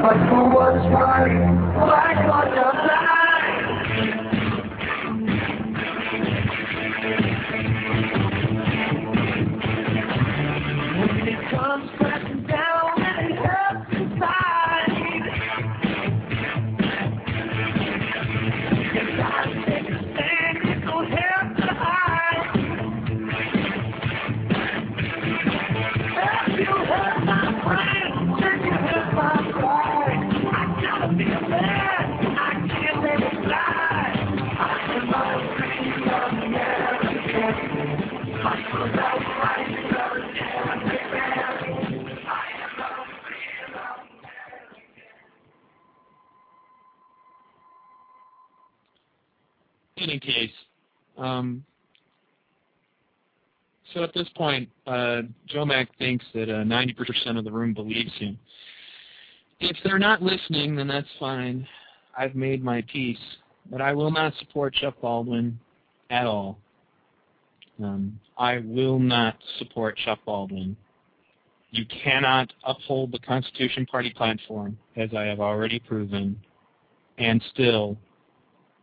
fight 0.00 0.30
for 0.30 0.48
what's 0.48 0.86
right, 0.88 1.36
fight 1.76 2.16
for 2.24 2.44
your 2.54 2.72
life. 2.72 3.19
Any 50.00 50.18
case, 50.18 50.50
um, 51.18 51.64
so 53.94 54.04
at 54.04 54.14
this 54.14 54.28
point, 54.36 54.68
uh, 54.86 55.22
Joe 55.46 55.64
Mack 55.64 55.88
thinks 55.98 56.24
that 56.34 56.48
uh, 56.48 56.62
90% 56.64 57.38
of 57.38 57.44
the 57.44 57.50
room 57.50 57.74
believes 57.74 58.12
him. 58.18 58.38
If 59.58 59.76
they're 59.84 59.98
not 59.98 60.22
listening, 60.22 60.76
then 60.76 60.86
that's 60.86 61.08
fine. 61.18 61.66
I've 62.16 62.34
made 62.34 62.62
my 62.62 62.82
peace, 62.92 63.18
but 63.70 63.80
I 63.80 63.92
will 63.92 64.10
not 64.10 64.32
support 64.38 64.74
Chuck 64.74 64.94
Baldwin 65.00 65.58
at 66.08 66.26
all. 66.26 66.58
Um, 67.82 68.18
I 68.38 68.58
will 68.58 68.98
not 68.98 69.36
support 69.58 69.96
Chuck 70.04 70.18
Baldwin. 70.24 70.76
You 71.70 71.84
cannot 72.02 72.52
uphold 72.64 73.12
the 73.12 73.18
Constitution 73.20 73.86
Party 73.86 74.10
platform, 74.10 74.78
as 74.96 75.10
I 75.16 75.22
have 75.24 75.40
already 75.40 75.78
proven, 75.78 76.40
and 77.18 77.42
still 77.52 77.96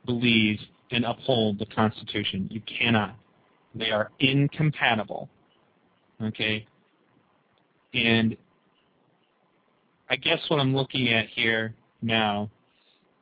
believe 0.05 0.59
and 0.91 1.05
uphold 1.05 1.59
the 1.59 1.65
Constitution. 1.67 2.47
You 2.51 2.61
cannot. 2.61 3.15
They 3.75 3.91
are 3.91 4.11
incompatible. 4.19 5.29
Okay? 6.21 6.65
And 7.93 8.37
I 10.09 10.15
guess 10.15 10.39
what 10.47 10.59
I'm 10.59 10.75
looking 10.75 11.09
at 11.09 11.27
here 11.27 11.73
now 12.01 12.49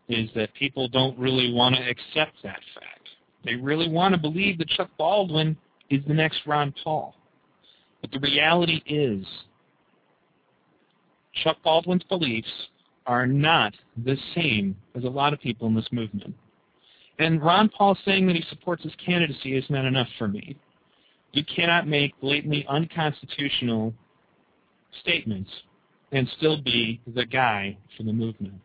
is 0.07 0.29
that 0.35 0.53
people 0.53 0.87
don't 0.87 1.17
really 1.17 1.51
want 1.53 1.75
to 1.75 1.81
accept 1.81 2.35
that 2.43 2.59
fact. 2.73 3.09
They 3.43 3.55
really 3.55 3.89
want 3.89 4.13
to 4.13 4.19
believe 4.19 4.57
that 4.59 4.69
Chuck 4.69 4.89
Baldwin 4.97 5.57
is 5.89 6.01
the 6.07 6.13
next 6.13 6.41
Ron 6.45 6.73
Paul. 6.83 7.15
But 8.01 8.11
the 8.11 8.19
reality 8.19 8.81
is, 8.85 9.25
Chuck 11.43 11.57
Baldwin's 11.63 12.03
beliefs 12.03 12.51
are 13.07 13.27
not 13.27 13.73
the 14.03 14.17
same 14.35 14.75
as 14.95 15.03
a 15.03 15.09
lot 15.09 15.33
of 15.33 15.39
people 15.41 15.67
in 15.67 15.75
this 15.75 15.87
movement. 15.91 16.33
And 17.19 17.41
Ron 17.41 17.69
Paul 17.69 17.97
saying 18.05 18.27
that 18.27 18.35
he 18.35 18.43
supports 18.49 18.83
his 18.83 18.93
candidacy 19.03 19.55
is 19.55 19.65
not 19.69 19.85
enough 19.85 20.07
for 20.17 20.27
me. 20.27 20.57
You 21.31 21.43
cannot 21.45 21.87
make 21.87 22.19
blatantly 22.19 22.65
unconstitutional 22.67 23.93
statements 25.01 25.49
and 26.11 26.27
still 26.37 26.61
be 26.61 27.01
the 27.13 27.25
guy 27.25 27.77
for 27.95 28.03
the 28.03 28.13
movement. 28.13 28.55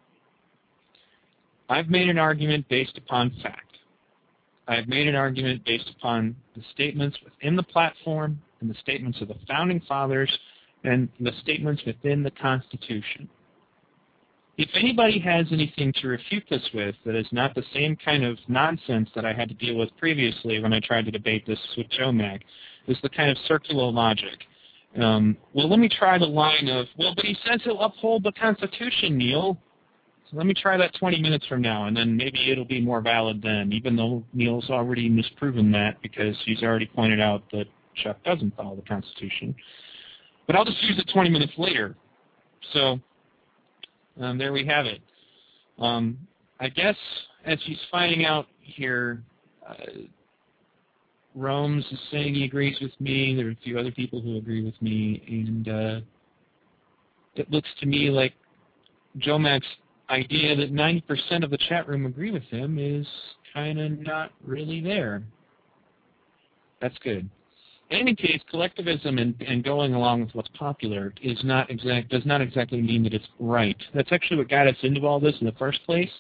I've 1.69 1.89
made 1.89 2.09
an 2.09 2.19
argument 2.19 2.69
based 2.69 2.99
upon 2.99 3.31
fact. 3.43 3.79
I've 4.67 4.89
made 4.89 5.09
an 5.09 5.15
argument 5.17 5.65
based 5.65 5.91
upon 5.91 6.37
the 6.57 6.63
statements 6.73 7.17
within 7.25 7.57
the 7.57 7.63
platform 7.63 8.41
and 8.61 8.71
the 8.71 8.75
statements 8.81 9.21
of 9.21 9.29
the 9.29 9.37
founding 9.49 9.81
fathers 9.89 10.31
and 10.85 11.09
the 11.19 11.33
statements 11.43 11.83
within 11.85 12.23
the 12.23 12.31
Constitution. 12.33 13.29
If 14.61 14.69
anybody 14.75 15.19
has 15.21 15.47
anything 15.53 15.91
to 16.03 16.09
refute 16.09 16.45
this 16.51 16.61
with 16.75 16.95
that 17.07 17.17
is 17.17 17.27
not 17.33 17.55
the 17.55 17.63
same 17.73 17.97
kind 17.97 18.23
of 18.23 18.37
nonsense 18.47 19.09
that 19.15 19.25
I 19.25 19.33
had 19.33 19.49
to 19.49 19.55
deal 19.55 19.79
with 19.79 19.89
previously 19.97 20.61
when 20.61 20.75
I 20.75 20.81
tried 20.81 21.07
to 21.07 21.11
debate 21.11 21.47
this 21.47 21.59
with 21.79 21.89
Joe 21.89 22.13
Mack, 22.13 22.43
is 22.87 22.99
the 23.03 23.09
kind 23.09 23.31
of 23.31 23.39
circular 23.49 23.91
logic. 23.91 24.39
Um, 25.01 25.39
well, 25.55 25.67
let 25.67 25.79
me 25.79 25.89
try 25.89 26.19
the 26.19 26.27
line 26.27 26.69
of, 26.69 26.85
well, 26.99 27.15
but 27.17 27.25
he 27.25 27.35
says 27.47 27.63
he'll 27.65 27.81
uphold 27.81 28.23
the 28.23 28.33
Constitution, 28.33 29.17
Neil. 29.17 29.57
So 30.31 30.37
let 30.37 30.45
me 30.45 30.53
try 30.53 30.77
that 30.77 30.93
20 30.93 31.23
minutes 31.23 31.47
from 31.47 31.63
now, 31.63 31.87
and 31.87 31.97
then 31.97 32.15
maybe 32.15 32.53
it'll 32.53 32.67
be 32.67 32.83
more 32.83 33.01
valid 33.01 33.41
then, 33.41 33.73
even 33.73 33.97
though 33.97 34.23
Neil's 34.35 34.69
already 34.69 35.09
misproven 35.09 35.73
that 35.73 36.03
because 36.03 36.37
he's 36.45 36.63
already 36.63 36.85
pointed 36.85 37.19
out 37.19 37.45
that 37.53 37.65
Chuck 37.95 38.23
doesn't 38.25 38.55
follow 38.59 38.77
the 38.77 38.83
Constitution. 38.83 39.55
But 40.47 40.57
I'll 40.57 40.67
just 40.67 40.83
use 40.83 40.99
it 40.99 41.11
20 41.15 41.31
minutes 41.31 41.55
later. 41.57 41.97
So 42.75 43.01
um, 44.21 44.39
there 44.39 44.53
we 44.53 44.65
have 44.67 44.87
it. 44.87 45.01
Um, 45.79 46.19
I 46.61 46.69
guess 46.69 46.97
as 47.45 47.59
he's 47.65 47.79
finding 47.91 48.25
out 48.25 48.47
here, 48.61 49.23
uh, 49.67 49.75
Rome's 51.35 51.85
is 51.91 51.99
saying 52.11 52.35
he 52.35 52.45
agrees 52.45 52.77
with 52.81 52.93
me. 53.01 53.35
There 53.35 53.47
are 53.49 53.51
a 53.51 53.59
few 53.65 53.79
other 53.79 53.93
people 53.93 54.21
who 54.21 54.37
agree 54.37 54.65
with 54.65 54.81
me, 54.83 55.23
and 55.27 55.69
uh, 55.69 56.01
it 57.37 57.51
looks 57.51 57.69
to 57.81 57.87
me 57.87 58.11
like 58.11 58.35
Joe 59.19 59.39
Mack's 59.39 59.67
idea 60.11 60.57
that 60.57 60.73
90% 60.73 61.45
of 61.45 61.51
the 61.51 61.59
chat 61.69 61.89
room 61.89 62.05
agree 62.07 62.33
with 62.33 62.43
him 62.45 62.79
is 62.79 63.07
kind 63.55 63.81
of 63.81 63.99
not 64.01 64.33
really 64.45 64.81
there. 64.81 65.23
That's 66.81 66.97
good. 67.05 67.29
In 67.91 67.99
any 67.99 68.15
case, 68.15 68.41
collectivism 68.49 69.19
and, 69.19 69.35
and 69.47 69.65
going 69.65 69.95
along 69.95 70.21
with 70.21 70.35
what's 70.35 70.49
popular 70.57 71.13
is 71.23 71.39
not 71.43 71.69
exact 71.71 72.09
does 72.09 72.25
not 72.25 72.41
exactly 72.41 72.81
mean 72.81 73.03
that 73.03 73.13
it's 73.13 73.27
right. 73.41 73.77
That's 73.93 74.13
actually 74.13 74.37
what 74.37 74.49
got 74.49 74.69
us 74.69 74.77
into 74.83 75.05
all 75.07 75.19
this 75.19 75.35
in 75.41 75.47
the 75.47 75.53
first 75.53 75.85
place. 75.85 76.11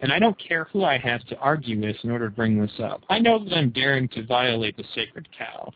And 0.00 0.12
I 0.12 0.20
don't 0.20 0.38
care 0.38 0.68
who 0.72 0.84
I 0.84 0.98
have 0.98 1.24
to 1.26 1.36
argue 1.38 1.80
with 1.80 1.96
in 2.04 2.10
order 2.10 2.28
to 2.28 2.34
bring 2.34 2.60
this 2.60 2.70
up. 2.80 3.02
I 3.08 3.18
know 3.18 3.42
that 3.42 3.54
I'm 3.54 3.70
daring 3.70 4.08
to 4.10 4.24
violate 4.24 4.76
the 4.76 4.84
sacred 4.94 5.26
cow. 5.36 5.72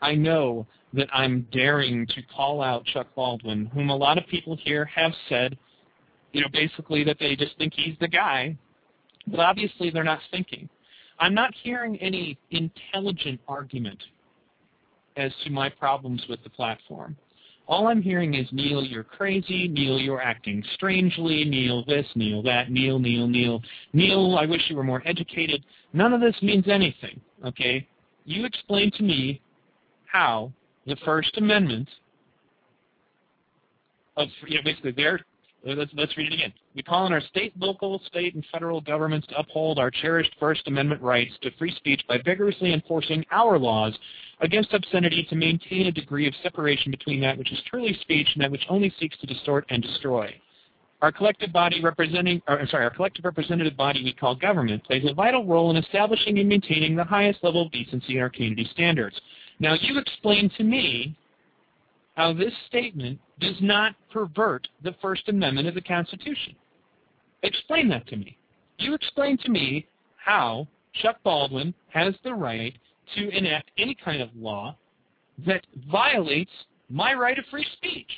I 0.00 0.14
know 0.14 0.66
that 0.92 1.08
I'm 1.12 1.48
daring 1.50 2.06
to 2.08 2.22
call 2.34 2.62
out 2.62 2.84
Chuck 2.84 3.08
Baldwin, 3.16 3.66
whom 3.66 3.90
a 3.90 3.96
lot 3.96 4.18
of 4.18 4.26
people 4.28 4.56
here 4.62 4.84
have 4.84 5.12
said, 5.28 5.58
you 6.32 6.42
know, 6.42 6.48
basically 6.52 7.02
that 7.04 7.18
they 7.18 7.34
just 7.34 7.56
think 7.58 7.72
he's 7.74 7.96
the 7.98 8.08
guy, 8.08 8.56
but 9.26 9.40
obviously 9.40 9.90
they're 9.90 10.04
not 10.04 10.20
thinking. 10.30 10.68
I'm 11.18 11.34
not 11.34 11.54
hearing 11.62 11.96
any 11.96 12.38
intelligent 12.50 13.40
argument 13.48 14.02
as 15.16 15.32
to 15.44 15.50
my 15.50 15.68
problems 15.68 16.22
with 16.28 16.42
the 16.42 16.50
platform. 16.50 17.16
All 17.68 17.86
I'm 17.86 18.02
hearing 18.02 18.34
is, 18.34 18.48
Neil, 18.50 18.82
you're 18.82 19.04
crazy. 19.04 19.68
Neil, 19.68 19.98
you're 19.98 20.20
acting 20.20 20.64
strangely. 20.74 21.44
Neil, 21.44 21.84
this, 21.86 22.06
Neil, 22.16 22.42
that. 22.42 22.70
Neil, 22.70 22.98
Neil, 22.98 23.26
Neil. 23.26 23.62
Neil, 23.92 24.36
I 24.36 24.46
wish 24.46 24.62
you 24.68 24.76
were 24.76 24.84
more 24.84 25.02
educated. 25.06 25.64
None 25.92 26.12
of 26.12 26.20
this 26.20 26.34
means 26.42 26.68
anything, 26.68 27.20
okay? 27.44 27.86
You 28.24 28.44
explain 28.44 28.90
to 28.92 29.02
me 29.02 29.40
how 30.06 30.52
the 30.86 30.96
First 31.04 31.36
Amendment 31.38 31.88
of, 34.16 34.28
you 34.46 34.56
know, 34.56 34.62
basically 34.64 34.92
their, 34.92 35.20
let's, 35.64 35.90
let's 35.94 36.16
read 36.16 36.32
it 36.32 36.34
again. 36.34 36.52
We 36.74 36.82
call 36.82 37.04
on 37.04 37.12
our 37.12 37.20
state, 37.20 37.52
local, 37.58 38.00
state, 38.06 38.34
and 38.34 38.44
federal 38.52 38.80
governments 38.80 39.26
to 39.28 39.38
uphold 39.38 39.78
our 39.78 39.90
cherished 39.90 40.34
First 40.40 40.66
Amendment 40.66 41.02
rights 41.02 41.32
to 41.42 41.50
free 41.58 41.74
speech 41.76 42.02
by 42.08 42.18
vigorously 42.24 42.72
enforcing 42.72 43.24
our 43.30 43.58
laws 43.58 43.96
against 44.40 44.72
obscenity 44.72 45.24
to 45.30 45.36
maintain 45.36 45.86
a 45.86 45.92
degree 45.92 46.26
of 46.26 46.34
separation 46.42 46.90
between 46.90 47.20
that 47.20 47.38
which 47.38 47.52
is 47.52 47.60
truly 47.68 47.96
speech 48.00 48.28
and 48.34 48.42
that 48.42 48.50
which 48.50 48.66
only 48.68 48.92
seeks 48.98 49.16
to 49.18 49.26
distort 49.26 49.64
and 49.70 49.82
destroy. 49.82 50.34
Our 51.00 51.10
collective 51.10 51.52
body 51.52 51.82
representing, 51.82 52.40
or, 52.46 52.64
sorry, 52.68 52.84
our 52.84 52.94
collective 52.94 53.24
representative 53.24 53.76
body 53.76 54.04
we 54.04 54.12
call 54.12 54.36
government 54.36 54.84
plays 54.84 55.04
a 55.08 55.14
vital 55.14 55.44
role 55.44 55.70
in 55.70 55.76
establishing 55.76 56.38
and 56.38 56.48
maintaining 56.48 56.94
the 56.94 57.02
highest 57.02 57.42
level 57.42 57.62
of 57.62 57.72
decency 57.72 58.16
in 58.16 58.22
our 58.22 58.30
community 58.30 58.68
standards. 58.72 59.20
Now, 59.58 59.74
you 59.80 59.98
explain 59.98 60.48
to 60.56 60.64
me 60.64 61.16
how 62.14 62.32
this 62.32 62.52
statement 62.68 63.18
does 63.40 63.56
not 63.60 63.94
pervert 64.10 64.68
the 64.82 64.94
First 65.00 65.28
Amendment 65.28 65.68
of 65.68 65.74
the 65.74 65.80
Constitution. 65.80 66.54
Explain 67.42 67.88
that 67.88 68.06
to 68.08 68.16
me. 68.16 68.36
You 68.78 68.94
explain 68.94 69.38
to 69.38 69.50
me 69.50 69.86
how 70.16 70.68
Chuck 70.94 71.16
Baldwin 71.24 71.74
has 71.88 72.14
the 72.22 72.34
right 72.34 72.74
to 73.16 73.28
enact 73.30 73.70
any 73.78 73.94
kind 73.94 74.22
of 74.22 74.28
law 74.36 74.76
that 75.46 75.66
violates 75.90 76.50
my 76.88 77.14
right 77.14 77.38
of 77.38 77.44
free 77.50 77.66
speech. 77.72 78.10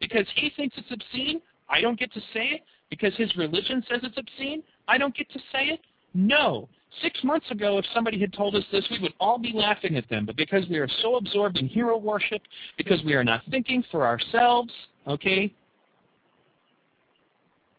Because 0.00 0.26
he 0.34 0.50
thinks 0.56 0.76
it's 0.78 0.90
obscene, 0.90 1.40
I 1.68 1.80
don't 1.80 1.98
get 1.98 2.12
to 2.12 2.20
say 2.32 2.46
it. 2.52 2.62
Because 2.90 3.14
his 3.16 3.34
religion 3.36 3.84
says 3.88 4.00
it's 4.02 4.18
obscene, 4.18 4.62
I 4.88 4.98
don't 4.98 5.16
get 5.16 5.30
to 5.30 5.38
say 5.52 5.66
it. 5.66 5.80
No. 6.14 6.68
Six 7.02 7.22
months 7.22 7.48
ago, 7.50 7.78
if 7.78 7.84
somebody 7.94 8.20
had 8.20 8.32
told 8.32 8.56
us 8.56 8.64
this, 8.72 8.84
we 8.90 8.98
would 8.98 9.14
all 9.20 9.38
be 9.38 9.52
laughing 9.54 9.96
at 9.96 10.08
them. 10.08 10.26
But 10.26 10.36
because 10.36 10.64
we 10.68 10.78
are 10.78 10.88
so 11.02 11.16
absorbed 11.16 11.56
in 11.56 11.68
hero 11.68 11.96
worship, 11.96 12.42
because 12.76 13.00
we 13.04 13.14
are 13.14 13.22
not 13.22 13.42
thinking 13.50 13.84
for 13.90 14.06
ourselves, 14.06 14.72
okay, 15.06 15.54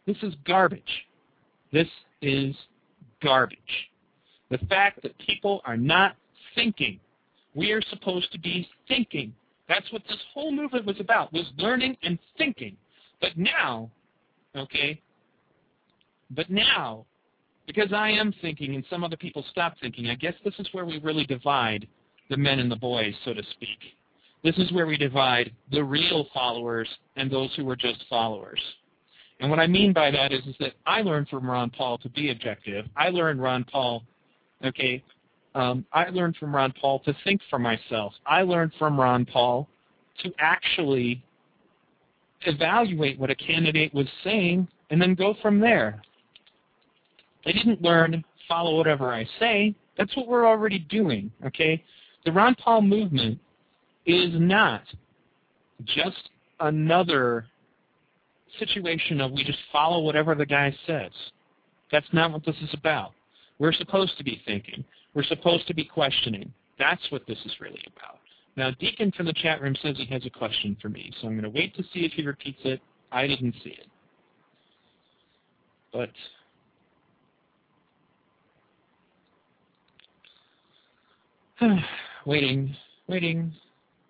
this 0.07 0.17
is 0.23 0.33
garbage. 0.45 1.05
This 1.73 1.87
is 2.21 2.55
garbage. 3.21 3.57
The 4.49 4.57
fact 4.69 5.01
that 5.03 5.17
people 5.19 5.61
are 5.65 5.77
not 5.77 6.15
thinking. 6.55 6.99
We 7.53 7.71
are 7.71 7.81
supposed 7.89 8.31
to 8.31 8.39
be 8.39 8.67
thinking. 8.87 9.33
That's 9.67 9.91
what 9.91 10.03
this 10.07 10.17
whole 10.33 10.51
movement 10.51 10.85
was 10.85 10.99
about, 10.99 11.31
was 11.33 11.45
learning 11.57 11.97
and 12.03 12.17
thinking. 12.37 12.75
But 13.19 13.37
now, 13.37 13.89
okay, 14.55 15.01
but 16.31 16.49
now, 16.49 17.05
because 17.73 17.93
I 17.93 18.09
am 18.09 18.33
thinking 18.41 18.75
and 18.75 18.83
some 18.89 19.03
other 19.03 19.15
people 19.15 19.45
stop 19.49 19.75
thinking, 19.81 20.09
I 20.09 20.15
guess 20.15 20.33
this 20.43 20.53
is 20.59 20.67
where 20.73 20.85
we 20.85 20.99
really 20.99 21.25
divide 21.25 21.87
the 22.29 22.35
men 22.35 22.59
and 22.59 22.69
the 22.69 22.75
boys, 22.75 23.13
so 23.23 23.33
to 23.33 23.43
speak. 23.51 23.79
This 24.43 24.57
is 24.57 24.71
where 24.71 24.87
we 24.87 24.97
divide 24.97 25.51
the 25.71 25.83
real 25.83 26.27
followers 26.33 26.89
and 27.15 27.31
those 27.31 27.53
who 27.55 27.69
are 27.69 27.75
just 27.75 28.03
followers. 28.09 28.59
And 29.39 29.49
what 29.49 29.59
I 29.59 29.67
mean 29.67 29.93
by 29.93 30.11
that 30.11 30.33
is, 30.33 30.45
is 30.45 30.55
that 30.59 30.73
I 30.85 31.01
learned 31.01 31.29
from 31.29 31.49
Ron 31.49 31.69
Paul 31.69 31.97
to 31.99 32.09
be 32.09 32.31
objective. 32.31 32.85
I 32.97 33.09
learned 33.09 33.41
Ron 33.41 33.63
Paul, 33.63 34.03
okay, 34.65 35.03
um, 35.55 35.85
I 35.93 36.09
learned 36.09 36.35
from 36.37 36.53
Ron 36.53 36.73
Paul 36.79 36.99
to 37.01 37.15
think 37.23 37.41
for 37.49 37.59
myself. 37.59 38.13
I 38.25 38.41
learned 38.41 38.73
from 38.77 38.99
Ron 38.99 39.25
Paul 39.25 39.67
to 40.23 40.31
actually 40.39 41.23
evaluate 42.41 43.17
what 43.19 43.29
a 43.29 43.35
candidate 43.35 43.93
was 43.93 44.07
saying 44.23 44.67
and 44.89 45.01
then 45.01 45.15
go 45.15 45.35
from 45.41 45.59
there. 45.59 46.01
I 47.45 47.51
didn't 47.51 47.81
learn 47.81 48.23
follow 48.47 48.77
whatever 48.77 49.11
I 49.11 49.25
say. 49.39 49.75
That's 49.97 50.15
what 50.17 50.27
we're 50.27 50.45
already 50.45 50.79
doing, 50.79 51.31
okay? 51.45 51.83
The 52.25 52.31
Ron 52.31 52.55
Paul 52.55 52.81
movement 52.81 53.39
is 54.05 54.29
not 54.33 54.83
just 55.85 56.29
another 56.59 57.45
situation 58.59 59.21
of 59.21 59.31
we 59.31 59.43
just 59.43 59.59
follow 59.71 60.01
whatever 60.01 60.35
the 60.35 60.45
guy 60.45 60.75
says. 60.85 61.11
That's 61.91 62.07
not 62.13 62.31
what 62.31 62.45
this 62.45 62.55
is 62.61 62.73
about. 62.73 63.11
We're 63.59 63.73
supposed 63.73 64.17
to 64.17 64.23
be 64.23 64.41
thinking. 64.45 64.83
We're 65.13 65.23
supposed 65.23 65.67
to 65.67 65.73
be 65.73 65.85
questioning. 65.85 66.53
That's 66.79 67.01
what 67.09 67.25
this 67.27 67.37
is 67.45 67.53
really 67.59 67.83
about. 67.95 68.19
Now, 68.57 68.71
Deacon 68.79 69.11
from 69.11 69.27
the 69.27 69.33
chat 69.33 69.61
room 69.61 69.75
says 69.81 69.95
he 69.97 70.05
has 70.07 70.25
a 70.25 70.29
question 70.29 70.75
for 70.81 70.89
me, 70.89 71.11
so 71.21 71.27
I'm 71.27 71.33
going 71.33 71.43
to 71.43 71.49
wait 71.49 71.75
to 71.75 71.83
see 71.93 72.01
if 72.01 72.11
he 72.13 72.25
repeats 72.25 72.59
it. 72.63 72.81
I 73.11 73.27
didn't 73.27 73.55
see 73.63 73.71
it. 73.71 73.87
But 75.93 76.09
waiting, 82.25 82.75
waiting, 83.07 83.53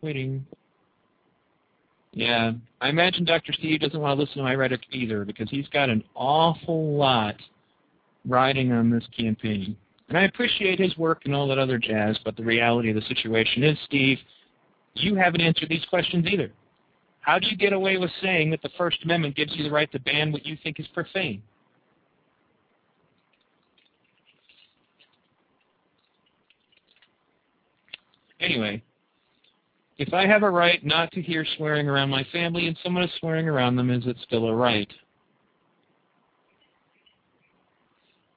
waiting. 0.01 0.45
Yeah, 2.13 2.51
I 2.81 2.89
imagine 2.89 3.23
Dr. 3.23 3.53
Steve 3.53 3.79
doesn't 3.79 3.99
want 3.99 4.17
to 4.17 4.21
listen 4.21 4.37
to 4.37 4.43
my 4.43 4.55
rhetoric 4.55 4.81
either 4.91 5.23
because 5.23 5.49
he's 5.49 5.67
got 5.69 5.89
an 5.89 6.03
awful 6.13 6.95
lot 6.97 7.35
riding 8.27 8.71
on 8.71 8.89
this 8.89 9.05
campaign. 9.17 9.77
And 10.09 10.17
I 10.17 10.23
appreciate 10.23 10.77
his 10.79 10.97
work 10.97 11.21
and 11.23 11.33
all 11.33 11.47
that 11.47 11.57
other 11.57 11.77
jazz, 11.77 12.19
but 12.25 12.35
the 12.35 12.43
reality 12.43 12.89
of 12.89 12.95
the 12.95 13.01
situation 13.03 13.63
is, 13.63 13.77
Steve, 13.85 14.17
you 14.95 15.15
haven't 15.15 15.41
answered 15.41 15.69
these 15.69 15.85
questions 15.89 16.25
either. 16.27 16.51
How 17.21 17.39
do 17.39 17.47
you 17.47 17.55
get 17.55 17.71
away 17.71 17.97
with 17.97 18.11
saying 18.21 18.51
that 18.51 18.61
the 18.61 18.71
First 18.77 18.97
Amendment 19.03 19.35
gives 19.35 19.55
you 19.55 19.63
the 19.63 19.71
right 19.71 19.89
to 19.91 19.99
ban 19.99 20.31
what 20.31 20.45
you 20.45 20.57
think 20.63 20.79
is 20.79 20.87
profane? 20.93 21.41
Anyway, 28.41 28.81
if 29.97 30.13
I 30.13 30.25
have 30.25 30.43
a 30.43 30.49
right 30.49 30.83
not 30.85 31.11
to 31.11 31.21
hear 31.21 31.45
swearing 31.57 31.87
around 31.87 32.09
my 32.09 32.25
family 32.31 32.67
and 32.67 32.77
someone 32.83 33.03
is 33.03 33.11
swearing 33.19 33.47
around 33.47 33.75
them, 33.75 33.89
is 33.89 34.05
it 34.07 34.17
still 34.25 34.47
a 34.47 34.55
right? 34.55 34.91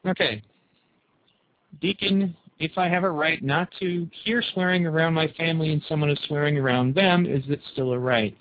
Okay, 0.06 0.42
Deacon, 1.80 2.36
if 2.58 2.72
I 2.76 2.88
have 2.88 3.04
a 3.04 3.10
right 3.10 3.42
not 3.42 3.68
to 3.80 4.08
hear 4.24 4.42
swearing 4.52 4.86
around 4.86 5.14
my 5.14 5.28
family 5.36 5.72
and 5.72 5.82
someone 5.88 6.10
is 6.10 6.18
swearing 6.26 6.58
around 6.58 6.94
them, 6.94 7.26
is 7.26 7.42
it 7.48 7.60
still 7.72 7.92
a 7.92 7.98
right? 7.98 8.36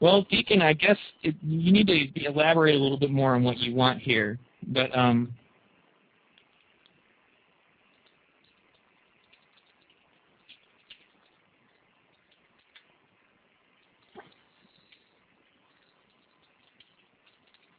Well, 0.00 0.26
Deacon, 0.30 0.60
I 0.60 0.74
guess 0.74 0.98
it, 1.22 1.34
you 1.42 1.72
need 1.72 1.86
to 1.86 2.26
elaborate 2.26 2.74
a 2.74 2.78
little 2.78 2.98
bit 2.98 3.10
more 3.10 3.34
on 3.34 3.42
what 3.42 3.58
you 3.58 3.74
want 3.74 4.00
here. 4.00 4.38
But 4.68 4.96
um, 4.96 5.32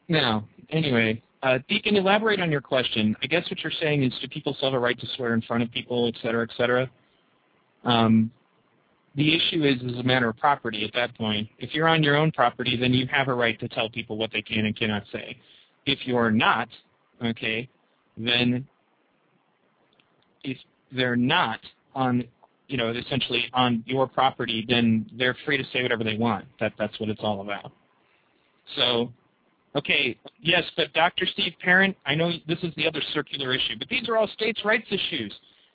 now, 0.08 0.47
anyway, 0.70 1.22
uh, 1.43 1.60
Deacon, 1.70 1.95
elaborate 1.95 2.39
on 2.39 2.51
your 2.51 2.62
question. 2.62 3.16
I 3.22 3.28
guess 3.28 3.49
what 3.49 3.60
you're 3.62 3.72
saying 3.80 4.03
is 4.03 4.14
do 4.22 4.28
people 4.28 4.53
still 4.55 4.72
have 4.72 4.78
a 4.78 4.80
right 4.80 4.99
to 4.99 5.08
swear 5.16 5.34
in 5.34 5.41
front 5.41 5.64
of 5.64 5.72
people, 5.72 6.08
et 6.08 6.16
cetera, 6.22 6.43
et 6.43 6.49
cetera? 6.58 6.89
Um, 7.84 8.32
the 9.16 9.36
issue 9.36 9.64
is 9.64 9.82
is 9.82 9.97
a 9.99 10.03
matter 10.03 10.30
of 10.30 10.38
property 10.38 10.84
at 10.84 10.93
that 10.93 11.16
point. 11.18 11.49
If 11.58 11.74
you're 11.74 11.88
on 11.88 12.03
your 12.03 12.16
own 12.16 12.32
property, 12.32 12.78
then 12.78 12.93
you 12.93 13.08
have 13.08 13.28
a 13.28 13.34
right 13.34 13.60
to 13.60 13.68
tell 13.68 13.89
people 13.89 14.18
what 14.18 14.32
they 14.32 14.41
can 14.41 14.66
and 14.66 14.76
cannot 14.76 15.03
say. 15.12 15.38
If 15.86 15.99
you're 16.05 16.32
not, 16.32 16.70
okay, 17.24 17.68
then 18.18 18.68
if 20.43 20.58
they're 20.91 21.16
not 21.16 21.60
on, 21.95 22.26
you 22.68 22.78
know, 22.78 22.91
essentially 22.91 23.45
on 23.53 23.84
your 23.88 24.08
property, 24.08 24.66
then 24.68 25.10
they're 25.18 25.38
free 25.45 25.58
to 25.58 25.64
say 25.74 25.82
whatever 25.82 26.03
they 26.03 26.18
want. 26.18 26.45
That 26.60 26.74
that's 26.78 26.99
what 26.99 27.10
it's 27.10 27.22
all 27.24 27.41
about. 27.41 27.72
So 28.76 29.12
Okay, 29.78 30.17
yes, 30.41 30.63
but 30.75 30.91
Dr. 30.93 31.28
Steve 31.34 31.53
Parent, 31.61 31.95
I 32.07 32.15
know 32.15 32.32
this 32.47 32.57
is 32.63 32.73
the 32.75 32.88
other 32.88 33.01
circular 33.13 33.53
issue, 33.53 33.78
but 33.78 33.88
these 33.89 34.09
are 34.09 34.17
all 34.17 34.28
states' 34.30 34.65
rights 34.65 34.88
issues. 34.89 35.32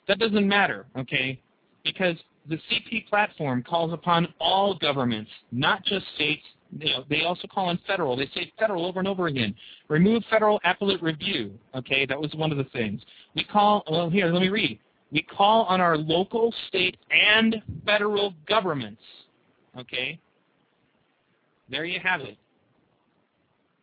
That 0.09 0.19
doesn't 0.19 0.45
matter, 0.45 0.85
okay? 0.97 1.39
Because 1.85 2.17
the 2.49 2.57
CP 2.69 3.07
platform 3.07 3.63
calls 3.63 3.93
upon 3.93 4.27
all 4.41 4.77
governments, 4.77 5.31
not 5.53 5.85
just 5.85 6.05
states. 6.15 6.43
You 6.77 6.89
know, 6.89 7.03
they 7.09 7.21
also 7.21 7.47
call 7.47 7.67
on 7.67 7.79
federal. 7.87 8.17
They 8.17 8.29
say 8.35 8.51
federal 8.59 8.85
over 8.85 8.99
and 8.99 9.07
over 9.07 9.27
again. 9.27 9.55
Remove 9.87 10.23
federal 10.29 10.59
appellate 10.65 11.01
review. 11.01 11.57
Okay, 11.73 12.05
that 12.05 12.19
was 12.19 12.33
one 12.35 12.51
of 12.51 12.57
the 12.57 12.65
things. 12.65 13.01
We 13.35 13.45
call, 13.45 13.83
well, 13.89 14.09
here, 14.09 14.27
let 14.27 14.41
me 14.41 14.49
read. 14.49 14.79
We 15.13 15.21
call 15.21 15.63
on 15.65 15.79
our 15.79 15.95
local, 15.95 16.53
state, 16.67 16.97
and 17.09 17.61
federal 17.85 18.33
governments. 18.49 19.01
Okay? 19.79 20.19
There 21.69 21.85
you 21.85 22.01
have 22.03 22.19
it. 22.19 22.37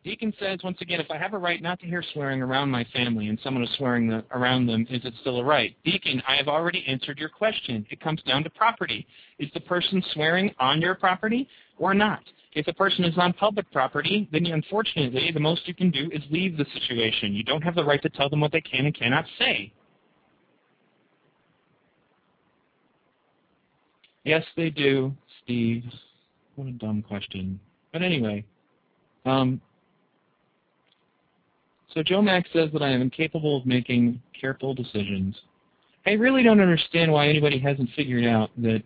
Deacon 0.03 0.33
says, 0.39 0.59
once 0.63 0.79
again, 0.81 0.99
if 0.99 1.11
I 1.11 1.17
have 1.17 1.33
a 1.33 1.37
right 1.37 1.61
not 1.61 1.79
to 1.81 1.85
hear 1.85 2.03
swearing 2.13 2.41
around 2.41 2.71
my 2.71 2.83
family 2.85 3.27
and 3.27 3.39
someone 3.43 3.63
is 3.63 3.69
swearing 3.77 4.07
the, 4.07 4.23
around 4.31 4.65
them, 4.65 4.87
is 4.89 5.05
it 5.05 5.13
still 5.21 5.39
a 5.39 5.43
right? 5.43 5.75
Deacon, 5.85 6.21
I 6.27 6.37
have 6.37 6.47
already 6.47 6.83
answered 6.87 7.19
your 7.19 7.29
question. 7.29 7.85
It 7.91 8.01
comes 8.01 8.21
down 8.23 8.43
to 8.43 8.49
property. 8.49 9.05
Is 9.37 9.49
the 9.53 9.59
person 9.59 10.03
swearing 10.13 10.55
on 10.59 10.81
your 10.81 10.95
property 10.95 11.47
or 11.77 11.93
not? 11.93 12.21
If 12.53 12.65
the 12.65 12.73
person 12.73 13.03
is 13.05 13.15
on 13.17 13.31
public 13.33 13.71
property, 13.71 14.27
then 14.31 14.47
unfortunately, 14.47 15.31
the 15.31 15.39
most 15.39 15.67
you 15.67 15.75
can 15.75 15.91
do 15.91 16.09
is 16.11 16.21
leave 16.31 16.57
the 16.57 16.65
situation. 16.73 17.33
You 17.33 17.43
don't 17.43 17.63
have 17.63 17.75
the 17.75 17.85
right 17.85 18.01
to 18.01 18.09
tell 18.09 18.29
them 18.29 18.41
what 18.41 18.51
they 18.51 18.61
can 18.61 18.87
and 18.87 18.95
cannot 18.95 19.25
say. 19.37 19.71
Yes, 24.23 24.43
they 24.57 24.69
do, 24.69 25.13
Steve. 25.43 25.83
What 26.55 26.67
a 26.67 26.71
dumb 26.71 27.03
question. 27.03 27.59
But 27.93 28.01
anyway, 28.01 28.45
um, 29.25 29.61
so 31.93 32.03
Joe 32.03 32.21
Max 32.21 32.49
says 32.53 32.69
that 32.73 32.81
I 32.81 32.89
am 32.89 33.01
incapable 33.01 33.57
of 33.57 33.65
making 33.65 34.21
careful 34.39 34.73
decisions. 34.73 35.35
I 36.05 36.11
really 36.11 36.41
don't 36.41 36.61
understand 36.61 37.11
why 37.11 37.27
anybody 37.27 37.59
hasn't 37.59 37.89
figured 37.95 38.25
out 38.25 38.49
that 38.57 38.81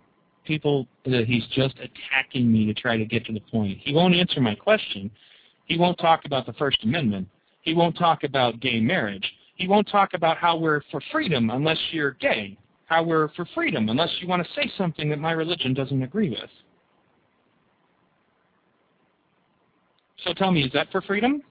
people 0.46 0.88
that 1.06 1.26
he's 1.26 1.46
just 1.48 1.76
attacking 1.80 2.52
me 2.52 2.66
to 2.66 2.74
try 2.74 2.98
to 2.98 3.06
get 3.06 3.26
to 3.26 3.34
the 3.34 3.40
point. 3.40 3.78
He 3.82 3.94
won't 3.94 4.16
answer 4.16 4.42
my 4.42 4.56
question. 4.56 5.10
He 5.66 5.78
won't 5.78 5.98
talk 5.98 6.26
about 6.26 6.46
the 6.46 6.54
First 6.54 6.84
Amendment. 6.84 7.28
He 7.62 7.74
won't 7.74 7.98
talk 7.98 8.24
about 8.24 8.60
gay 8.60 8.80
marriage. 8.80 9.26
He 9.56 9.68
won't 9.68 9.88
talk 9.90 10.14
about 10.14 10.38
how 10.38 10.58
we're 10.58 10.82
for 10.92 11.02
freedom 11.12 11.50
unless 11.50 11.78
you're 11.92 12.12
gay. 12.12 12.58
How 12.86 13.02
we're 13.02 13.30
for 13.30 13.48
freedom 13.56 13.90
unless 13.90 14.10
you 14.20 14.28
want 14.28 14.46
to 14.46 14.54
say 14.54 14.72
something 14.78 15.10
that 15.10 15.18
my 15.18 15.32
religion 15.32 15.74
doesn't 15.74 16.04
agree 16.04 16.30
with. 16.30 16.50
So 20.24 20.34
tell 20.34 20.52
me, 20.52 20.64
is 20.64 20.72
that 20.74 20.92
for 20.92 21.02
freedom? 21.02 21.42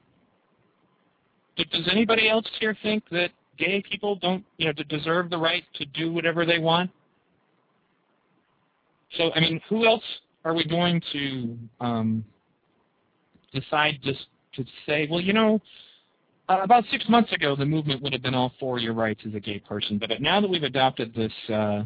Does 1.57 1.89
anybody 1.91 2.29
else 2.29 2.47
here 2.59 2.77
think 2.83 3.05
that 3.11 3.31
gay 3.59 3.83
people 3.89 4.17
don't, 4.17 4.45
you 4.57 4.67
know, 4.67 4.73
deserve 4.89 5.31
the 5.31 5.39
right 5.39 5.65
to 5.75 5.85
do 5.87 6.13
whatever 6.13 6.45
they 6.45 6.59
want? 6.59 6.91
So, 9.17 9.31
I 9.35 9.41
mean, 9.41 9.61
who 9.69 9.87
else 9.87 10.03
are 10.45 10.55
we 10.55 10.65
going 10.65 11.01
to 11.13 11.57
um, 11.81 12.25
decide 13.53 14.01
just 14.03 14.27
to 14.55 14.65
say, 14.87 15.07
well, 15.11 15.21
you 15.21 15.33
know, 15.33 15.61
uh, 16.49 16.59
about 16.63 16.85
six 16.91 17.05
months 17.09 17.33
ago, 17.33 17.57
the 17.57 17.65
movement 17.65 18.03
would 18.03 18.13
have 18.13 18.23
been 18.23 18.35
all 18.35 18.53
for 18.61 18.79
your 18.79 18.93
rights 18.93 19.21
as 19.27 19.35
a 19.35 19.41
gay 19.41 19.59
person, 19.61 19.99
but 19.99 20.21
now 20.21 20.41
that 20.41 20.49
we've 20.49 20.65
adopted 20.65 21.15
this, 21.15 21.33
uh, 21.49 21.85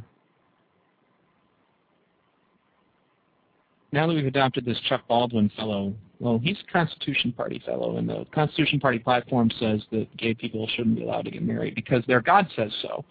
now 3.92 4.06
that 4.06 4.14
we've 4.14 4.26
adopted 4.26 4.64
this 4.64 4.78
Chuck 4.88 5.02
Baldwin 5.08 5.50
fellow, 5.56 5.94
well, 6.20 6.38
he's 6.42 6.58
a 6.68 6.72
Constitution 6.72 7.32
Party 7.32 7.62
fellow, 7.64 7.96
and 7.96 8.08
the 8.08 8.26
Constitution 8.34 8.80
Party 8.80 8.98
platform 8.98 9.50
says 9.58 9.80
that 9.92 10.14
gay 10.16 10.34
people 10.34 10.68
shouldn't 10.74 10.96
be 10.96 11.04
allowed 11.04 11.24
to 11.24 11.30
get 11.30 11.42
married 11.42 11.74
because 11.74 12.02
their 12.06 12.20
God 12.20 12.46
says 12.56 12.72
so. 12.82 13.04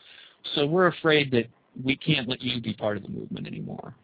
So 0.55 0.65
we're 0.65 0.88
afraid 0.88 1.32
that 1.32 1.45
we 1.84 1.95
can't 1.95 2.28
let 2.28 2.41
you 2.41 2.61
be 2.61 2.73
part 2.73 2.97
of 2.97 3.03
the 3.03 3.09
movement 3.09 3.47
anymore. 3.47 3.95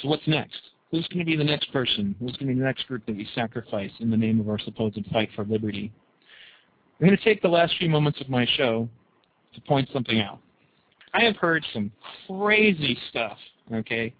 So 0.00 0.08
what's 0.08 0.26
next? 0.26 0.60
Who's 0.90 1.06
going 1.08 1.18
to 1.20 1.24
be 1.24 1.36
the 1.36 1.44
next 1.44 1.72
person? 1.72 2.14
Who's 2.18 2.32
going 2.32 2.48
to 2.48 2.54
be 2.54 2.60
the 2.60 2.66
next 2.66 2.86
group 2.88 3.04
that 3.06 3.16
we 3.16 3.28
sacrifice 3.34 3.92
in 4.00 4.10
the 4.10 4.16
name 4.16 4.40
of 4.40 4.48
our 4.48 4.58
supposed 4.58 4.98
fight 5.12 5.28
for 5.36 5.44
liberty? 5.44 5.92
I'm 7.00 7.06
going 7.06 7.16
to 7.16 7.24
take 7.24 7.42
the 7.42 7.48
last 7.48 7.74
few 7.78 7.88
moments 7.88 8.20
of 8.20 8.28
my 8.28 8.46
show 8.56 8.88
to 9.54 9.60
point 9.62 9.88
something 9.92 10.20
out. 10.20 10.38
I 11.12 11.22
have 11.24 11.36
heard 11.36 11.64
some 11.72 11.90
crazy 12.26 12.96
stuff, 13.08 13.38
okay? 13.72 14.14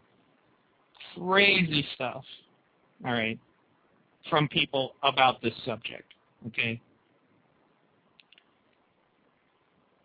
Crazy 1.17 1.87
stuff, 1.95 2.25
all 3.05 3.13
right, 3.13 3.39
from 4.29 4.49
people 4.49 4.95
about 5.03 5.43
this 5.43 5.55
subject, 5.65 6.15
okay? 6.47 6.81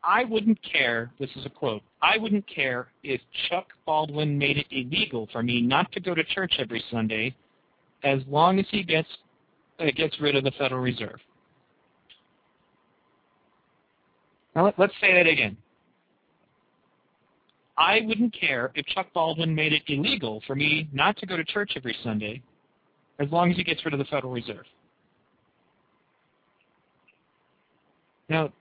I 0.04 0.24
wouldn't 0.24 0.60
care, 0.62 1.12
this 1.20 1.30
is 1.36 1.46
a 1.46 1.50
quote, 1.50 1.82
I 2.02 2.18
wouldn't 2.18 2.46
care 2.48 2.88
if 3.04 3.22
Chuck 3.50 3.68
Baldwin 3.86 4.38
made 4.38 4.58
it 4.58 4.68
illegal 4.70 5.28
for 5.32 5.42
me 5.42 5.62
not 5.62 5.92
to 5.94 6.00
go 6.00 6.14
to 6.14 6.24
church 6.24 6.56
every 6.60 6.84
Sunday 6.92 7.36
as 8.04 8.20
long 8.28 8.60
as 8.60 8.66
he 8.70 8.84
gets 8.84 9.08
uh, 9.80 9.86
gets 9.96 10.20
rid 10.22 10.36
of 10.36 10.44
the 10.44 10.52
Federal 10.52 10.82
Reserve. 10.82 11.20
Now 14.56 14.66
let, 14.66 14.80
let's 14.80 14.94
say 15.02 15.14
that 15.14 15.28
again. 15.28 15.58
I 17.78 18.02
wouldn't 18.06 18.34
care 18.38 18.72
if 18.76 18.86
Chuck 18.88 19.08
Baldwin 19.14 19.54
made 19.54 19.74
it 19.74 19.84
illegal 19.88 20.42
for 20.48 20.56
me 20.56 20.88
not 20.94 21.18
to 21.18 21.26
go 21.26 21.36
to 21.36 21.44
church 21.44 21.74
every 21.76 21.96
Sunday 22.04 22.42
as 23.20 23.30
long 23.32 23.52
as 23.52 23.58
he 23.58 23.64
gets 23.64 23.84
rid 23.84 23.94
of 23.94 24.00
the 24.00 24.06
Federal 24.06 24.32
Reserve. 24.32 24.66
Now, 28.30 28.52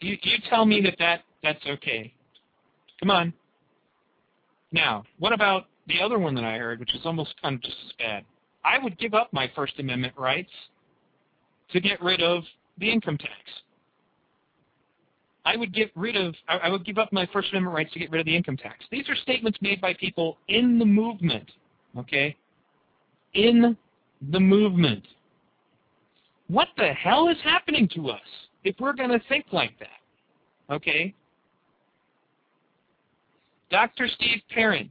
you, 0.00 0.16
you 0.22 0.38
tell 0.48 0.64
me 0.66 0.80
that, 0.82 0.96
that 0.98 1.22
that's 1.42 1.64
okay. 1.66 2.12
Come 3.00 3.10
on. 3.10 3.32
Now, 4.72 5.04
what 5.18 5.32
about 5.32 5.66
the 5.86 6.00
other 6.02 6.18
one 6.18 6.34
that 6.34 6.44
I 6.44 6.56
heard, 6.58 6.80
which 6.80 6.94
is 6.94 7.02
almost 7.04 7.34
kind 7.40 7.54
of 7.54 7.62
just 7.62 7.76
as 7.86 7.92
bad? 7.98 8.24
I 8.64 8.78
would 8.82 8.98
give 8.98 9.14
up 9.14 9.32
my 9.32 9.50
First 9.54 9.78
Amendment 9.78 10.14
rights 10.16 10.50
to 11.72 11.80
get 11.80 12.02
rid 12.02 12.22
of 12.22 12.42
the 12.78 12.90
income 12.90 13.18
tax. 13.18 13.32
I 15.44 15.56
would 15.56 15.74
get 15.74 15.90
rid 15.94 16.16
of, 16.16 16.34
I 16.48 16.68
would 16.68 16.86
give 16.86 16.98
up 16.98 17.12
my 17.12 17.28
First 17.32 17.50
Amendment 17.50 17.74
rights 17.74 17.92
to 17.92 17.98
get 17.98 18.10
rid 18.10 18.20
of 18.20 18.26
the 18.26 18.34
income 18.34 18.56
tax. 18.56 18.84
These 18.90 19.08
are 19.08 19.16
statements 19.16 19.58
made 19.60 19.80
by 19.80 19.94
people 19.94 20.38
in 20.48 20.78
the 20.78 20.86
movement, 20.86 21.50
okay? 21.98 22.34
In 23.34 23.76
the 24.30 24.40
movement. 24.40 25.04
What 26.48 26.68
the 26.76 26.92
hell 26.92 27.28
is 27.28 27.36
happening 27.42 27.88
to 27.94 28.10
us? 28.10 28.20
if 28.64 28.74
we're 28.80 28.94
going 28.94 29.10
to 29.10 29.20
think 29.28 29.46
like 29.52 29.78
that. 29.78 30.74
Okay? 30.74 31.14
Dr. 33.70 34.08
Steve 34.08 34.40
Parent, 34.50 34.90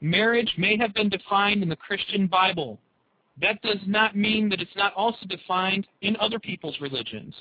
marriage 0.00 0.52
may 0.58 0.76
have 0.76 0.94
been 0.94 1.08
defined 1.08 1.62
in 1.62 1.68
the 1.68 1.76
Christian 1.76 2.26
Bible. 2.26 2.78
That 3.40 3.60
does 3.62 3.78
not 3.86 4.16
mean 4.16 4.48
that 4.50 4.60
it's 4.60 4.76
not 4.76 4.92
also 4.94 5.26
defined 5.26 5.86
in 6.02 6.16
other 6.18 6.38
people's 6.38 6.76
religions. 6.80 7.34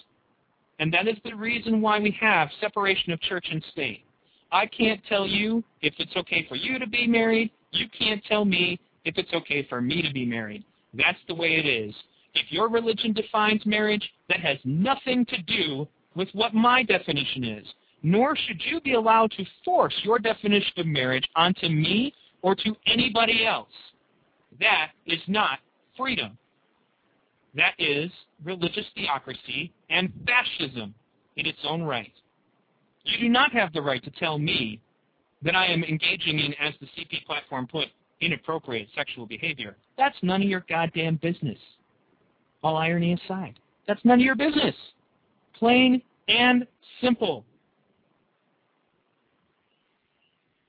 And 0.83 0.93
that 0.93 1.07
is 1.07 1.15
the 1.23 1.33
reason 1.33 1.79
why 1.79 1.97
we 1.97 2.11
have 2.19 2.49
separation 2.59 3.13
of 3.13 3.21
church 3.21 3.47
and 3.49 3.63
state. 3.71 4.03
I 4.51 4.65
can't 4.65 4.99
tell 5.07 5.25
you 5.25 5.63
if 5.81 5.93
it's 5.97 6.13
okay 6.17 6.45
for 6.49 6.57
you 6.57 6.77
to 6.77 6.85
be 6.85 7.07
married. 7.07 7.51
You 7.71 7.87
can't 7.97 8.21
tell 8.25 8.43
me 8.43 8.77
if 9.05 9.17
it's 9.17 9.31
okay 9.33 9.65
for 9.69 9.79
me 9.79 10.01
to 10.01 10.11
be 10.11 10.25
married. 10.25 10.65
That's 10.93 11.17
the 11.29 11.35
way 11.35 11.55
it 11.55 11.65
is. 11.65 11.95
If 12.33 12.51
your 12.51 12.67
religion 12.67 13.13
defines 13.13 13.65
marriage, 13.65 14.11
that 14.27 14.41
has 14.41 14.57
nothing 14.65 15.25
to 15.27 15.41
do 15.43 15.87
with 16.15 16.27
what 16.33 16.53
my 16.53 16.83
definition 16.83 17.45
is. 17.45 17.65
Nor 18.03 18.35
should 18.35 18.61
you 18.65 18.81
be 18.81 18.95
allowed 18.95 19.31
to 19.37 19.45
force 19.63 19.95
your 20.03 20.19
definition 20.19 20.73
of 20.75 20.85
marriage 20.85 21.29
onto 21.37 21.69
me 21.69 22.13
or 22.41 22.55
to 22.55 22.75
anybody 22.87 23.45
else. 23.45 23.71
That 24.59 24.89
is 25.05 25.21
not 25.29 25.59
freedom. 25.95 26.37
That 27.55 27.73
is 27.77 28.11
religious 28.43 28.85
theocracy 28.95 29.71
and 29.89 30.11
fascism 30.25 30.93
in 31.37 31.45
its 31.45 31.59
own 31.63 31.83
right. 31.83 32.11
You 33.03 33.19
do 33.19 33.29
not 33.29 33.51
have 33.53 33.73
the 33.73 33.81
right 33.81 34.03
to 34.03 34.11
tell 34.11 34.39
me 34.39 34.79
that 35.43 35.55
I 35.55 35.67
am 35.67 35.83
engaging 35.83 36.39
in, 36.39 36.53
as 36.59 36.73
the 36.79 36.87
CP 36.87 37.25
platform 37.25 37.67
put, 37.67 37.87
inappropriate 38.21 38.87
sexual 38.95 39.25
behavior. 39.25 39.75
That's 39.97 40.15
none 40.21 40.41
of 40.41 40.47
your 40.47 40.65
goddamn 40.69 41.19
business 41.21 41.57
all 42.63 42.77
irony 42.77 43.13
aside. 43.13 43.59
That's 43.87 44.03
none 44.05 44.19
of 44.19 44.25
your 44.25 44.35
business. 44.35 44.75
Plain 45.59 46.01
and 46.27 46.65
simple. 47.01 47.45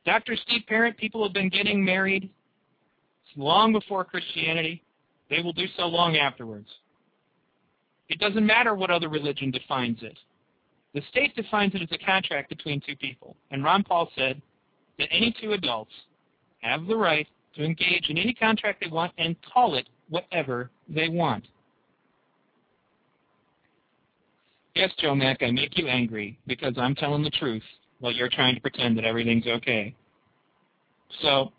Dr. 0.05 0.37
Steve 0.37 0.62
Parent, 0.66 0.97
people 0.97 1.22
have 1.22 1.32
been 1.32 1.49
getting 1.49 1.82
married 1.82 2.28
long 3.37 3.72
before 3.72 4.05
Christianity. 4.05 4.82
They 5.31 5.43
will 5.43 5.53
do 5.53 5.66
so 5.77 5.87
long 5.87 6.16
afterwards. 6.16 6.68
It 8.09 8.18
doesn't 8.18 8.47
matter 8.47 8.75
what 8.75 8.91
other 8.91 9.09
religion 9.09 9.51
defines 9.51 9.99
it. 10.03 10.18
The 10.93 11.03
state 11.11 11.35
defines 11.35 11.75
it 11.75 11.83
as 11.83 11.89
a 11.93 12.05
contract 12.05 12.49
between 12.49 12.81
two 12.81 12.97
people. 12.97 13.37
And 13.51 13.64
Ron 13.64 13.83
Paul 13.83 14.09
said 14.16 14.41
that 14.99 15.09
any 15.11 15.35
two 15.41 15.53
adults 15.53 15.93
have 16.61 16.87
the 16.87 16.97
right 16.97 17.27
to 17.57 17.64
engage 17.64 18.11
in 18.11 18.18
any 18.18 18.35
contract 18.35 18.81
they 18.81 18.91
want 18.91 19.12
and 19.18 19.37
call 19.53 19.75
it 19.75 19.89
whatever 20.09 20.70
they 20.89 21.09
want. 21.09 21.47
Yes, 24.75 24.93
Joe 24.99 25.14
Mack, 25.14 25.43
I 25.43 25.51
make 25.51 25.79
you 25.79 25.87
angry 25.87 26.39
because 26.47 26.75
I'm 26.77 26.97
telling 26.97 27.22
the 27.22 27.31
truth 27.31 27.62
while 28.01 28.12
you're 28.12 28.29
trying 28.29 28.57
to 28.57 28.61
pretend 28.61 28.99
that 28.99 29.05
everything's 29.05 29.47
okay. 29.47 29.95
So, 31.22 31.53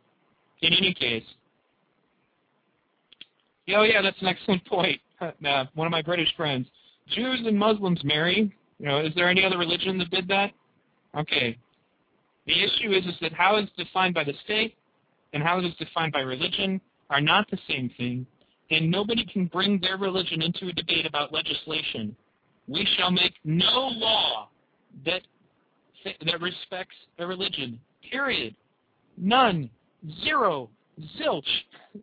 in 0.62 0.74
any 0.74 0.94
case, 0.94 1.24
oh 3.70 3.84
yeah, 3.84 4.02
that's 4.02 4.22
an 4.22 4.28
excellent 4.28 4.66
point. 4.68 5.00
Uh, 5.22 5.66
one 5.76 5.88
of 5.88 5.92
my 5.92 6.02
British 6.02 6.34
friends, 6.36 6.68
Jews 7.10 7.42
and 7.46 7.58
Muslims 7.58 8.04
marry. 8.04 8.54
You 8.80 8.86
know, 8.88 9.00
is 9.00 9.14
there 9.16 9.30
any 9.30 9.46
other 9.46 9.58
religion 9.58 9.98
that 10.00 10.12
did 10.12 10.28
that? 10.28 10.52
Okay. 11.18 11.58
The 12.46 12.54
issue 12.54 12.92
is 12.92 13.06
is 13.06 13.16
that 13.22 13.34
how 13.34 13.56
it's 13.56 13.72
defined 13.78 14.14
by 14.14 14.26
the 14.26 14.34
state 14.44 14.76
and 15.34 15.42
how 15.42 15.58
it 15.60 15.66
is 15.66 15.74
defined 15.76 16.12
by 16.12 16.20
religion 16.20 16.82
are 17.10 17.22
not 17.22 17.50
the 17.50 17.58
same 17.68 17.90
thing, 17.98 18.28
and 18.72 18.92
nobody 18.92 19.26
can 19.26 19.46
bring 19.46 19.80
their 19.80 19.98
religion 19.98 20.42
into 20.42 20.68
a 20.68 20.74
debate 20.74 21.06
about 21.06 21.32
legislation 21.32 22.16
we 22.68 22.88
shall 22.98 23.12
make 23.12 23.34
no 23.44 23.88
law 23.88 24.50
that 25.06 25.22
that 26.06 26.40
respects 26.40 26.96
a 27.18 27.26
religion. 27.26 27.80
Period. 28.12 28.56
None. 29.18 29.70
Zero. 30.24 30.70
Zilch. 31.20 31.44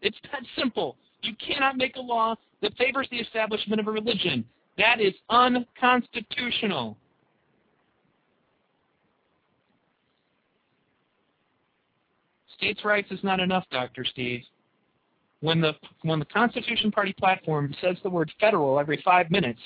It's 0.01 0.17
that 0.33 0.43
simple. 0.59 0.97
You 1.23 1.35
cannot 1.37 1.77
make 1.77 1.97
a 1.97 2.01
law 2.01 2.35
that 2.61 2.77
favors 2.77 3.09
the 3.11 3.19
establishment 3.19 3.81
of 3.81 3.87
a 3.87 3.91
religion. 3.91 4.45
That 4.79 5.01
is 5.01 5.15
unconstitutional. 5.31 6.97
States' 12.57 12.85
rights 12.85 13.11
is 13.11 13.21
not 13.23 13.41
enough, 13.41 13.65
Dr. 13.71 14.05
Steve. 14.05 14.43
When 15.41 15.61
the 15.61 15.73
when 16.03 16.21
the 16.21 16.25
Constitution 16.27 16.93
Party 16.93 17.13
platform 17.19 17.75
says 17.81 17.97
the 18.05 18.11
word 18.11 18.31
federal 18.39 18.79
every 18.79 19.03
five 19.05 19.29
minutes, 19.31 19.59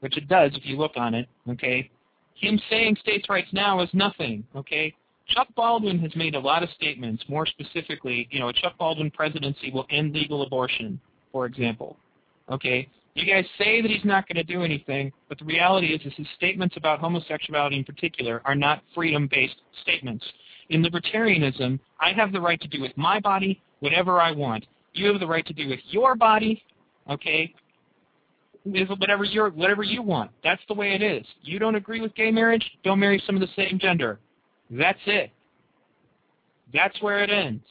which 0.00 0.16
it 0.16 0.28
does 0.28 0.50
if 0.54 0.66
you 0.66 0.76
look 0.76 0.92
on 0.96 1.14
it, 1.14 1.28
okay? 1.48 1.88
Him 2.34 2.60
saying 2.68 2.96
states' 3.00 3.28
rights 3.28 3.48
now 3.52 3.80
is 3.80 3.88
nothing, 3.92 4.44
okay? 4.56 4.92
Chuck 5.30 5.48
Baldwin 5.54 5.98
has 6.00 6.14
made 6.16 6.34
a 6.34 6.38
lot 6.38 6.62
of 6.62 6.70
statements, 6.70 7.22
more 7.28 7.46
specifically, 7.46 8.28
you 8.30 8.40
know, 8.40 8.48
a 8.48 8.52
Chuck 8.52 8.76
Baldwin 8.78 9.10
presidency 9.10 9.70
will 9.70 9.86
end 9.90 10.12
legal 10.12 10.42
abortion, 10.42 11.00
for 11.32 11.46
example, 11.46 11.96
okay? 12.50 12.88
You 13.14 13.26
guys 13.26 13.44
say 13.58 13.80
that 13.82 13.90
he's 13.90 14.04
not 14.04 14.28
going 14.28 14.36
to 14.36 14.52
do 14.52 14.62
anything, 14.62 15.12
but 15.28 15.38
the 15.38 15.44
reality 15.44 15.88
is, 15.88 16.00
is 16.04 16.12
his 16.16 16.26
statements 16.36 16.76
about 16.76 17.00
homosexuality 17.00 17.76
in 17.76 17.84
particular 17.84 18.40
are 18.44 18.54
not 18.54 18.82
freedom-based 18.94 19.56
statements. 19.82 20.24
In 20.68 20.82
libertarianism, 20.82 21.80
I 22.00 22.12
have 22.12 22.32
the 22.32 22.40
right 22.40 22.60
to 22.60 22.68
do 22.68 22.80
with 22.80 22.96
my 22.96 23.18
body 23.18 23.60
whatever 23.80 24.20
I 24.20 24.30
want. 24.30 24.66
You 24.92 25.08
have 25.08 25.20
the 25.20 25.26
right 25.26 25.46
to 25.46 25.52
do 25.52 25.68
with 25.68 25.80
your 25.90 26.14
body 26.14 26.62
Okay? 27.10 27.52
Whatever 28.64 29.24
you 29.24 29.46
whatever 29.46 29.82
you 29.82 30.02
want. 30.02 30.30
That's 30.44 30.62
the 30.68 30.74
way 30.74 30.94
it 30.94 31.02
is. 31.02 31.26
You 31.42 31.58
don't 31.58 31.76
agree 31.76 32.00
with 32.00 32.14
gay 32.14 32.30
marriage? 32.30 32.64
Don't 32.84 33.00
marry 33.00 33.22
some 33.26 33.34
of 33.34 33.40
the 33.40 33.48
same 33.56 33.78
gender. 33.78 34.18
That's 34.70 35.00
it. 35.06 35.30
That's 36.72 37.00
where 37.02 37.22
it 37.22 37.30
ends. 37.30 37.64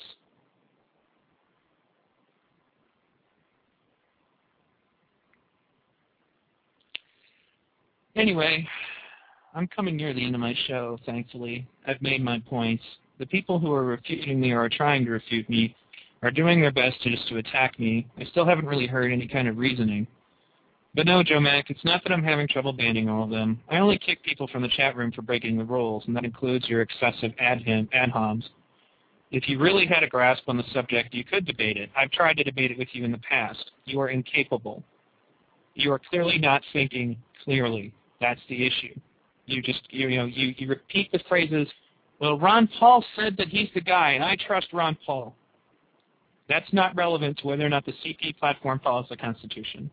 Anyway, 8.16 8.68
I'm 9.56 9.68
coming 9.68 9.96
near 9.96 10.14
the 10.14 10.26
end 10.26 10.36
of 10.36 10.42
my 10.42 10.54
show, 10.68 10.98
thankfully. 11.06 11.66
I've 11.88 12.02
made 12.02 12.22
my 12.22 12.40
points. 12.40 12.84
The 13.18 13.26
people 13.26 13.60
who 13.60 13.72
are 13.72 13.86
refuting 13.86 14.42
me 14.42 14.52
or 14.52 14.64
are 14.64 14.70
trying 14.70 15.06
to 15.06 15.12
refute 15.12 15.50
me 15.50 15.76
are 16.22 16.32
doing 16.32 16.60
their 16.60 16.72
best 16.72 17.02
just 17.02 17.28
to 17.30 17.38
attack 17.38 17.80
me. 17.80 18.08
I 18.18 18.26
still 18.26 18.46
haven't 18.46 18.66
really 18.66 18.88
heard 18.88 19.14
any 19.14 19.28
kind 19.28 19.48
of 19.48 19.58
reasoning. 19.58 20.06
But 20.96 21.06
no, 21.06 21.22
Joe 21.22 21.40
Mack, 21.40 21.70
it's 21.70 21.86
not 21.86 22.04
that 22.04 22.12
I'm 22.12 22.24
having 22.24 22.48
trouble 22.48 22.74
banning 22.74 23.10
all 23.10 23.24
of 23.24 23.30
them. 23.30 23.60
I 23.70 23.78
only 23.78 24.00
kick 24.00 24.24
people 24.24 24.48
from 24.48 24.64
the 24.64 24.70
chat 24.70 24.96
room 24.96 25.12
for 25.12 25.22
breaking 25.22 25.58
the 25.58 25.64
rules, 25.64 26.04
and 26.08 26.16
that 26.16 26.26
includes 26.26 26.68
your 26.68 26.82
excessive 26.82 27.32
ad, 27.40 27.64
ad 27.94 28.10
homs. 28.10 28.50
If 29.32 29.48
you 29.48 29.60
really 29.60 29.86
had 29.86 30.02
a 30.02 30.08
grasp 30.08 30.44
on 30.48 30.58
the 30.58 30.64
subject, 30.74 31.14
you 31.14 31.24
could 31.24 31.46
debate 31.46 31.78
it. 31.78 31.92
I've 31.96 32.10
tried 32.10 32.38
to 32.38 32.44
debate 32.44 32.72
it 32.72 32.80
with 32.80 32.88
you 32.94 33.06
in 33.06 33.12
the 33.12 33.20
past. 33.20 33.72
You 33.86 34.02
are 34.02 34.10
incapable. 34.10 34.84
You 35.76 35.92
are 35.92 36.02
clearly 36.10 36.40
not 36.40 36.64
thinking 36.74 37.16
clearly. 37.44 37.94
That's 38.20 38.42
the 38.50 38.66
issue. 38.66 39.00
You 39.46 39.62
just 39.62 39.82
you, 39.92 40.08
you 40.08 40.18
know 40.18 40.26
you, 40.26 40.54
you 40.58 40.68
repeat 40.68 41.12
the 41.12 41.20
phrases. 41.30 41.68
Well, 42.20 42.40
Ron 42.40 42.68
Paul 42.80 43.06
said 43.16 43.38
that 43.38 43.48
he's 43.48 43.70
the 43.74 43.82
guy, 43.82 44.12
and 44.12 44.24
I 44.24 44.36
trust 44.48 44.68
Ron 44.74 44.98
Paul. 45.06 45.36
That's 46.50 46.72
not 46.74 46.96
relevant 46.96 47.38
to 47.38 47.48
whether 47.48 47.66
or 47.66 47.70
not 47.70 47.86
the 47.86 47.94
CP 47.94 48.38
platform 48.38 48.82
follows 48.84 49.06
the 49.10 49.18
Constitution. 49.18 49.90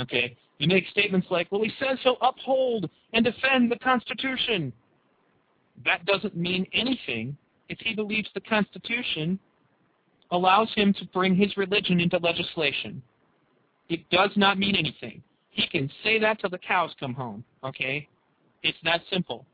Okay? 0.00 0.36
You 0.58 0.68
make 0.68 0.86
statements 0.88 1.26
like, 1.30 1.50
well, 1.50 1.62
he 1.62 1.72
says 1.78 1.98
he'll 2.02 2.16
uphold 2.20 2.88
and 3.12 3.24
defend 3.24 3.70
the 3.70 3.78
Constitution. 3.78 4.72
That 5.84 6.04
doesn't 6.06 6.36
mean 6.36 6.66
anything 6.72 7.36
if 7.68 7.78
he 7.80 7.94
believes 7.94 8.28
the 8.34 8.40
Constitution 8.40 9.38
allows 10.30 10.72
him 10.74 10.92
to 10.94 11.04
bring 11.06 11.34
his 11.34 11.56
religion 11.56 12.00
into 12.00 12.18
legislation. 12.18 13.02
It 13.88 14.08
does 14.10 14.30
not 14.36 14.58
mean 14.58 14.76
anything. 14.76 15.22
He 15.50 15.66
can 15.68 15.90
say 16.02 16.18
that 16.18 16.40
till 16.40 16.50
the 16.50 16.58
cows 16.58 16.90
come 16.98 17.14
home, 17.14 17.44
okay? 17.62 18.08
It's 18.62 18.78
that 18.84 19.02
simple. 19.12 19.46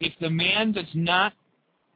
If 0.00 0.12
the 0.20 0.30
man 0.30 0.72
does 0.72 0.88
not 0.94 1.34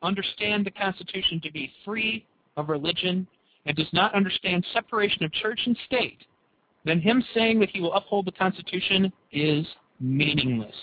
understand 0.03 0.67
the 0.67 0.71
Constitution 0.71 1.41
to 1.43 1.53
be 1.53 1.73
free 1.85 2.27
of 2.57 2.69
religion 2.69 3.27
and 3.65 3.77
does 3.77 3.93
not 3.93 4.15
understand 4.15 4.67
separation 4.75 5.25
of 5.25 5.33
church 5.33 5.61
and 5.65 5.77
state, 5.87 6.19
then 6.85 7.01
him 7.01 7.25
saying 7.35 7.61
that 7.61 7.71
he 7.71 7.81
will 7.81 7.93
uphold 7.95 8.27
the 8.27 8.33
Constitution 8.33 9.13
is 9.33 9.67
meaningless. 10.01 10.75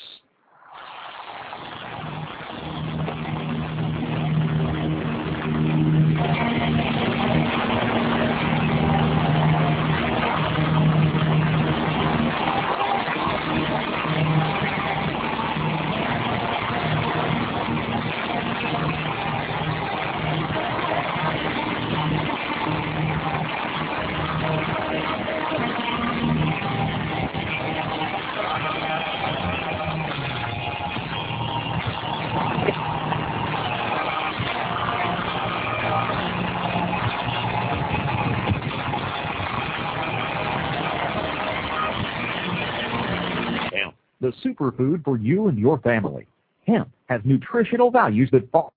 Superfood 44.61 45.03
for 45.03 45.17
you 45.17 45.47
and 45.47 45.57
your 45.57 45.79
family. 45.79 46.27
Hemp 46.67 46.89
has 47.09 47.21
nutritional 47.23 47.91
values 47.91 48.29
that 48.31 48.49
far 48.51 48.69